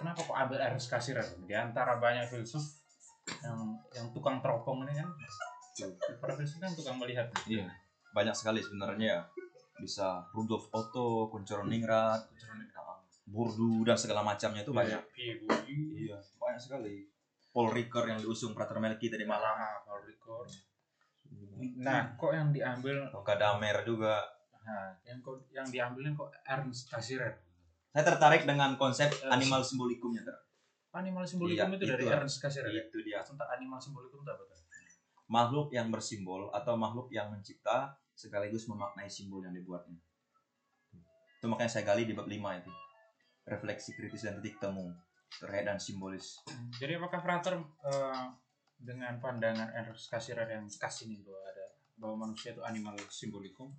kenapa 0.00 0.20
kok 0.22 0.36
ambil 0.38 0.58
Ernst 0.60 0.88
Cassirer 0.88 1.24
di 1.44 1.52
antara 1.52 2.00
banyak 2.00 2.24
filsuf 2.30 2.79
yang 3.44 3.58
yang 3.94 4.06
tukang 4.10 4.42
teropong 4.42 4.82
ini 4.84 4.98
kan 4.98 5.08
filsuf 6.36 6.58
kan 6.60 6.70
tukang 6.74 6.96
melihat 6.98 7.26
iya 7.46 7.70
banyak 8.10 8.34
sekali 8.34 8.58
sebenarnya 8.60 9.06
ya 9.06 9.20
bisa 9.80 10.20
Rudolf 10.36 10.68
Otto, 10.76 11.32
Kunchoro-Ningrat, 11.32 12.28
Bourdieu 13.24 13.80
dan 13.80 13.96
segala 13.96 14.20
macamnya 14.20 14.60
itu 14.60 14.76
banyak. 14.76 15.00
Bourdieu 15.00 15.48
Iya, 15.96 16.20
banyak 16.36 16.60
sekali. 16.60 17.08
Paul 17.48 17.72
Ricoeur 17.72 18.12
yang 18.12 18.20
diusung 18.20 18.52
Frater 18.52 18.76
Melki 18.76 19.08
tadi 19.08 19.24
malam. 19.24 19.56
Malah 19.56 19.80
Paul 19.88 20.04
Ricoeur 20.04 20.46
nah 21.80 22.16
kok 22.16 22.32
yang 22.32 22.50
diambil 22.50 23.06
Luka 23.12 23.36
Damer 23.36 23.84
juga. 23.84 24.24
nah 24.60 24.92
yang 25.08 25.24
kok 25.24 25.40
yang 25.52 25.64
diambilin 25.68 26.12
kok 26.12 26.28
Ernst 26.44 26.92
Cassirer 26.92 27.32
Saya 27.90 28.04
tertarik 28.06 28.46
dengan 28.46 28.76
konsep 28.78 29.10
animal 29.26 29.64
simbolikumnya 29.66 30.22
ter. 30.22 30.36
Animal 30.90 31.24
simbolikum 31.26 31.70
Iya, 31.70 31.76
itu 31.78 31.86
dari 31.86 32.04
itu. 32.04 32.10
Ernst 32.10 32.38
Cassirer 32.42 32.72
ya? 32.72 32.82
Itu 32.88 32.98
dia. 33.02 33.20
tentang 33.22 33.48
animal 33.54 33.78
simbolikum 33.78 34.22
itu 34.22 34.30
apa 34.30 34.42
tuh? 34.46 34.58
Makhluk 35.30 35.68
yang 35.70 35.88
bersimbol 35.94 36.50
atau 36.50 36.74
makhluk 36.74 37.06
yang 37.14 37.30
mencipta 37.30 37.94
sekaligus 38.14 38.66
memaknai 38.66 39.06
simbol 39.06 39.40
yang 39.40 39.54
dibuatnya. 39.54 39.96
Itu 41.38 41.46
makanya 41.46 41.70
saya 41.70 41.86
gali 41.86 42.04
di 42.04 42.12
bab 42.12 42.26
5 42.26 42.36
itu. 42.60 42.72
Refleksi 43.46 43.94
kritis 43.94 44.26
dan 44.26 44.42
titik 44.42 44.58
temu 44.58 44.90
terkait 45.38 45.62
dan 45.62 45.78
simbolis. 45.78 46.42
Jadi 46.74 46.98
apakah 46.98 47.22
Frater 47.22 47.54
eh, 47.86 48.24
dengan 48.74 49.14
pandangan 49.22 49.70
Ernst 49.70 50.10
Cassirer 50.10 50.50
yang 50.50 50.66
kasih 50.66 51.06
ini 51.06 51.22
bahwa 51.22 51.40
ada 51.46 51.66
bahwa 52.00 52.14
manusia 52.26 52.50
itu 52.56 52.62
animal 52.66 52.98
simbolikum, 53.06 53.70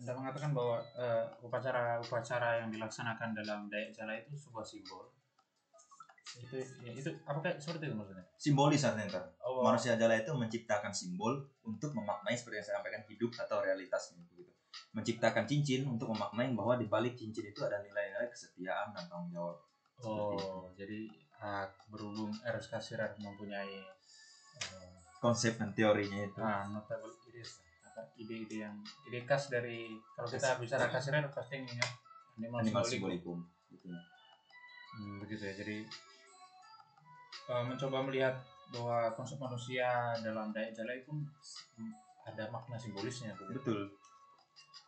Anda 0.00 0.16
mengatakan 0.16 0.56
bahwa 0.56 0.80
eh, 0.96 1.26
upacara-upacara 1.44 2.64
yang 2.64 2.72
dilaksanakan 2.72 3.36
dalam 3.36 3.68
Dayak 3.68 3.92
Jala 3.92 4.16
itu 4.16 4.32
sebuah 4.32 4.64
simbol. 4.64 5.11
Itu 6.32 6.54
ya, 6.56 6.90
itu 6.94 7.10
apakah 7.28 7.58
seperti 7.60 7.90
itu 7.90 7.96
maksudnya? 7.98 8.24
Simbolis 8.38 8.82
artinya 8.86 9.08
Ter. 9.10 9.24
Oh, 9.44 9.60
manusia 9.66 9.98
jala 10.00 10.16
itu 10.16 10.32
menciptakan 10.32 10.94
simbol 10.94 11.44
untuk 11.62 11.92
memaknai 11.92 12.32
seperti 12.32 12.62
yang 12.62 12.66
saya 12.66 12.76
sampaikan 12.80 13.02
hidup 13.10 13.30
atau 13.36 13.60
realitas 13.60 14.14
gitu. 14.16 14.48
Menciptakan 14.96 15.44
cincin 15.44 15.84
untuk 15.84 16.08
memaknai 16.14 16.52
bahwa 16.56 16.80
di 16.80 16.88
balik 16.88 17.18
cincin 17.18 17.52
itu 17.52 17.60
ada 17.64 17.82
nilai-nilai 17.84 18.28
kesetiaan 18.30 18.92
dan 18.96 19.04
tanggung 19.08 19.28
jawab. 19.32 19.58
oh 20.02 20.66
jadi 20.74 21.06
ah, 21.38 21.62
berhubung 21.86 22.32
Ernst 22.42 22.72
Cassirer 22.74 23.14
mempunyai 23.22 23.78
eh, 24.58 24.94
Konsep 25.22 25.54
dan 25.54 25.70
teorinya 25.70 26.18
itu. 26.18 26.40
ah, 26.42 26.66
notable 26.66 27.12
ideas 27.30 27.62
ide-ide 28.18 28.66
yang 28.66 28.74
ide 29.06 29.22
khas 29.22 29.46
dari 29.46 29.94
kalau 30.16 30.26
kita 30.26 30.58
bicara 30.58 30.88
Cassirer 30.90 31.22
pasti 31.30 31.60
ingat 31.60 31.90
animal, 32.40 32.58
Animal 32.64 32.82
simbolikum. 32.82 33.36
simbolikum. 33.38 33.38
Gitu. 33.70 33.86
Hmm, 34.92 35.14
begitu 35.22 35.42
ya. 35.44 35.54
Jadi 35.56 35.76
eh, 37.48 37.64
mencoba 37.64 37.98
melihat 38.02 38.34
bahwa 38.70 39.12
konsep 39.12 39.36
manusia 39.36 39.84
dalam 40.20 40.48
Dayak 40.50 40.72
Jalai 40.72 41.04
pun 41.04 41.20
hmm, 41.76 41.92
ada 42.24 42.48
makna 42.48 42.76
simbolisnya. 42.76 43.32
begitu. 43.34 43.60
Betul. 43.60 43.80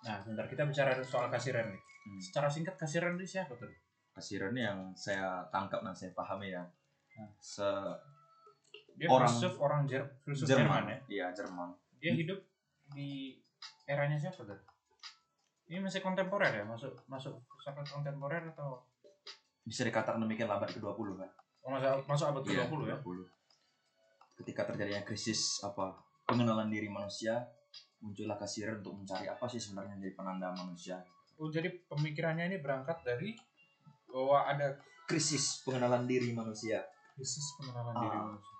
Nah, 0.04 0.16
sebentar 0.20 0.46
kita 0.46 0.64
bicara 0.64 0.92
soal 1.00 1.28
kasiran 1.28 1.68
nih. 1.68 1.80
Hmm. 2.04 2.20
Secara 2.20 2.48
singkat 2.48 2.76
kasiran 2.76 3.16
itu 3.16 3.36
siapa 3.36 3.52
tuh? 3.56 3.68
Kasiran 4.12 4.54
yang 4.54 4.92
saya 4.94 5.42
tangkap 5.48 5.80
dan 5.80 5.92
saya 5.92 6.12
pahami 6.12 6.52
ya. 6.52 6.64
Hmm. 7.12 7.28
Se 7.36 7.68
Dia 8.94 9.10
Orang- 9.10 9.26
filsuf 9.26 9.58
orang 9.58 9.90
Jer 9.90 10.06
filsuf 10.22 10.46
Jerman. 10.46 10.70
Jerman. 10.70 10.84
ya. 10.86 10.98
Iya, 11.10 11.26
Jerman. 11.34 11.68
Dia 11.98 12.12
hidup 12.14 12.38
di 12.94 13.34
eranya 13.84 14.14
siapa 14.14 14.46
tuh? 14.46 14.54
Ini 15.66 15.82
masih 15.82 15.98
kontemporer 15.98 16.52
ya? 16.52 16.64
Masuk 16.64 16.94
masuk 17.10 17.34
filsafat 17.50 17.82
kontemporer 17.90 18.54
atau 18.54 18.86
Bisa 19.64 19.82
dikatakan 19.82 20.20
demikian 20.20 20.46
abad 20.46 20.68
ke-20 20.68 21.16
kan. 21.18 21.30
Oh, 21.64 21.70
masuk 21.72 22.04
masuk 22.06 22.26
abad 22.30 22.42
Iya, 22.44 22.64
ke-20 22.68 22.80
ya? 22.86 22.96
20. 23.00 23.24
Ketika 24.34 24.62
terjadinya 24.66 25.02
krisis 25.02 25.62
apa 25.62 25.94
pengenalan 26.24 26.68
diri 26.68 26.88
manusia, 26.88 27.40
muncullah 27.98 28.36
kasiran 28.36 28.78
untuk 28.78 28.94
mencari 28.96 29.26
apa 29.26 29.44
sih 29.46 29.56
sebenarnya 29.56 29.96
jadi 29.96 30.12
penanda 30.12 30.52
manusia. 30.52 31.00
Oh, 31.34 31.48
jadi 31.48 31.66
pemikirannya 31.88 32.46
ini 32.46 32.58
berangkat 32.58 33.02
dari 33.02 33.34
bahwa 34.06 34.46
ada 34.46 34.70
Krisis 35.04 35.60
pengenalan 35.60 36.06
diri 36.06 36.32
manusia. 36.32 36.80
krisis 37.14 37.54
pengenalan 37.60 37.94
Ah. 37.94 38.00
diri 38.00 38.16
manusia. 38.16 38.52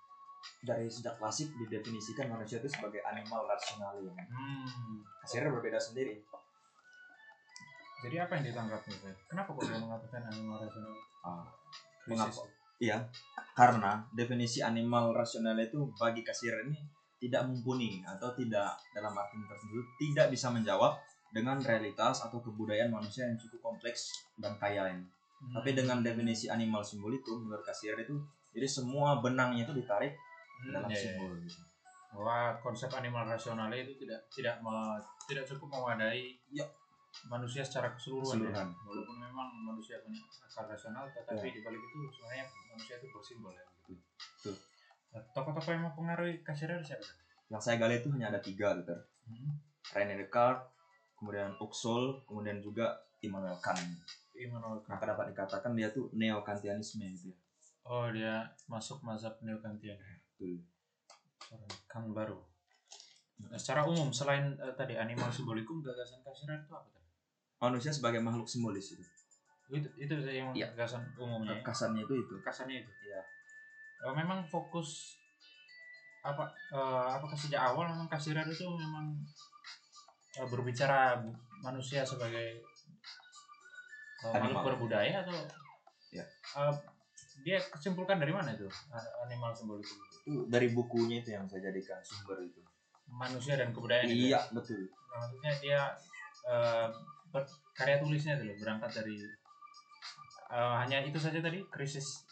Dari 0.61 0.87
sejak 0.87 1.15
klasik 1.17 1.49
didefinisikan 1.57 2.29
manusia 2.29 2.61
itu 2.61 2.69
sebagai 2.69 3.01
animal 3.03 3.49
rasional 3.49 3.97
ya. 3.99 4.13
Hmm. 4.29 5.01
Kasiran 5.25 5.57
berbeda 5.57 5.81
sendiri. 5.81 6.21
Jadi 8.05 8.17
apa 8.21 8.37
yang 8.37 8.45
ditangkap 8.45 8.81
nih? 8.85 9.17
Kenapa 9.25 9.49
kok 9.49 9.65
dia 9.65 9.81
mengatakan 9.81 10.23
animal 10.29 10.61
rasional? 10.61 10.93
Ah, 11.25 11.49
Krisis. 11.99 12.21
mengapa? 12.21 12.43
Iya, 12.85 12.99
karena 13.53 14.05
definisi 14.13 14.61
animal 14.61 15.11
rasional 15.11 15.57
itu 15.57 15.89
bagi 15.95 16.21
kasir 16.21 16.53
ini 16.61 16.77
tidak 17.17 17.49
mumpuni 17.49 18.05
atau 18.05 18.29
tidak 18.35 18.77
dalam 18.93 19.15
arti 19.15 19.41
tertentu 19.41 19.81
tidak 19.97 20.27
bisa 20.29 20.53
menjawab 20.53 20.93
dengan 21.33 21.57
realitas 21.59 22.21
atau 22.21 22.39
kebudayaan 22.39 22.93
manusia 22.93 23.25
yang 23.25 23.35
cukup 23.35 23.73
kompleks 23.73 24.13
dan 24.37 24.55
kaya 24.55 24.93
ini. 24.93 25.03
Hmm. 25.41 25.51
Tapi 25.57 25.73
dengan 25.73 25.99
definisi 25.99 26.47
animal 26.47 26.85
simbolikum 26.85 27.43
menurut 27.43 27.65
kasir 27.65 27.97
itu 27.97 28.15
jadi 28.53 28.69
semua 28.69 29.19
benangnya 29.19 29.65
itu 29.65 29.73
ditarik 29.73 30.13
Hmm, 30.55 30.71
dalam 30.71 30.87
iya, 30.87 30.95
iya. 30.95 31.03
simbol. 31.11 31.35
gitu. 31.43 31.59
bahwa 32.15 32.55
konsep 32.63 32.87
animal 32.95 33.27
rasional 33.27 33.67
itu 33.75 33.91
tidak 33.99 34.23
tidak 34.31 34.55
me- 34.63 35.03
tidak 35.27 35.43
cukup 35.43 35.67
mewadai 35.75 36.31
Ya. 36.47 36.63
Manusia 37.31 37.63
secara 37.63 37.95
keseluruhan. 37.95 38.43
ya. 38.51 38.65
Walaupun 38.65 39.17
memang 39.23 39.49
manusia 39.65 40.01
punya 40.03 40.21
akal 40.27 40.67
rasional, 40.69 41.07
tetapi 41.11 41.47
di 41.51 41.61
balik 41.63 41.81
itu 41.81 41.99
sebenarnya 42.11 42.45
manusia 42.71 42.95
itu 42.99 43.07
bersimbol 43.15 43.53
ya. 43.55 43.65
Gitu. 43.87 44.03
Betul. 44.19 44.55
Nah, 45.15 45.23
Tokoh-tokoh 45.31 45.71
yang 45.71 45.85
mempengaruhi 45.87 46.43
Kasirer 46.43 46.83
siapa? 46.83 47.07
Yang 47.47 47.63
saya 47.63 47.77
gali 47.79 48.03
itu 48.03 48.09
hanya 48.11 48.35
ada 48.35 48.41
tiga 48.43 48.75
gitu. 48.83 48.97
Hmm. 49.31 49.55
René 49.95 50.19
Descartes, 50.19 50.67
kemudian 51.15 51.55
Uxol, 51.63 52.19
kemudian 52.27 52.59
juga 52.59 52.99
Immanuel 53.23 53.57
Kant. 53.63 53.79
Immanuel 54.35 54.83
Kant. 54.83 54.99
Maka 54.99 55.05
dapat 55.15 55.27
dikatakan 55.31 55.73
dia 55.79 55.89
tuh 55.95 56.11
neo-kantianisme 56.13 57.05
gitu 57.15 57.31
ya. 57.31 57.37
Oh 57.85 58.09
dia 58.11 58.49
masuk 58.67 59.05
mazhab 59.05 59.37
neo-kantian. 59.45 59.97
Betul. 60.35 60.61
Kant 61.87 62.11
baru. 62.11 62.41
Nah, 63.45 63.59
secara 63.61 63.85
umum 63.85 64.09
selain 64.11 64.57
eh, 64.57 64.75
tadi 64.75 64.97
animal 64.97 65.29
simbolikum 65.31 65.85
gagasan 65.85 66.25
Kasirer 66.25 66.65
itu 66.65 66.73
apa? 66.75 66.89
Teh? 66.91 67.04
Manusia 67.59 67.91
sebagai 67.91 68.21
makhluk 68.21 68.47
simbolis 68.47 68.93
itu. 68.93 69.05
itu 69.67 69.89
itu 69.97 70.13
yang 70.29 70.53
Iya. 70.53 70.69
gagasan 70.77 71.01
umumnya 71.17 71.57
ya? 71.57 71.63
Kekasannya 71.65 72.05
itu 72.05 72.15
itu. 72.15 72.35
kasannya 72.45 72.85
itu 72.85 72.93
Iya. 73.03 73.21
Eh, 74.05 74.13
memang 74.15 74.45
fokus 74.45 75.17
apa 76.21 76.45
eh, 76.71 77.09
apakah 77.11 77.33
sejak 77.33 77.61
awal 77.63 77.89
memang 77.89 78.05
kasiran 78.07 78.45
itu 78.45 78.65
memang 78.69 79.17
eh, 80.37 80.47
berbicara 80.47 81.17
manusia 81.61 82.05
sebagai 82.05 82.61
eh, 84.21 84.33
makhluk 84.37 84.61
Animal. 84.61 84.65
berbudaya 84.69 85.25
atau 85.25 85.37
Ya. 86.13 86.25
eh, 86.61 86.75
dia 87.41 87.57
kesimpulkan 87.59 88.21
dari 88.21 88.31
mana 88.31 88.53
itu 88.53 88.69
animal 89.23 89.51
simbol 89.51 89.81
itu 89.81 89.97
Itu 90.25 90.41
dari 90.47 90.71
bukunya 90.71 91.21
itu 91.21 91.33
yang 91.33 91.45
saya 91.45 91.69
jadikan 91.69 91.99
sumber 92.05 92.41
itu. 92.41 92.61
manusia 93.07 93.57
dan 93.57 93.69
kebudayaan 93.69 94.09
itu 94.09 94.29
ya? 94.29 94.37
Iya, 94.37 94.41
betul. 94.53 94.81
Nah, 95.13 95.17
maksudnya 95.21 95.53
dia 95.59 95.81
eh, 96.45 96.87
ber- 96.89 97.14
karya 97.75 97.97
tulisnya 97.99 98.39
itu 98.39 98.45
loh 98.47 98.57
berangkat 98.59 98.91
dari 99.03 99.17
eh, 100.51 100.75
hanya 100.85 101.03
itu 101.03 101.19
saja 101.19 101.39
tadi 101.43 101.63
krisis 101.73 102.23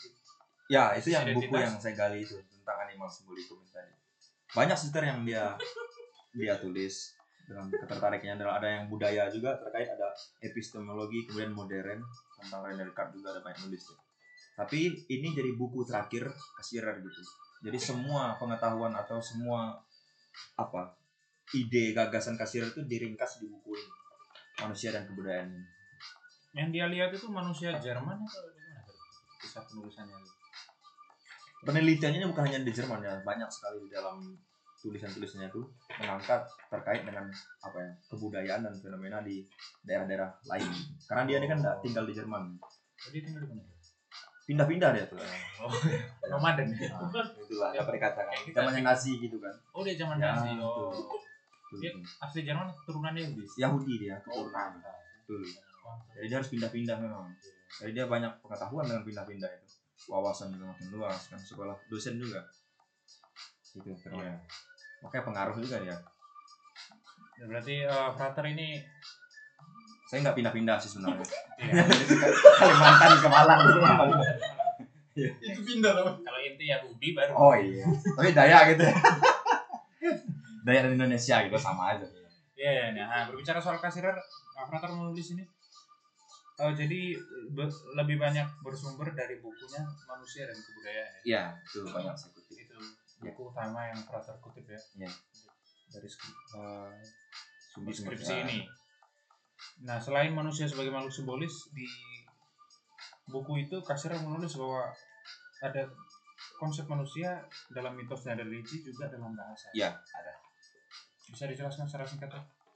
Ya, 0.73 0.97
itu 0.97 1.12
yang 1.12 1.29
buku 1.37 1.53
Identitas. 1.53 1.65
yang 1.69 1.77
saya 1.77 1.95
gali 1.99 2.19
itu 2.25 2.37
tentang 2.49 2.79
animal 2.88 3.05
simbolikum 3.05 3.61
tadi. 3.69 3.93
Banyak 4.57 4.79
sister 4.81 5.05
yang 5.05 5.21
dia 5.21 5.53
dia 6.33 6.57
tulis 6.57 7.12
dengan 7.45 7.69
ketertarikannya 7.69 8.41
adalah 8.41 8.57
ada 8.57 8.69
yang 8.81 8.85
budaya 8.88 9.29
juga 9.29 9.59
terkait 9.61 9.85
ada 9.93 10.09
epistemologi 10.41 11.29
kemudian 11.29 11.53
modern 11.53 12.01
tentang 12.41 12.65
Rene 12.65 12.88
Descartes 12.88 13.21
juga 13.21 13.37
ada 13.37 13.41
banyak 13.45 13.69
nulis 13.69 13.85
ya. 13.85 13.97
Tapi 14.65 14.79
ini 15.12 15.29
jadi 15.37 15.53
buku 15.53 15.85
terakhir 15.85 16.33
kasirar 16.57 16.97
gitu. 17.05 17.21
Jadi 17.69 17.77
semua 17.77 18.41
pengetahuan 18.41 18.97
atau 18.97 19.21
semua 19.21 19.77
apa 20.57 20.97
ide 21.53 21.93
gagasan 21.93 22.41
kasirar 22.41 22.73
itu 22.73 22.81
diringkas 22.88 23.45
di 23.45 23.53
buku 23.53 23.77
ini 23.77 24.02
manusia 24.59 24.91
dan 24.91 25.05
kebudayaan 25.05 25.49
yang 26.53 26.69
dia 26.69 26.85
lihat 26.87 27.09
itu 27.11 27.27
manusia 27.27 27.73
Jerman 27.75 28.19
atau 28.19 28.45
gimana 28.47 28.81
kisah 29.38 29.65
penulisannya 29.65 30.19
penelitiannya 31.62 32.29
bukan 32.29 32.45
hanya 32.45 32.61
di 32.61 32.73
Jerman 32.73 33.01
ya 33.01 33.15
banyak 33.23 33.49
sekali 33.49 33.79
di 33.81 33.91
dalam 33.91 34.19
tulisan-tulisannya 34.77 35.47
itu 35.47 35.62
mengangkat 35.97 36.43
terkait 36.67 37.07
dengan 37.07 37.23
apa 37.62 37.79
ya 37.79 37.91
kebudayaan 38.11 38.61
dan 38.61 38.75
fenomena 38.75 39.23
di 39.23 39.47
daerah-daerah 39.81 40.27
lain 40.45 40.67
karena 41.07 41.23
dia 41.25 41.37
ini 41.38 41.47
kan 41.47 41.59
nggak 41.59 41.77
tinggal 41.81 42.05
di 42.05 42.12
Jerman 42.12 42.45
Jadi 43.01 43.19
tinggal 43.21 43.43
di 43.43 43.49
mana? 43.49 43.62
pindah-pindah 44.43 44.91
dia 44.91 45.07
tuh 45.07 45.19
Oh, 45.62 45.71
nomaden. 46.35 46.67
nah, 46.67 47.07
itulah 47.33 47.71
Ya, 47.71 47.79
apa 47.79 47.95
dikatakan 47.95 48.35
zamannya 48.51 48.83
Nazi 48.83 49.15
gitu 49.17 49.38
kan 49.38 49.55
Oh, 49.71 49.87
dia 49.87 49.95
zaman 49.95 50.19
Ya, 50.19 50.35
Nazi. 50.35 50.59
Oh. 50.59 50.91
Betul. 50.91 51.15
Dia 51.73 51.91
asli 52.19 52.41
Jerman 52.43 52.69
turunan 52.85 53.13
Yahudi. 53.13 53.45
Yahudi 53.57 53.95
dia 53.99 54.17
Oh, 54.23 54.45
keturunan. 54.45 54.77
Mantap. 54.77 54.97
betul. 55.23 55.43
Jadi 56.13 56.27
dia 56.27 56.37
harus 56.37 56.51
pindah-pindah 56.51 56.97
memang. 56.99 57.27
Jadi 57.73 57.91
dia 57.93 58.05
banyak 58.05 58.33
pengetahuan 58.41 58.85
dengan 58.85 59.03
pindah-pindah 59.03 59.49
itu. 59.49 59.69
Wawasan 60.05 60.51
juga 60.51 60.69
makin 60.69 60.89
luas 60.91 61.21
kan. 61.27 61.39
Sekolah 61.39 61.73
dosen 61.87 62.19
juga. 62.19 62.43
Itu 63.73 63.89
ternyata 63.97 64.37
makanya 65.01 65.25
pengaruh 65.25 65.57
juga 65.57 65.81
dia. 65.81 65.97
Ya, 67.35 67.45
berarti 67.49 67.75
eh, 67.83 68.11
Frater 68.13 68.45
ini 68.47 68.79
saya 70.07 70.23
nggak 70.23 70.37
pindah-pindah 70.37 70.77
sih 70.77 70.91
sebenarnya. 70.93 71.25
Iya, 71.57 71.83
Kalimantan 72.61 73.11
ke 73.17 73.29
Malang. 73.29 73.61
Itu 75.17 75.61
pindah 75.63 75.93
loh 75.93 76.17
kalau 76.21 76.41
inti 76.41 76.69
Yahudi 76.69 77.09
baru. 77.13 77.33
oh 77.33 77.55
iya. 77.55 77.85
Tapi 77.89 78.31
Daya 78.33 78.59
gitu 78.71 78.85
ya 80.70 80.81
dan 80.87 80.94
Indonesia 80.94 81.37
gitu 81.42 81.59
sama 81.59 81.96
aja 81.98 82.07
Iya, 82.53 82.92
iya. 82.94 83.05
Nah, 83.09 83.25
berbicara 83.27 83.59
soal 83.59 83.81
kasirer, 83.81 84.14
Frater 84.68 84.92
menulis 84.92 85.35
ini. 85.35 85.42
Oh, 86.62 86.70
jadi 86.70 87.16
be- 87.51 87.81
lebih 87.96 88.20
banyak 88.20 88.44
bersumber 88.61 89.09
dari 89.16 89.40
bukunya 89.40 89.81
manusia 90.07 90.44
dan 90.46 90.55
kebudayaan. 90.55 91.11
ya? 91.11 91.20
iya 91.25 91.42
itu 91.64 91.81
banyak 91.88 92.12
saya 92.14 92.31
kutip 92.37 92.55
Itu 92.61 92.77
buku 93.25 93.40
utama 93.51 93.88
yang 93.88 93.98
Frater 94.05 94.37
kutip 94.38 94.68
ya. 94.68 94.79
Iya. 95.01 95.11
Dari 95.96 96.07
di 96.07 96.14
Sumber-sumber 97.72 98.14
skripsi 98.14 98.35
ya. 98.37 98.42
ini. 98.46 98.59
Nah, 99.88 99.96
selain 99.98 100.31
manusia 100.37 100.68
sebagai 100.68 100.92
makhluk 100.92 101.11
simbolis 101.11 101.72
di 101.72 101.88
buku 103.33 103.64
itu 103.64 103.81
Kasirer 103.81 104.20
menulis 104.20 104.55
bahwa 104.61 104.92
ada 105.64 105.88
konsep 106.61 106.85
manusia 106.87 107.42
dalam 107.72 107.96
mitos 107.96 108.22
dan 108.22 108.37
religi 108.38 108.85
juga 108.85 109.09
dalam 109.09 109.33
bahasa. 109.35 109.72
iya 109.72 109.88
ada 109.90 110.42
Bisa 111.33 111.49
dijelaskan 111.49 111.88
secara 111.88 112.05
singkat? 112.05 112.29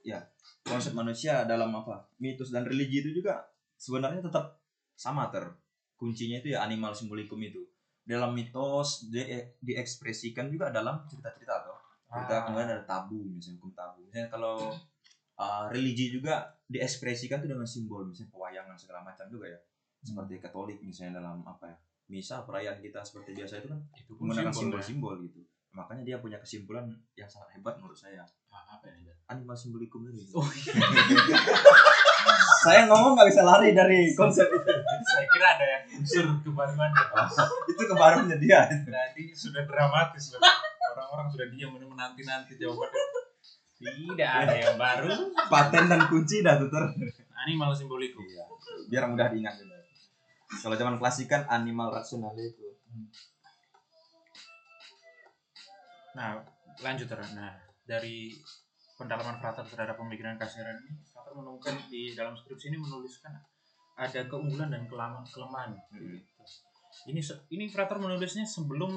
ya? 0.07 0.19
konsep 0.63 0.95
manusia 0.95 1.43
dalam 1.43 1.71
apa 1.75 2.07
mitos 2.19 2.51
dan 2.51 2.63
religi 2.63 3.03
itu 3.03 3.19
juga 3.23 3.43
sebenarnya 3.75 4.23
tetap 4.23 4.59
sama 4.95 5.27
ter 5.27 5.43
kuncinya 5.99 6.39
itu 6.39 6.55
ya 6.55 6.63
animal 6.63 6.95
simbolikum 6.95 7.39
itu 7.43 7.63
dalam 8.07 8.31
mitos 8.31 9.11
di, 9.11 9.19
diekspresikan 9.59 10.47
juga 10.47 10.71
dalam 10.71 11.03
cerita-cerita 11.07 11.53
atau 11.63 11.75
cerita 12.07 12.33
Ah. 12.39 12.41
kemudian 12.47 12.71
ada 12.71 12.83
tabu 12.87 13.19
misalnya 13.19 13.59
hukum 13.59 13.75
tabu 13.75 13.99
misalnya 14.07 14.31
kalau 14.31 14.71
uh, 15.35 15.67
religi 15.67 16.07
juga 16.07 16.47
diekspresikan 16.71 17.43
itu 17.43 17.51
dengan 17.51 17.67
simbol 17.67 18.07
misalnya 18.07 18.31
pewayangan 18.31 18.75
segala 18.79 19.03
macam 19.03 19.27
juga 19.27 19.51
ya 19.51 19.59
seperti 20.07 20.39
Katolik 20.39 20.79
misalnya 20.79 21.19
dalam 21.19 21.43
apa 21.43 21.67
ya 21.67 21.75
misa 22.07 22.47
perayaan 22.47 22.79
kita 22.79 23.03
seperti 23.03 23.35
biasa 23.35 23.59
itu 23.59 23.67
kan 23.67 23.79
Itu 23.91 24.15
menggunakan 24.15 24.55
simbol, 24.55 24.79
ya. 24.79 24.83
simbol-simbol 24.87 25.15
gitu 25.27 25.39
makanya 25.77 26.03
dia 26.03 26.17
punya 26.17 26.35
kesimpulan 26.35 26.89
yang 27.13 27.29
sangat 27.29 27.53
hebat 27.53 27.77
menurut 27.77 27.93
saya 27.93 28.25
Ah, 28.49 28.65
apa 28.73 28.89
ya? 28.89 29.13
animal 29.29 29.53
simbolikum 29.53 30.01
Oh, 30.33 30.41
saya 32.65 32.89
ngomong 32.89 33.13
nggak 33.13 33.29
bisa 33.29 33.45
lari 33.45 33.71
dari 33.71 34.09
konsep 34.11 34.43
itu 34.47 34.71
saya 35.05 35.25
kira 35.29 35.47
ada 35.53 35.65
yang 35.67 35.83
unsur 35.93 36.25
kebaruan 36.41 36.89
ya. 36.89 37.05
itu 37.69 37.81
kebaruannya 37.85 38.37
dia 38.41 38.65
Tadi 38.65 39.23
sudah 39.31 39.63
dramatis 39.63 40.33
loh. 40.33 40.41
Orang-orang 40.89 41.27
sudah 41.29 41.47
diam 41.47 41.71
ini 41.71 41.85
menanti-nanti 41.85 42.57
jawabannya. 42.57 43.03
Tidak 43.77 44.25
ada 44.25 44.53
yang 44.57 44.75
baru. 44.75 45.37
paten 45.45 45.85
dan 45.85 46.01
kunci 46.09 46.41
dah 46.41 46.57
tuh 46.57 46.67
ter 46.67 46.83
Animal 47.37 47.69
simbolikum. 47.71 48.25
iya 48.25 48.43
biar 48.89 49.05
mudah 49.05 49.29
diingat 49.29 49.61
kalau 50.57 50.73
zaman 50.73 50.97
klasik 50.97 51.27
kan 51.27 51.43
animal 51.45 51.91
rasional 51.91 52.31
itu 52.33 52.65
Nah, 56.17 56.41
lanjut 56.81 57.05
Ter. 57.05 57.21
Nah, 57.37 57.53
dari 57.85 58.33
pendalaman 58.97 59.37
Frater 59.37 59.61
terhadap 59.63 59.95
pemikiran 59.95 60.33
kasiran 60.35 60.73
ini, 60.81 60.97
Frater 61.05 61.37
menemukan 61.37 61.77
di 61.87 62.17
dalam 62.17 62.33
skripsi 62.33 62.73
ini 62.73 62.77
menuliskan 62.77 63.37
ada 63.93 64.25
keunggulan 64.25 64.73
dan 64.73 64.89
kelama- 64.89 65.21
kelemahan. 65.23 65.77
Hmm. 65.93 66.17
Ini 67.05 67.21
ini 67.51 67.69
Frater 67.69 68.01
menulisnya 68.01 68.41
sebelum 68.41 68.89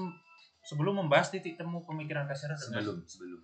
sebelum 0.61 1.05
membahas 1.05 1.29
titik 1.29 1.57
temu 1.57 1.85
pemikiran 1.85 2.25
kasiran 2.25 2.57
dengan 2.57 2.81
sebelum 2.81 2.97
sebelum 3.05 3.41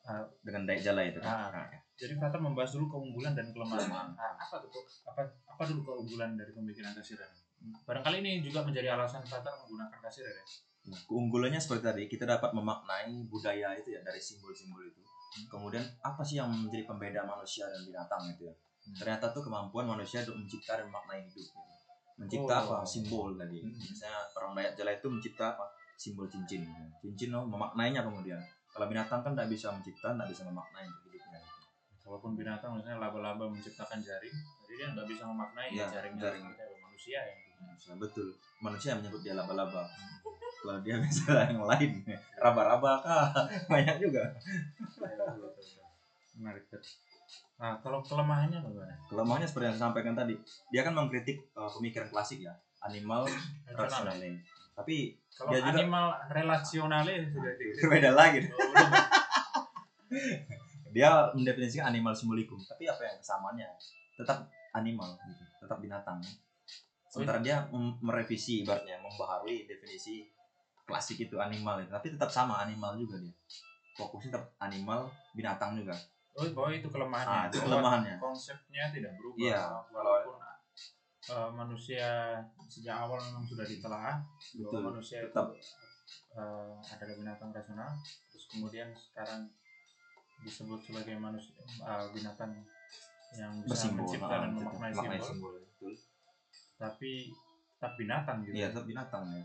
Ah. 0.00 0.24
dengan 0.40 0.64
daik 0.64 0.80
jala 0.80 1.04
itu 1.04 1.20
Ah. 1.20 1.52
kan 1.52 1.68
Jadi 2.00 2.16
Frater 2.16 2.40
membahas 2.40 2.72
dulu 2.72 2.88
keunggulan 2.88 3.36
dan 3.36 3.52
kelemahan. 3.52 3.84
Kelemahan. 3.84 4.08
Nah, 4.16 4.32
apa 4.40 4.56
tuh 4.56 4.72
apa 5.04 5.20
apa 5.46 5.62
dulu 5.68 5.80
keunggulan 5.84 6.32
dari 6.32 6.52
pemikiran 6.56 6.96
kasiran? 6.96 7.28
Barangkali 7.84 8.24
ini 8.24 8.40
juga 8.40 8.64
menjadi 8.64 8.96
alasan 8.96 9.20
Frater 9.20 9.52
menggunakan 9.52 10.00
kasiran 10.00 10.32
ya. 10.32 10.44
Keunggulannya 10.80 11.60
seperti 11.60 11.84
tadi 11.84 12.02
kita 12.06 12.24
dapat 12.24 12.50
memaknai 12.50 13.28
budaya 13.28 13.76
itu 13.76 13.92
ya 13.92 14.00
dari 14.00 14.16
simbol-simbol 14.16 14.80
itu 14.80 15.00
kemudian 15.46 15.84
apa 16.02 16.26
sih 16.26 16.34
yang 16.36 16.50
menjadi 16.50 16.82
pembeda 16.84 17.22
manusia 17.22 17.62
dan 17.64 17.84
binatang 17.84 18.26
itu 18.26 18.48
ya 18.48 18.54
Hmm. 18.80 18.96
ternyata 18.96 19.28
tuh 19.28 19.44
kemampuan 19.44 19.84
manusia 19.84 20.24
untuk 20.24 20.40
mencipta 20.40 20.72
dan 20.74 20.88
memaknai 20.88 21.20
hidup 21.20 21.36
gitu. 21.36 21.52
mencipta 22.16 22.54
Oh. 22.56 22.60
apa 22.64 22.76
simbol 22.82 23.36
tadi 23.36 23.60
Hmm. 23.60 23.76
misalnya 23.76 24.24
orang 24.34 24.56
Dayak 24.56 24.72
Jala 24.74 24.90
itu 24.90 25.06
mencipta 25.06 25.44
apa 25.52 25.64
simbol 25.94 26.24
cincin 26.26 26.64
gitu. 26.64 26.82
cincin 27.04 27.30
oh, 27.36 27.44
memaknainya 27.44 28.00
kemudian 28.00 28.40
kalau 28.66 28.88
binatang 28.88 29.20
kan 29.20 29.36
tidak 29.36 29.52
bisa 29.52 29.68
mencipta 29.68 30.16
tidak 30.16 30.28
bisa 30.28 30.42
memaknai 30.42 30.88
hidupnya 30.88 31.38
gitu. 31.38 32.08
Walaupun 32.08 32.32
binatang 32.34 32.72
misalnya 32.72 32.98
laba-laba 32.98 33.44
menciptakan 33.46 34.00
jaring, 34.00 34.32
jadi 34.64 34.72
dia 34.74 34.86
nggak 34.96 35.06
bisa 35.06 35.22
memaknai 35.28 35.68
Iya, 35.70 35.84
jaringnya 35.86 36.22
jaring. 36.24 36.44
apa 36.48 36.64
manusia 36.80 37.20
yang 37.20 37.38
Nah, 37.60 37.96
betul 38.00 38.32
manusia 38.58 38.96
menyebut 38.96 39.20
dia 39.20 39.36
laba-laba 39.36 39.84
kalau 40.60 40.78
dia 40.84 40.96
bisa 41.00 41.32
yang 41.50 41.64
lain. 41.64 42.04
Raba-raba 42.36 42.92
kah? 43.00 43.26
Banyak 43.72 43.96
juga. 44.00 44.28
Menarik. 46.36 46.64
Nah, 47.60 47.76
kalau 47.84 48.00
kelemahannya 48.00 48.64
bagaimana? 48.64 48.94
kelemahannya 49.08 49.48
seperti 49.48 49.66
yang 49.68 49.76
saya 49.76 49.84
sampaikan 49.92 50.14
tadi. 50.16 50.34
Dia 50.72 50.80
kan 50.80 50.96
mengkritik 50.96 51.44
uh, 51.52 51.68
pemikiran 51.68 52.08
klasik 52.08 52.40
ya. 52.44 52.56
Animal 52.80 53.28
Rasional. 53.76 54.16
rasional 54.16 54.40
tapi 54.80 55.12
Kalau 55.36 55.52
Dia 55.52 55.60
juga- 55.60 55.76
animal 55.76 56.06
relasionalnya 56.32 57.16
sudah 57.28 57.52
di 57.60 57.64
berbeda 57.76 58.10
lagi. 58.16 58.48
Oh, 58.48 58.72
dia 60.96 61.10
mendefinisikan 61.36 61.92
animal 61.92 62.16
simbolikum 62.16 62.56
tapi 62.64 62.88
apa 62.88 63.04
yang 63.04 63.16
kesamaannya? 63.20 63.68
Tetap 64.16 64.48
animal 64.72 65.20
gitu. 65.20 65.44
Tetap 65.60 65.78
binatang. 65.84 66.18
Sementara 67.12 67.44
dia 67.44 67.68
merevisi 68.00 68.64
ibaratnya 68.64 68.98
membaharui 69.04 69.68
definisi 69.68 70.24
klasik 70.90 71.18
itu 71.22 71.36
animal 71.38 71.78
itu. 71.78 71.90
Tapi 71.94 72.06
tetap 72.10 72.30
sama 72.30 72.58
animal 72.66 72.98
juga 72.98 73.22
dia. 73.22 73.34
Fokusnya 73.94 74.34
tetap 74.34 74.44
animal 74.58 75.06
binatang 75.38 75.78
juga. 75.78 75.94
Oh, 76.34 76.46
bahwa 76.54 76.70
itu 76.74 76.88
kelemahannya. 76.90 77.30
ah 77.30 77.42
itu 77.50 77.58
kelemahannya. 77.62 78.14
Konsepnya 78.18 78.90
tidak 78.90 79.14
berubah. 79.18 79.38
Iya, 79.38 79.62
Walaupun 79.94 80.34
eh, 81.30 81.50
manusia 81.54 82.08
sejak 82.66 82.96
awal 83.06 83.18
memang 83.22 83.44
sudah 83.46 83.66
ditelaah 83.66 84.16
Betul, 84.50 84.82
bahwa 84.82 84.94
manusia 84.94 85.22
itu 85.22 85.30
tetap. 85.30 85.46
eh, 86.34 86.74
adalah 86.90 87.14
binatang 87.18 87.50
rasional. 87.54 87.90
Terus 88.30 88.44
kemudian 88.50 88.88
sekarang 88.94 89.46
disebut 90.42 90.80
sebagai 90.82 91.14
manusia 91.18 91.54
eh, 91.62 92.06
binatang 92.14 92.50
yang 93.38 93.52
bisa 93.62 93.86
bersimbol 93.86 94.02
mencipta 94.10 94.34
dan 94.42 94.50
gitu. 94.50 94.58
memaknai 94.58 94.90
Maknai 94.90 95.18
simbol, 95.18 95.28
simbol 95.30 95.52
betul. 95.62 95.92
Tapi 96.80 97.10
tetap 97.80 97.96
binatang 97.96 98.44
gitu 98.44 98.52
iya 98.52 98.68
tetap 98.68 98.84
binatang 98.84 99.24
ya 99.32 99.40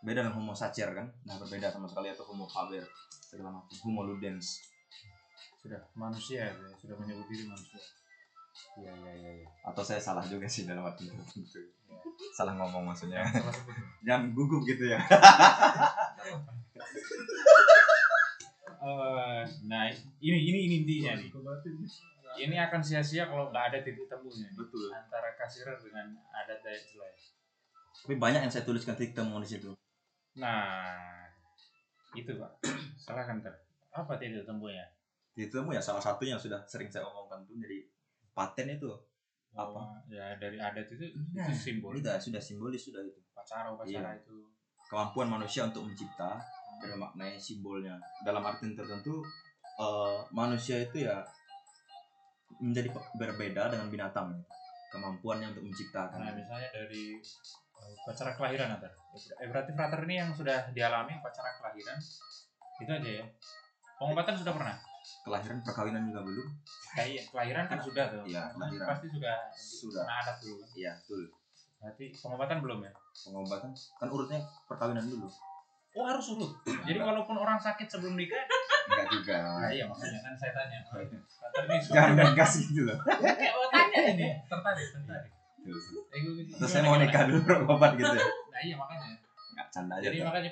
beda 0.00 0.24
dengan 0.24 0.36
homo 0.36 0.52
sacer 0.52 0.88
kan? 0.90 1.06
Nah 1.24 1.36
berbeda 1.36 1.68
sama 1.68 1.86
sekali 1.86 2.08
atau 2.08 2.24
homo 2.28 2.44
faber 2.44 2.84
segala 3.20 3.52
macam. 3.52 3.76
Homo 3.84 4.02
ludens. 4.04 4.64
Sudah 5.60 5.80
manusia 5.92 6.48
ya, 6.48 6.52
sudah 6.80 6.96
menyebut 6.96 7.28
diri 7.28 7.44
manusia. 7.44 7.76
Iya 8.76 8.92
iya 8.92 9.12
iya 9.14 9.30
iya. 9.40 9.48
Atau 9.62 9.84
saya 9.84 10.00
salah 10.00 10.24
juga 10.24 10.48
sih 10.48 10.64
dalam 10.64 10.84
arti 10.84 11.04
tertentu 11.06 11.40
Iya. 11.90 11.98
salah 12.32 12.54
ngomong 12.56 12.86
maksudnya. 12.86 13.20
Jangan 13.24 13.40
salah 13.44 13.54
sebut. 13.54 13.74
Jangan 14.04 14.24
gugup 14.32 14.62
gitu 14.64 14.84
ya. 14.88 14.98
Eh, 18.80 19.42
nah 19.68 19.84
ini 20.24 20.38
ini 20.40 20.58
ini 20.64 20.74
intinya 20.82 21.12
nih. 21.20 21.28
Ini 22.40 22.56
akan 22.64 22.80
sia-sia 22.80 23.28
kalau 23.28 23.52
nggak 23.52 23.64
ada 23.68 23.78
titik 23.84 24.08
temunya 24.08 24.48
nih, 24.48 24.56
betul. 24.56 24.88
Antara 24.88 25.36
kasirer 25.36 25.76
dengan 25.76 26.16
adat 26.32 26.64
Dayak 26.64 26.84
Jelai. 26.88 27.12
tapi 28.00 28.16
banyak 28.16 28.40
yang 28.40 28.48
saya 28.48 28.64
tuliskan 28.64 28.96
titik 28.96 29.12
temu 29.12 29.36
di 29.36 29.48
situ 29.50 29.68
Nah, 30.40 31.28
itu 32.12 32.32
pak. 32.34 32.50
Salah 32.96 33.22
kan 33.22 33.38
ter? 33.38 33.52
Apa 33.92 34.16
titik 34.16 34.42
temunya? 34.42 34.82
titik 35.30 35.62
temu 35.62 35.70
ya 35.70 35.78
salah 35.78 36.02
satunya 36.02 36.34
yang 36.34 36.42
sudah 36.42 36.58
sering 36.66 36.90
saya 36.90 37.06
omongkan 37.06 37.46
tuh 37.46 37.54
jadi 37.54 37.86
paten 38.34 38.66
itu 38.66 38.90
Apa? 39.50 39.78
Oh, 39.78 39.94
ya 40.10 40.34
dari 40.36 40.58
adat 40.58 40.86
itu, 40.90 41.06
Nah, 41.34 41.46
itu 41.46 41.54
simbol. 41.54 41.94
sudah 41.98 42.18
sudah 42.18 42.42
simbolis 42.42 42.82
sudah 42.86 43.02
itu 43.02 43.14
Upacara 43.30 43.70
upacara 43.70 44.10
itu. 44.14 44.46
kemampuan 44.86 45.30
manusia 45.30 45.66
untuk 45.66 45.86
mencipta 45.86 46.38
dan 46.78 46.88
memaknai 46.94 47.34
simbolnya 47.34 47.94
dalam 48.22 48.42
arti 48.42 48.74
tertentu 48.74 49.22
eh, 49.78 50.18
manusia 50.30 50.78
itu 50.78 51.02
ya 51.02 51.22
menjadi 52.58 52.90
berbeda 53.16 53.70
dengan 53.70 53.86
binatang 53.86 54.34
kemampuannya 54.90 55.54
untuk 55.54 55.62
menciptakan 55.66 56.18
Nah, 56.20 56.34
misalnya 56.34 56.68
dari 56.74 57.18
upacara 57.80 58.30
kelahiran 58.34 58.68
Atar. 58.74 58.92
Eh, 59.40 59.48
berarti 59.48 59.70
frater 59.72 60.00
ini 60.04 60.14
yang 60.18 60.30
sudah 60.30 60.68
dialami 60.70 61.16
upacara 61.16 61.56
kelahiran. 61.56 61.98
Itu 62.80 62.90
aja 62.90 63.10
ya. 63.22 63.24
Pengobatan 63.96 64.34
sudah 64.36 64.54
pernah? 64.56 64.76
kelahiran 65.20 65.58
perkawinan 65.64 66.02
juga 66.06 66.20
belum 66.24 66.48
Kayak 66.92 67.24
kelahiran 67.32 67.64
kan 67.66 67.78
sudah 67.80 68.04
tuh. 68.08 68.24
Iya, 68.24 68.42
kelahiran. 68.52 68.86
Pasti 68.88 69.06
sudah 69.10 69.36
Sudah. 69.52 70.02
kena 70.04 70.14
adat 70.22 70.36
dulu. 70.40 70.54
kan? 70.60 70.68
iya 70.76 70.92
betul 70.96 71.22
Berarti 71.80 72.04
pengobatan 72.14 72.58
belum 72.60 72.78
ya? 72.84 72.92
pengobatan 73.24 73.70
kan 73.72 74.08
urutnya 74.08 74.38
perkawinan 74.68 75.04
dulu 75.04 75.28
Oh 75.90 76.06
harus 76.06 76.22
urut. 76.30 76.52
Jadi 76.86 77.02
walaupun 77.02 77.34
orang 77.34 77.58
sakit 77.58 77.90
sebelum 77.90 78.14
nikah, 78.14 78.38
enggak 78.86 79.10
juga 79.10 79.42
nah 79.42 79.66
iya 79.66 79.82
makanya 79.90 80.22
kan 80.22 80.34
saya 80.38 80.52
tanya. 80.54 80.78
Jangan 81.90 82.30
gas 82.30 82.62
gitu 82.62 82.86
loh 82.86 82.94
Kayak 83.02 83.52
mau 83.58 83.66
tanya 83.74 83.98
ini. 84.14 84.28
Tertarik, 84.46 84.86
tertarik. 84.86 85.32
Terus 85.60 85.84
saya 86.66 86.82
mau 86.82 86.96
nikah 86.96 87.22
dulu 87.24 87.40
berobat 87.46 87.92
gitu 87.94 88.08
ya 88.08 88.26
Nah 88.48 88.60
iya 88.60 88.74
makanya. 88.74 89.08
nggak 89.50 89.66
canda 89.68 89.94
aja 89.96 90.04
Jadi 90.06 90.16
tuh. 90.16 90.26
makanya 90.26 90.50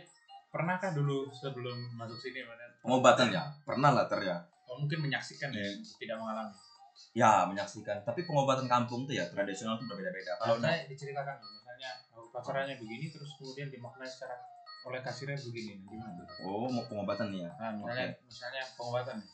pernahkah 0.49 0.91
dulu 0.93 1.29
sebelum 1.31 1.77
masuk 1.95 2.19
sini 2.19 2.41
mana? 2.43 2.65
pengobatan 2.81 3.29
ya 3.29 3.45
pernah 3.63 3.91
lah 3.91 4.05
ter 4.05 4.21
ya 4.23 4.37
Oh, 4.65 4.77
mungkin 4.77 5.01
menyaksikan 5.01 5.49
ya, 5.51 5.65
Iya. 5.65 5.73
tidak 5.97 6.17
mengalami. 6.17 6.53
ya 7.11 7.47
menyaksikan 7.47 8.03
tapi 8.03 8.21
pengobatan 8.23 8.67
kampung 8.67 9.05
tuh 9.05 9.15
ya 9.15 9.25
tradisional 9.25 9.77
tuh 9.77 9.87
berbeda-beda 9.87 10.35
kalau 10.37 10.59
saya 10.59 10.83
diceritakan 10.85 11.39
misalnya 11.39 11.91
upacaranya 12.13 12.75
begini 12.75 13.07
terus 13.09 13.33
kemudian 13.35 13.69
dimaknai 13.69 14.05
secara 14.05 14.35
oleh 14.85 15.01
kasirnya 15.01 15.39
begini. 15.39 15.79
Nah, 15.79 15.89
Gimana 15.89 16.23
oh 16.45 16.67
mau 16.67 16.85
pengobatan 16.85 17.31
nih 17.31 17.41
ya 17.41 17.51
Nah, 17.55 17.71
misalnya 17.73 18.07
misalnya 18.21 18.63
pengobatan 18.75 19.15
nih. 19.17 19.29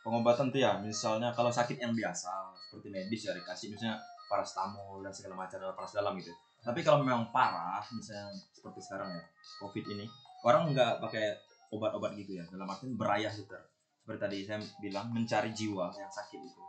pengobatan 0.00 0.46
tuh 0.48 0.60
ya 0.60 0.72
misalnya 0.78 1.28
kalau 1.30 1.50
sakit 1.50 1.76
yang 1.76 1.90
biasa 1.92 2.30
seperti 2.60 2.88
medis 2.88 3.22
ya 3.22 3.32
dikasih 3.32 3.66
misalnya 3.68 3.96
parastamol 4.26 5.02
dan 5.02 5.12
segala 5.14 5.46
macam 5.46 5.58
atau 5.62 5.74
paras 5.74 5.94
dalam 5.94 6.14
gitu. 6.18 6.34
Tapi 6.62 6.82
kalau 6.82 7.02
memang 7.02 7.30
parah 7.30 7.82
misalnya 7.94 8.34
seperti 8.50 8.82
sekarang 8.82 9.14
ya 9.14 9.22
covid 9.62 9.86
ini 9.86 10.06
orang 10.42 10.74
nggak 10.74 10.98
pakai 10.98 11.38
obat-obat 11.70 12.14
gitu 12.18 12.38
ya. 12.38 12.44
Dalam 12.50 12.66
artian 12.66 12.94
berayah 12.98 13.30
gitu. 13.30 13.54
Seperti 14.02 14.20
tadi 14.22 14.36
saya 14.46 14.58
bilang 14.78 15.10
mencari 15.10 15.50
jiwa 15.50 15.90
yang 15.94 16.10
sakit 16.10 16.40
itu. 16.42 16.62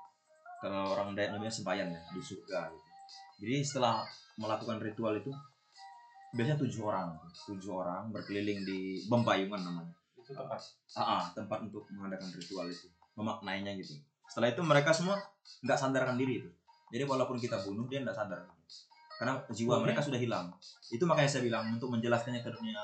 Kalau 0.58 0.98
orang 0.98 1.13
Dayak 1.13 1.38
namanya 1.38 1.54
sembayan 1.54 1.93
ya 1.93 2.02
di 2.13 2.22
surga 2.22 2.74
gitu. 2.74 2.89
Jadi 3.46 3.56
setelah 3.62 4.02
melakukan 4.41 4.82
ritual 4.82 5.17
itu 5.17 5.30
biasanya 6.34 6.58
tujuh 6.60 6.82
orang 6.86 7.13
tujuh 7.46 7.72
orang 7.74 8.10
berkeliling 8.10 8.65
di 8.65 9.06
Bembayungan 9.06 9.62
namanya. 9.62 9.93
Itu 10.17 10.34
tempat. 10.34 10.62
Ah, 10.98 11.22
ah, 11.22 11.24
tempat 11.34 11.62
untuk 11.65 11.86
mengadakan 11.93 12.30
ritual 12.34 12.65
itu 12.70 12.89
memaknainya 13.13 13.74
gitu. 13.78 13.98
Setelah 14.30 14.54
itu 14.54 14.62
mereka 14.65 14.93
semua 14.93 15.17
nggak 15.65 15.78
sadarkan 15.78 16.17
diri 16.17 16.41
itu 16.46 16.50
jadi 16.88 17.04
walaupun 17.04 17.36
kita 17.36 17.60
bunuh 17.62 17.86
dia 17.86 18.02
nggak 18.02 18.15
sadar 18.15 18.41
karena 19.17 19.34
jiwa 19.50 19.76
Oke. 19.78 19.84
mereka 19.89 20.00
sudah 20.00 20.19
hilang 20.19 20.47
itu 20.88 21.04
makanya 21.04 21.30
saya 21.30 21.43
bilang 21.43 21.63
untuk 21.69 21.89
menjelaskannya 21.89 22.39
ke 22.39 22.52
dunia 22.54 22.78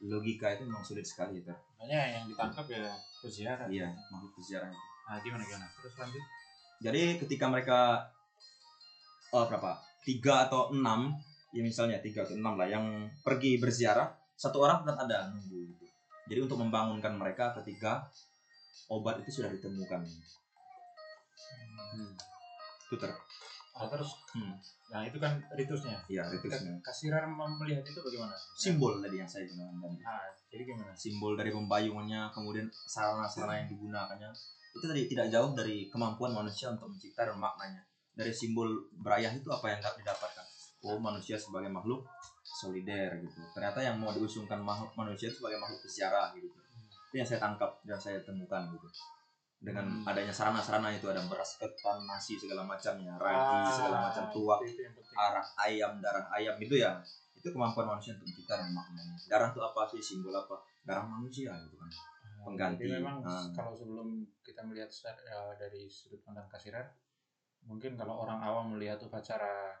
logika 0.00 0.48
itu 0.50 0.64
memang 0.64 0.80
sulit 0.80 1.04
sekali 1.04 1.42
itu 1.42 1.52
Makanya 1.76 2.00
yang 2.20 2.24
ditangkap 2.28 2.64
ya 2.68 2.88
peziarah. 3.20 3.66
iya 3.68 3.88
makhluk 4.08 4.32
itu 4.36 4.56
Nah, 5.10 5.18
gimana 5.18 5.42
gimana? 5.42 5.66
Terus 5.82 5.94
lanjut. 5.98 6.24
jadi 6.80 7.02
ketika 7.18 7.50
mereka 7.50 7.78
oh, 9.30 9.44
berapa 9.44 9.74
tiga 10.00 10.46
atau 10.46 10.70
enam 10.70 11.12
ya 11.50 11.60
misalnya 11.60 11.98
tiga 11.98 12.22
atau 12.22 12.38
enam 12.38 12.54
lah 12.56 12.64
yang 12.64 12.86
pergi 13.20 13.58
berziarah 13.58 14.06
satu 14.32 14.62
orang 14.62 14.86
tetap 14.86 15.04
ada 15.04 15.28
nunggu 15.28 15.66
gitu. 15.68 15.84
jadi 16.30 16.40
untuk 16.46 16.62
membangunkan 16.62 17.12
mereka 17.12 17.52
ketika 17.60 18.06
obat 18.88 19.20
itu 19.20 19.42
sudah 19.42 19.50
ditemukan 19.50 20.00
Hmm. 21.90 22.14
itu 22.86 22.94
ter 22.94 23.10
Ah, 23.70 23.86
terus 23.86 24.10
Hmm. 24.34 24.54
nah 24.90 25.06
itu 25.06 25.18
kan 25.22 25.38
ritusnya. 25.54 25.94
ya 26.10 26.26
ritusnya. 26.26 26.74
Kasirar 26.82 27.26
melihat 27.30 27.82
itu 27.86 28.00
bagaimana? 28.02 28.34
simbol 28.58 28.98
tadi 28.98 29.22
yang 29.22 29.30
saya 29.30 29.46
bilang 29.46 29.70
tadi. 29.78 30.02
Nah, 30.02 30.26
jadi 30.50 30.62
gimana? 30.66 30.92
simbol 30.94 31.32
dari 31.38 31.50
pembayungannya 31.54 32.30
kemudian 32.34 32.66
sarana-sarana 32.70 33.62
yang 33.62 33.68
digunakannya. 33.70 34.30
Itu 34.74 34.86
tadi 34.86 35.02
tidak 35.06 35.26
jauh 35.30 35.54
dari 35.54 35.86
kemampuan 35.90 36.34
manusia 36.34 36.70
untuk 36.70 36.90
mencipta 36.90 37.26
dan 37.26 37.38
maknanya. 37.38 37.82
Dari 38.14 38.34
simbol 38.34 38.68
berayah 39.02 39.30
itu 39.30 39.48
apa 39.50 39.66
yang 39.70 39.80
dapat 39.82 39.98
didapatkan? 40.02 40.46
Oh 40.80 40.98
manusia 40.98 41.38
sebagai 41.38 41.70
makhluk 41.70 42.02
solider 42.42 43.22
gitu. 43.22 43.38
Ternyata 43.54 43.78
yang 43.82 44.02
mau 44.02 44.10
diusungkan 44.10 44.58
makhluk 44.58 44.90
manusia 44.98 45.30
itu 45.30 45.38
sebagai 45.38 45.62
makhluk 45.62 45.80
peziarah 45.86 46.34
gitu. 46.34 46.50
Itu 47.10 47.14
yang 47.14 47.26
saya 47.26 47.38
tangkap 47.38 47.70
dan 47.86 47.98
saya 47.98 48.18
temukan 48.22 48.66
gitu 48.74 48.88
dengan 49.60 49.84
Hmm. 49.84 50.08
adanya 50.08 50.32
sarana-sarana 50.32 50.88
itu 50.88 51.04
ada 51.04 51.20
beras 51.28 51.60
ketan 51.60 52.00
nasi 52.08 52.32
segala 52.34 52.64
macamnya 52.64 53.12
ragi 53.20 53.60
segala 53.68 54.08
macam 54.08 54.24
tuak 54.32 54.58
Ah, 54.58 54.64
Itu 54.64 54.82
arah 55.12 55.46
ayam 55.60 55.92
darah 56.00 56.24
ayam 56.32 56.56
gitu 56.56 56.80
ya 56.80 56.96
itu 57.36 57.44
kemampuan 57.46 57.84
manusia 57.86 58.16
untuk 58.16 58.40
dan 58.42 58.72
maknanya 58.72 59.12
darah 59.28 59.52
itu 59.52 59.60
apa 59.60 59.84
sih 59.86 60.00
simbol 60.00 60.32
apa 60.32 60.56
darah 60.82 61.04
manusia 61.04 61.52
gitu 61.60 61.76
kan 61.76 61.92
Nah, 62.40 62.48
pengganti. 62.48 62.88
Jadi 62.88 63.04
memang 63.04 63.20
Ah. 63.20 63.44
kalau 63.52 63.76
sebelum 63.76 64.08
kita 64.40 64.64
melihat 64.64 64.88
eh, 64.88 65.52
dari 65.60 65.84
sudut 65.84 66.24
pandang 66.24 66.48
kasirar, 66.48 66.88
mungkin 67.60 68.00
kalau 68.00 68.24
orang 68.24 68.40
awam 68.40 68.72
melihat 68.72 68.96
upacara 68.96 69.76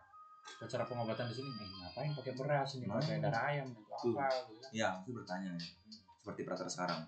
upacara 0.60 0.84
pengobatan 0.84 1.24
di 1.24 1.34
sini, 1.34 1.48
eh, 1.48 1.68
ngapain 1.80 2.12
pakai 2.12 2.36
beras 2.36 2.76
ini 2.76 2.84
Nah. 2.84 3.00
pakai 3.00 3.16
darah 3.16 3.42
ayam 3.48 3.72
Tuh. 3.72 4.12
apa 4.12 4.28
gitu 4.44 4.60
kan. 4.60 4.70
ya 4.76 4.88
itu 5.00 5.10
bertanya 5.10 5.56
ya 5.56 5.64
seperti 6.14 6.40
prater 6.44 6.68
sekarang 6.68 7.00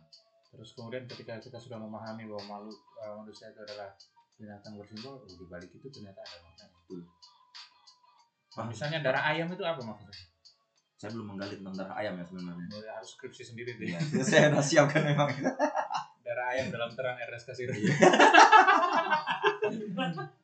Terus 0.53 0.71
kemudian 0.77 1.09
ketika 1.09 1.41
kita 1.41 1.57
sudah 1.57 1.81
memahami 1.81 2.29
bahwa 2.29 2.45
makhluk 2.61 2.77
eh, 3.01 3.13
manusia 3.17 3.49
itu 3.49 3.61
adalah 3.61 3.89
binatang 4.37 4.77
bersimbol, 4.77 5.17
oh, 5.17 5.25
di 5.25 5.47
balik 5.49 5.71
itu 5.71 5.87
ternyata 5.89 6.21
ada 6.21 6.37
maknanya. 6.41 6.77
Betul. 6.79 7.01
Nah, 8.53 8.65
misalnya 8.69 8.99
darah 9.01 9.25
ayam 9.27 9.49
itu 9.49 9.65
apa 9.65 9.81
maksudnya? 9.81 10.29
saya 10.93 11.19
belum 11.19 11.35
menggali 11.35 11.59
tentang 11.59 11.75
darah 11.75 11.99
ayam 11.99 12.15
ya 12.15 12.23
sebenarnya 12.23 12.63
Oh, 12.71 12.79
ya, 12.79 12.93
harus 12.95 13.11
skripsi 13.11 13.43
sendiri. 13.43 13.75
Iya, 13.75 13.99
ya. 13.99 14.23
saya 14.23 14.55
udah 14.55 14.63
siapkan 14.63 15.03
memang 15.03 15.35
Darah 16.27 16.47
ayam 16.55 16.71
dalam 16.71 16.95
terang 16.95 17.19
RS 17.19 17.43
Kasirar. 17.43 17.75
Iya. 17.75 17.91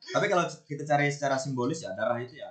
tapi 0.09 0.25
kalau 0.27 0.43
kita 0.65 0.83
cari 0.83 1.07
secara 1.07 1.39
simbolis 1.39 1.79
ya 1.79 1.93
darah 1.93 2.17
itu 2.19 2.35
ya 2.35 2.49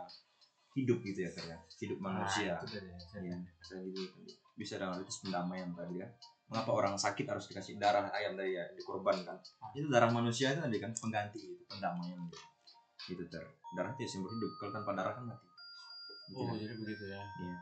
hidup 0.72 1.02
gitu 1.02 1.26
ya 1.26 1.30
Ter, 1.32 1.44
ya 1.44 1.58
hidup 1.82 1.98
manusia 1.98 2.54
Nah, 2.54 2.62
itu 2.62 2.66
saya- 2.70 3.20
Iya, 3.20 3.36
saya 3.60 3.82
gitu 3.84 4.20
bisa 4.54 4.74
dengan 4.78 5.02
itu 5.02 5.12
pendamaian 5.22 5.68
tadi 5.74 6.00
ya 6.00 6.08
mengapa 6.48 6.70
orang 6.72 6.94
sakit 6.94 7.24
harus 7.24 7.44
dikasih 7.46 7.76
darah 7.76 8.08
ayam 8.10 8.32
tadi 8.32 8.52
ya 8.52 8.64
dikorbankan 8.72 9.36
itu 9.72 9.84
darah 9.86 10.08
manusia 10.08 10.50
itu 10.50 10.60
tadi 10.60 10.76
kan 10.76 10.90
pengganti 10.92 11.36
gitu 11.38 11.60
pendamaian 11.66 12.16
gitu 12.24 12.38
gitu 13.06 13.22
ter 13.28 13.44
darah 13.72 13.92
itu 13.92 14.02
ya 14.02 14.10
simbol 14.10 14.30
hidup 14.30 14.52
kalau 14.56 14.72
tanpa 14.74 14.92
darah 14.94 15.12
kan 15.12 15.24
mati 15.26 15.46
Gitu 16.28 16.36
Oh, 16.36 16.44
kan. 16.44 16.60
jadi 16.60 16.76
begitu 16.76 17.08
ya. 17.08 17.24
Iya. 17.40 17.56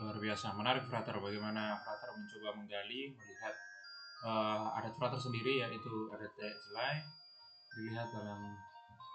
Luar 0.00 0.16
biasa, 0.16 0.56
menarik 0.56 0.88
Frater. 0.88 1.12
Bagaimana 1.14 1.76
Frater 1.76 2.08
mencoba 2.08 2.56
menggali, 2.56 3.12
melihat 3.12 3.52
eh, 4.24 4.76
adat 4.80 4.96
Frater 4.96 5.20
sendiri, 5.20 5.60
yaitu 5.60 5.92
adat 6.08 6.32
Dayak 6.32 6.56
Selai, 6.56 7.04
dilihat 7.70 8.08
dalam 8.08 8.40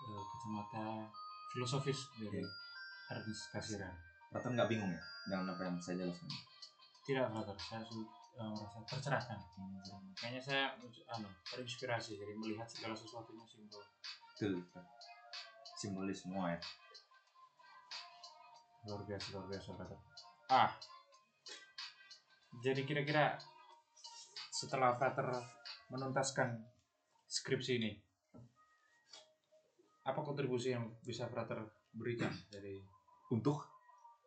eh, 0.05 0.23
kacamata 0.29 1.09
filosofis 1.49 2.05
dari 2.15 2.37
Iya. 2.37 2.45
Ernest 3.07 3.49
Cassirer. 3.49 3.89
Brother 4.29 4.53
nggak 4.53 4.69
bingung 4.69 4.93
ya 4.93 5.01
dengan 5.25 5.57
apa 5.57 5.65
yang 5.65 5.77
saya 5.79 6.05
jelaskan? 6.05 6.29
Tidak 7.05 7.25
brother, 7.29 7.53
saya 7.61 7.85
eh, 7.85 8.49
merasa 8.49 8.79
tercerahkan. 8.89 9.37
Kayaknya 10.17 10.41
saya 10.41 10.63
anu, 11.13 11.29
terinspirasi 11.45 12.17
dari 12.17 12.33
melihat 12.33 12.65
segala 12.65 12.97
sesuatunya 12.97 13.45
simbol. 13.45 13.85
Betul. 14.33 14.65
Simbolis 15.77 16.25
semua 16.25 16.57
ya. 16.57 16.59
luar 18.85 19.01
biasa 19.01 19.25
luar 19.33 19.45
biasa 19.49 19.69
brother 19.73 19.99
ah 20.53 20.69
jadi 22.61 22.81
kira-kira 22.85 23.33
setelah 24.53 24.93
Frater 24.95 25.25
menuntaskan 25.89 26.61
skripsi 27.25 27.81
ini 27.81 27.91
apa 30.05 30.21
kontribusi 30.21 30.77
yang 30.77 30.85
bisa 31.01 31.25
Frater 31.25 31.65
berikan 31.97 32.29
dari 32.53 32.77
Untuk 33.25 33.65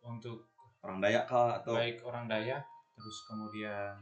untuk 0.02 0.57
orang 0.80 0.98
Dayak 0.98 1.24
kah 1.24 1.58
atau? 1.58 1.74
Baik 1.74 2.02
orang 2.02 2.26
Dayak. 2.26 2.62
Terus 2.94 3.16
kemudian 3.26 3.94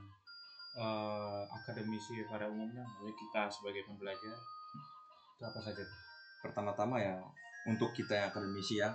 eh, 0.76 1.42
akademisi 1.46 2.24
pada 2.24 2.46
umumnya. 2.46 2.84
Baik 2.98 3.16
kita 3.16 3.48
sebagai 3.48 3.84
pembelajar 3.84 4.36
itu 5.36 5.44
apa 5.44 5.60
saja 5.60 5.84
pertama-tama 6.40 6.96
ya 6.96 7.20
untuk 7.66 7.92
kita 7.92 8.16
yang 8.16 8.28
akademisi 8.30 8.80
ya 8.80 8.88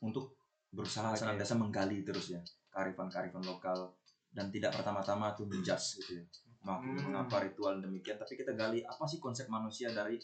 untuk 0.00 0.34
berusaha 0.68 1.06
Oke. 1.06 1.22
senantiasa 1.22 1.54
menggali 1.54 2.02
terus 2.02 2.30
ya 2.30 2.40
kearifan-kearifan 2.68 3.42
lokal. 3.42 3.94
Dan 4.32 4.48
tidak 4.48 4.72
pertama-tama 4.72 5.36
tuh 5.36 5.44
menjudge 5.44 6.00
gitu 6.00 6.16
ya. 6.16 6.24
Mak- 6.62 6.80
Hmm. 6.80 7.10
mengapa 7.10 7.42
ritual 7.42 7.78
demikian 7.78 8.16
tapi 8.16 8.32
kita 8.32 8.54
gali 8.54 8.80
apa 8.80 9.04
sih 9.04 9.18
konsep 9.18 9.44
manusia 9.46 9.90
dari 9.92 10.16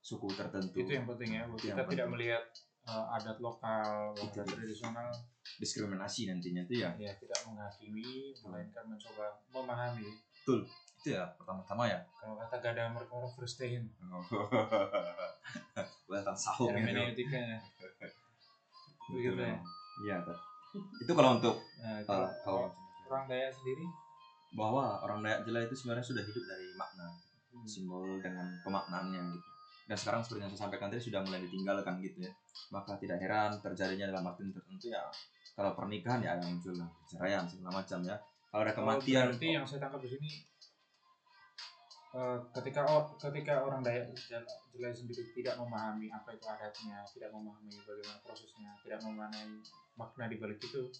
suku 0.00 0.30
tertentu. 0.32 0.74
Itu 0.74 0.90
yang 0.90 1.04
penting 1.04 1.30
ya 1.34 1.42
Itu 1.44 1.58
kita 1.60 1.68
yang 1.68 1.76
tidak 1.76 1.88
penting. 1.90 2.08
melihat 2.10 2.44
eh, 2.84 3.06
adat 3.20 3.38
lokal 3.40 4.12
bahasa 4.14 4.42
dia. 4.44 4.54
tradisional. 4.56 5.08
Diskriminasi 5.60 6.28
nantinya 6.28 6.62
itu 6.66 6.84
ya. 6.84 6.90
Ya 6.96 7.12
tidak 7.16 7.40
menghakimi 7.48 8.32
melainkan 8.44 8.84
mencoba 8.88 9.26
memahami. 9.52 10.08
Itu 10.44 10.64
ya 11.04 11.24
pertama-tama 11.36 11.88
ya. 11.88 12.00
Kalau 12.16 12.36
kata 12.40 12.56
Gada 12.64 12.88
Merkora 12.92 13.28
Verstehen 13.28 13.88
Kelihatan 16.08 16.36
sahung 16.36 16.72
gitu. 16.72 16.80
hermeneutikanya 16.80 17.58
begitu 19.12 19.36
ya. 19.36 19.56
Iya, 20.04 20.16
itu 20.74 21.12
kalau 21.14 21.38
untuk 21.38 21.56
nah, 21.78 22.02
uh, 22.02 22.02
kalau, 22.02 22.28
kalau 22.42 22.62
orang 23.10 23.24
Dayak 23.30 23.52
sendiri? 23.54 23.86
bahwa 24.54 25.02
orang 25.02 25.22
Dayak 25.22 25.40
Jela 25.46 25.60
itu 25.66 25.74
sebenarnya 25.74 26.06
sudah 26.06 26.22
hidup 26.22 26.44
dari 26.46 26.66
makna 26.78 27.06
hmm, 27.54 27.66
simbol 27.66 28.06
dengan 28.22 28.46
pemaknaannya 28.62 29.20
gitu. 29.34 29.48
Dan 29.84 29.96
sekarang 30.00 30.24
seperti 30.24 30.40
yang 30.48 30.52
saya 30.56 30.60
sampaikan 30.68 30.88
tadi 30.88 31.02
sudah 31.04 31.20
mulai 31.20 31.44
ditinggalkan 31.44 32.00
gitu 32.00 32.24
ya. 32.24 32.32
Maka 32.72 32.96
tidak 32.96 33.20
heran 33.20 33.60
terjadinya 33.60 34.08
dalam 34.12 34.24
waktu 34.24 34.48
tertentu 34.48 34.88
ya 34.88 35.04
kalau 35.54 35.70
pernikahan 35.78 36.18
ya 36.18 36.34
ada 36.34 36.42
muncul 36.50 36.74
lah 36.74 36.90
perceraian 36.98 37.46
segala 37.46 37.78
macam 37.78 38.02
ya. 38.02 38.16
Kalau 38.50 38.62
ada 38.66 38.74
oh, 38.74 38.76
kematian 38.82 39.24
berarti 39.30 39.48
yang 39.54 39.64
saya 39.66 39.78
tangkap 39.86 40.00
di 40.02 40.10
sini 40.10 40.30
eh, 42.14 42.38
ketika 42.58 42.80
or- 42.86 43.14
ketika 43.18 43.62
orang 43.62 43.82
Dayak 43.82 44.10
Jel- 44.18 44.46
Jelai 44.74 44.90
sendiri 44.90 45.22
tidak 45.34 45.54
memahami 45.58 46.10
apa 46.10 46.34
itu 46.34 46.46
adatnya, 46.46 47.02
tidak 47.14 47.30
memahami 47.30 47.70
bagaimana 47.86 48.18
prosesnya, 48.22 48.70
tidak 48.82 48.98
memahami 49.06 49.62
makna 49.94 50.26
di 50.26 50.36
balik 50.42 50.58
itu, 50.58 50.90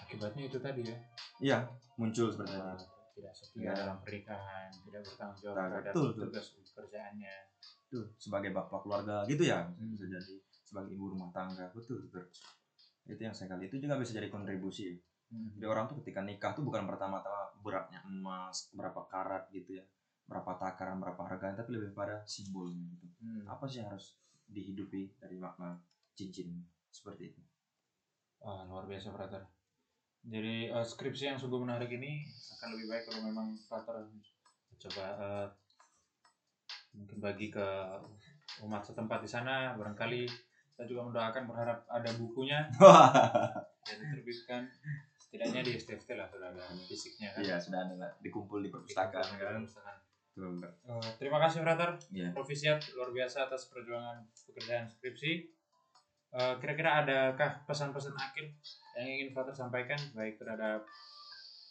akibatnya 0.00 0.48
itu 0.48 0.56
tadi 0.60 0.80
ya, 0.88 0.96
iya 1.40 1.58
muncul 2.00 2.32
seperti 2.32 2.56
tadi. 2.56 2.84
tidak 3.12 3.32
setia 3.36 3.68
Ya. 3.68 3.72
dalam 3.76 4.00
pernikahan, 4.00 4.72
tidak 4.88 5.00
bertanggung 5.04 5.40
jawab 5.44 5.56
Nah, 5.60 5.64
terhadap 5.68 5.92
tugas 5.92 6.46
pekerjaannya. 6.56 7.36
Tuh, 7.92 8.08
sebagai 8.16 8.56
bapak 8.56 8.80
keluarga 8.88 9.20
gitu 9.28 9.44
ya 9.44 9.68
Hmm. 9.76 9.92
bisa 9.92 10.08
jadi 10.08 10.32
sebagai 10.64 10.96
ibu 10.96 11.12
rumah 11.12 11.28
tangga 11.28 11.68
betul 11.76 12.00
betul 12.08 12.24
itu 13.04 13.20
yang 13.20 13.36
saya 13.36 13.52
kali 13.52 13.68
itu 13.68 13.76
juga 13.76 14.00
bisa 14.00 14.16
jadi 14.16 14.32
kontribusi 14.32 14.96
Hmm. 15.28 15.52
jadi 15.60 15.68
orang 15.68 15.92
tuh 15.92 16.00
ketika 16.00 16.24
nikah 16.24 16.56
tuh 16.56 16.64
bukan 16.64 16.88
pertama-tama 16.88 17.52
beratnya 17.60 18.00
emas 18.08 18.72
berapa 18.72 19.04
karat 19.12 19.44
gitu 19.52 19.76
ya 19.76 19.84
berapa 20.24 20.56
takaran 20.56 20.96
berapa 21.04 21.20
harganya 21.28 21.60
tapi 21.60 21.76
lebih 21.76 21.92
pada 21.92 22.24
simbolnya 22.24 22.80
gitu 22.96 23.12
Hmm. 23.20 23.44
apa 23.44 23.68
sih 23.68 23.84
yang 23.84 23.92
harus 23.92 24.16
dihidupi 24.48 25.12
dari 25.20 25.36
makna 25.36 25.76
cincin 26.16 26.48
seperti 26.88 27.28
itu 27.28 27.40
Wah, 28.42 28.66
luar 28.66 28.90
biasa 28.90 29.14
Frater. 29.14 29.38
Jadi 30.26 30.66
eh, 30.66 30.82
skripsi 30.82 31.30
yang 31.30 31.38
sungguh 31.38 31.62
menarik 31.62 31.94
ini 31.94 32.26
akan 32.58 32.68
lebih 32.74 32.86
baik 32.90 33.02
kalau 33.06 33.20
memang 33.22 33.54
Frater 33.70 34.02
coba 34.82 35.04
eh, 35.14 35.46
mungkin 36.92 37.18
bagi 37.20 37.48
ke 37.48 37.68
umat 38.64 38.84
setempat 38.84 39.24
di 39.24 39.30
sana 39.30 39.72
barangkali 39.76 40.28
saya 40.72 40.86
juga 40.88 41.08
mendoakan 41.08 41.44
berharap 41.48 41.78
ada 41.88 42.10
bukunya 42.16 42.68
yang 43.88 43.98
diterbitkan 43.98 44.68
setidaknya 45.16 45.60
di 45.64 45.72
STFT 45.80 46.12
lah 46.12 46.28
sudah 46.28 46.52
ada 46.52 46.64
fisiknya 46.84 47.32
kan. 47.32 47.40
iya 47.40 47.56
sudah 47.56 47.88
ada 47.88 48.12
dikumpul 48.20 48.60
di 48.60 48.68
perpustakaan 48.68 49.40
kan. 49.40 49.64
Eh, 50.32 51.10
terima 51.20 51.36
kasih 51.44 51.60
Frater. 51.60 51.92
Provisiat 52.32 52.80
luar 52.96 53.12
biasa 53.12 53.48
atas 53.48 53.68
perjuangan 53.68 54.24
pekerjaan 54.48 54.88
skripsi. 54.88 55.32
Eh, 56.32 56.54
kira-kira 56.60 57.04
adakah 57.04 57.64
pesan-pesan 57.68 58.16
akhir 58.16 58.48
yang 58.96 59.08
ingin 59.08 59.28
Frater 59.36 59.52
sampaikan 59.52 60.00
baik 60.16 60.40
terhadap 60.40 60.84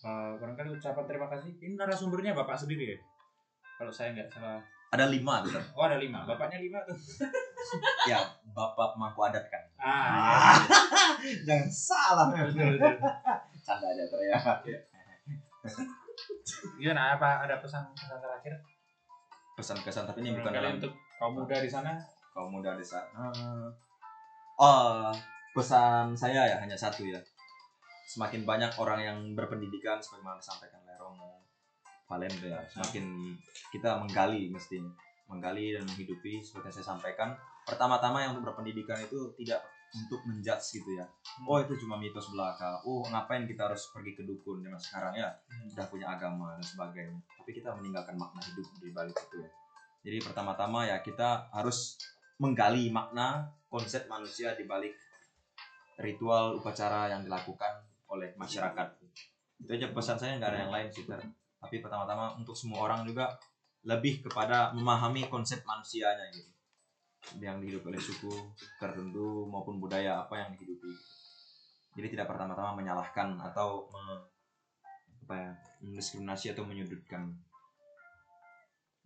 eh, 0.06 0.34
barangkali 0.38 0.78
ucapan 0.78 1.06
terima 1.10 1.30
kasih. 1.30 1.54
Ini 1.58 1.74
narasumbernya 1.74 2.38
Bapak 2.38 2.58
sendiri 2.58 2.94
ya? 2.94 2.98
Kalau 3.82 3.90
saya 3.90 4.14
nggak 4.14 4.30
salah. 4.30 4.62
Ada 4.92 5.08
lima 5.08 5.40
Ter. 5.48 5.64
Oh 5.72 5.88
ada 5.88 5.96
lima. 5.96 6.28
Bapaknya 6.28 6.60
lima 6.60 6.84
tuh. 6.84 6.96
ya 8.12 8.20
bapak 8.52 9.00
mangku 9.00 9.24
adat 9.24 9.48
kan 9.48 9.64
Ah. 9.80 10.60
jangan 11.48 11.70
salah 11.72 12.28
canda 13.64 13.88
aja 13.88 14.04
Ter, 14.04 14.20
ya 14.28 14.38
Gimana? 16.76 17.16
Apa 17.16 17.48
ada 17.48 17.56
pesan-pesan 17.64 18.20
terakhir? 18.20 18.54
pesan-kesan 19.52 20.10
tapi 20.10 20.26
ini 20.26 20.34
bukan 20.42 20.52
dalam 20.52 20.74
untuk 20.82 20.90
kaum 21.22 21.38
muda 21.38 21.54
di 21.62 21.70
sana. 21.70 21.94
kaum 22.34 22.50
muda 22.50 22.74
di 22.74 22.82
sana. 22.82 23.30
Oh, 24.58 25.14
pesan 25.54 26.18
saya 26.18 26.50
ya 26.50 26.58
hanya 26.58 26.74
satu 26.74 27.06
ya. 27.06 27.20
Semakin 28.10 28.42
banyak 28.42 28.74
orang 28.82 29.00
yang 29.00 29.18
berpendidikan 29.38 30.02
sebagaimana 30.02 30.42
disampaikan 30.42 30.81
Valen 32.12 32.34
ya, 32.44 32.60
semakin 32.68 33.32
kita 33.72 34.04
menggali 34.04 34.52
mesti 34.52 34.84
menggali 35.32 35.72
dan 35.80 35.88
menghidupi 35.88 36.44
seperti 36.44 36.68
yang 36.68 36.76
saya 36.76 36.88
sampaikan. 36.92 37.32
Pertama-tama 37.64 38.20
yang 38.20 38.36
untuk 38.36 38.52
berpendidikan 38.52 39.00
itu 39.00 39.32
tidak 39.40 39.64
untuk 39.96 40.20
menjudge 40.28 40.84
gitu 40.84 41.00
ya. 41.00 41.08
Oh 41.48 41.60
itu 41.64 41.80
cuma 41.80 41.96
mitos 41.96 42.32
belaka. 42.36 42.84
Oh 42.84 43.04
ngapain 43.08 43.48
kita 43.48 43.72
harus 43.72 43.92
pergi 43.96 44.12
ke 44.16 44.24
dukun 44.28 44.60
zaman 44.60 44.80
sekarang 44.80 45.14
ya? 45.16 45.32
Udah 45.72 45.88
punya 45.88 46.12
agama 46.12 46.56
dan 46.60 46.64
sebagainya. 46.64 47.16
Tapi 47.40 47.52
kita 47.56 47.72
meninggalkan 47.80 48.20
makna 48.20 48.44
hidup 48.44 48.68
di 48.80 48.92
balik 48.92 49.16
itu 49.16 49.44
ya. 49.44 49.50
Jadi 50.02 50.18
pertama-tama 50.20 50.88
ya 50.88 51.00
kita 51.00 51.52
harus 51.56 51.96
menggali 52.42 52.92
makna 52.92 53.52
konsep 53.72 54.08
manusia 54.12 54.52
di 54.58 54.68
balik 54.68 54.96
ritual 56.02 56.58
upacara 56.60 57.12
yang 57.14 57.22
dilakukan 57.24 57.86
oleh 58.12 58.34
masyarakat. 58.36 58.88
Itu 59.62 59.72
aja 59.72 59.88
pesan 59.94 60.18
saya 60.18 60.36
nggak 60.42 60.52
ada 60.52 60.60
yang 60.66 60.74
lain 60.74 60.88
sih 60.90 61.06
Ter. 61.06 61.22
Tapi 61.62 61.78
pertama-tama 61.78 62.34
untuk 62.36 62.58
semua 62.58 62.90
orang 62.90 63.06
juga 63.06 63.38
lebih 63.86 64.26
kepada 64.26 64.74
memahami 64.74 65.30
konsep 65.30 65.62
manusianya 65.62 66.26
gitu. 66.34 66.50
Yang 67.38 67.56
dihidupi 67.62 67.88
oleh 67.94 68.02
suku 68.02 68.34
tertentu 68.82 69.46
maupun 69.46 69.78
budaya 69.78 70.26
apa 70.26 70.42
yang 70.42 70.58
dihidupi. 70.58 70.90
Jadi 71.94 72.08
tidak 72.18 72.34
pertama-tama 72.34 72.74
menyalahkan 72.82 73.38
atau 73.38 73.86
me- 73.94 74.26
apa 75.22 75.34
ya, 75.38 75.52
mendiskriminasi 75.86 76.52
atau 76.58 76.66
menyudutkan. 76.66 77.30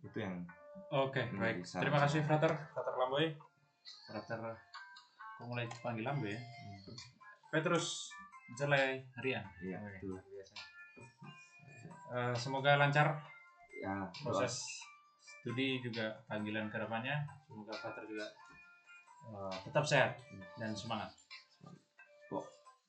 Itu 0.00 0.16
yang 0.16 0.48
Oke, 0.92 1.24
Hmm, 1.24 1.40
baik. 1.40 1.64
Terima 1.64 1.98
kasih 2.04 2.20
Frater, 2.24 2.52
Frater 2.72 2.94
Lamboy. 2.96 3.32
Frater 4.06 4.40
kok 5.36 5.46
mulai 5.48 5.64
panggil 5.80 6.04
Lamboy 6.04 6.36
ya? 6.36 6.40
Petrus 7.52 8.12
Jelai 8.56 9.00
Rian. 9.24 9.44
Iya, 9.64 9.80
Oke, 9.80 10.35
Eh, 12.06 12.34
semoga 12.38 12.78
lancar 12.78 13.18
ya 13.76 14.08
proses 14.22 14.62
studi 15.20 15.82
juga 15.82 16.14
panggilan 16.30 16.70
ke 16.70 16.78
depannya. 16.78 17.26
Semoga 17.46 17.72
Frater 17.74 18.04
juga 18.06 18.26
eh, 19.26 19.54
tetap 19.66 19.84
sehat 19.86 20.14
dan 20.58 20.70
semangat. 20.76 21.10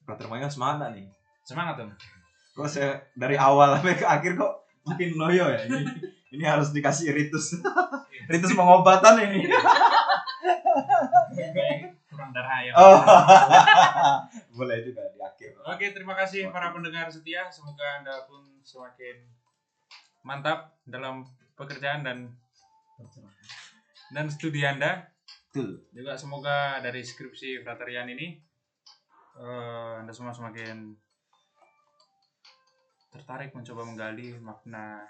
Frater 0.07 0.32
Maya 0.32 0.47
semangat 0.47 0.95
nih. 0.95 1.03
Semangat 1.43 1.84
dong. 1.84 1.91
Kok 2.55 2.68
saya 2.72 2.95
dari 3.11 3.36
awal 3.36 3.76
sampai 3.76 3.99
ke 3.99 4.07
akhir 4.07 4.39
kok 4.39 4.63
makin 4.88 5.20
loyo 5.20 5.51
ya 5.51 5.68
ini. 5.68 5.84
Ini 6.28 6.43
harus 6.43 6.76
dikasih 6.76 7.15
ritus. 7.15 7.55
ritus 8.32 8.51
pengobatan 8.51 9.15
ini. 9.15 9.47
Kurang 12.11 12.36
darah 12.36 12.59
ya. 12.59 12.72
Oh. 12.76 12.99
Boleh 14.59 14.84
juga. 14.84 15.07
Oke, 15.68 15.91
terima 15.91 16.15
kasih 16.15 16.47
para 16.47 16.72
pendengar 16.72 17.11
setia. 17.11 17.51
Semoga 17.51 17.99
Anda 17.99 18.24
pun 18.24 18.39
semakin 18.63 19.20
mantap 20.24 20.80
dalam 20.88 21.28
pekerjaan 21.59 22.07
dan 22.07 22.32
dan 24.15 24.32
studi 24.32 24.63
Anda. 24.63 25.11
betul. 25.51 25.84
Juga 25.91 26.15
semoga 26.15 26.80
dari 26.80 27.03
skripsi 27.03 27.68
Fraterian 27.68 28.07
ini 28.07 28.39
eh, 29.36 29.93
Anda 29.99 30.15
semua 30.15 30.32
semakin 30.32 30.95
tertarik 33.11 33.51
mencoba 33.51 33.84
menggali 33.84 34.39
makna 34.39 35.03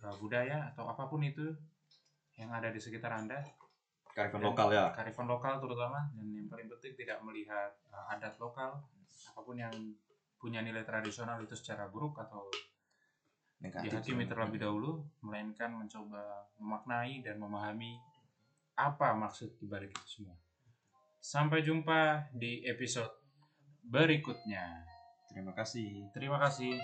eh, 0.00 0.16
budaya 0.16 0.72
atau 0.72 0.88
apa 0.88 1.04
pun 1.04 1.20
itu 1.20 1.52
yang 2.40 2.48
ada 2.48 2.72
di 2.72 2.80
sekitar 2.80 3.12
Anda, 3.12 3.44
kearifan 4.16 4.40
Dan- 4.40 4.48
lokal 4.56 4.68
ya. 4.72 4.88
Kearifan 4.96 5.28
lokal 5.28 5.60
terutama 5.60 6.08
dan 6.16 6.32
yang 6.32 6.48
paling 6.48 6.72
penting 6.72 6.96
tidak 6.96 7.20
melihat 7.20 7.76
eh, 7.92 8.12
adat 8.16 8.40
lokal 8.40 8.80
apa 9.32 9.40
pun 9.42 9.56
yang 9.58 9.72
punya 10.36 10.60
nilai 10.60 10.84
tradisional 10.86 11.40
itu 11.42 11.56
secara 11.56 11.88
buruk 11.88 12.20
atau 12.20 12.46
negatif 13.60 13.88
dihakimi 13.88 14.28
terlebih 14.28 14.60
dahulu, 14.60 15.00
melainkan 15.24 15.72
mencoba 15.72 16.46
memaknai 16.60 17.24
dan 17.24 17.40
memahami 17.40 17.96
apa 18.76 19.16
maksud 19.16 19.56
dibalik 19.56 19.90
itu 19.90 20.20
semua. 20.20 20.36
Sampai 21.18 21.64
jumpa 21.64 22.30
di 22.36 22.62
episode 22.68 23.10
berikutnya. 23.82 24.84
terima 25.32 25.52
kasih 25.52 26.08
Terima 26.14 26.38
kasih. 26.40 26.76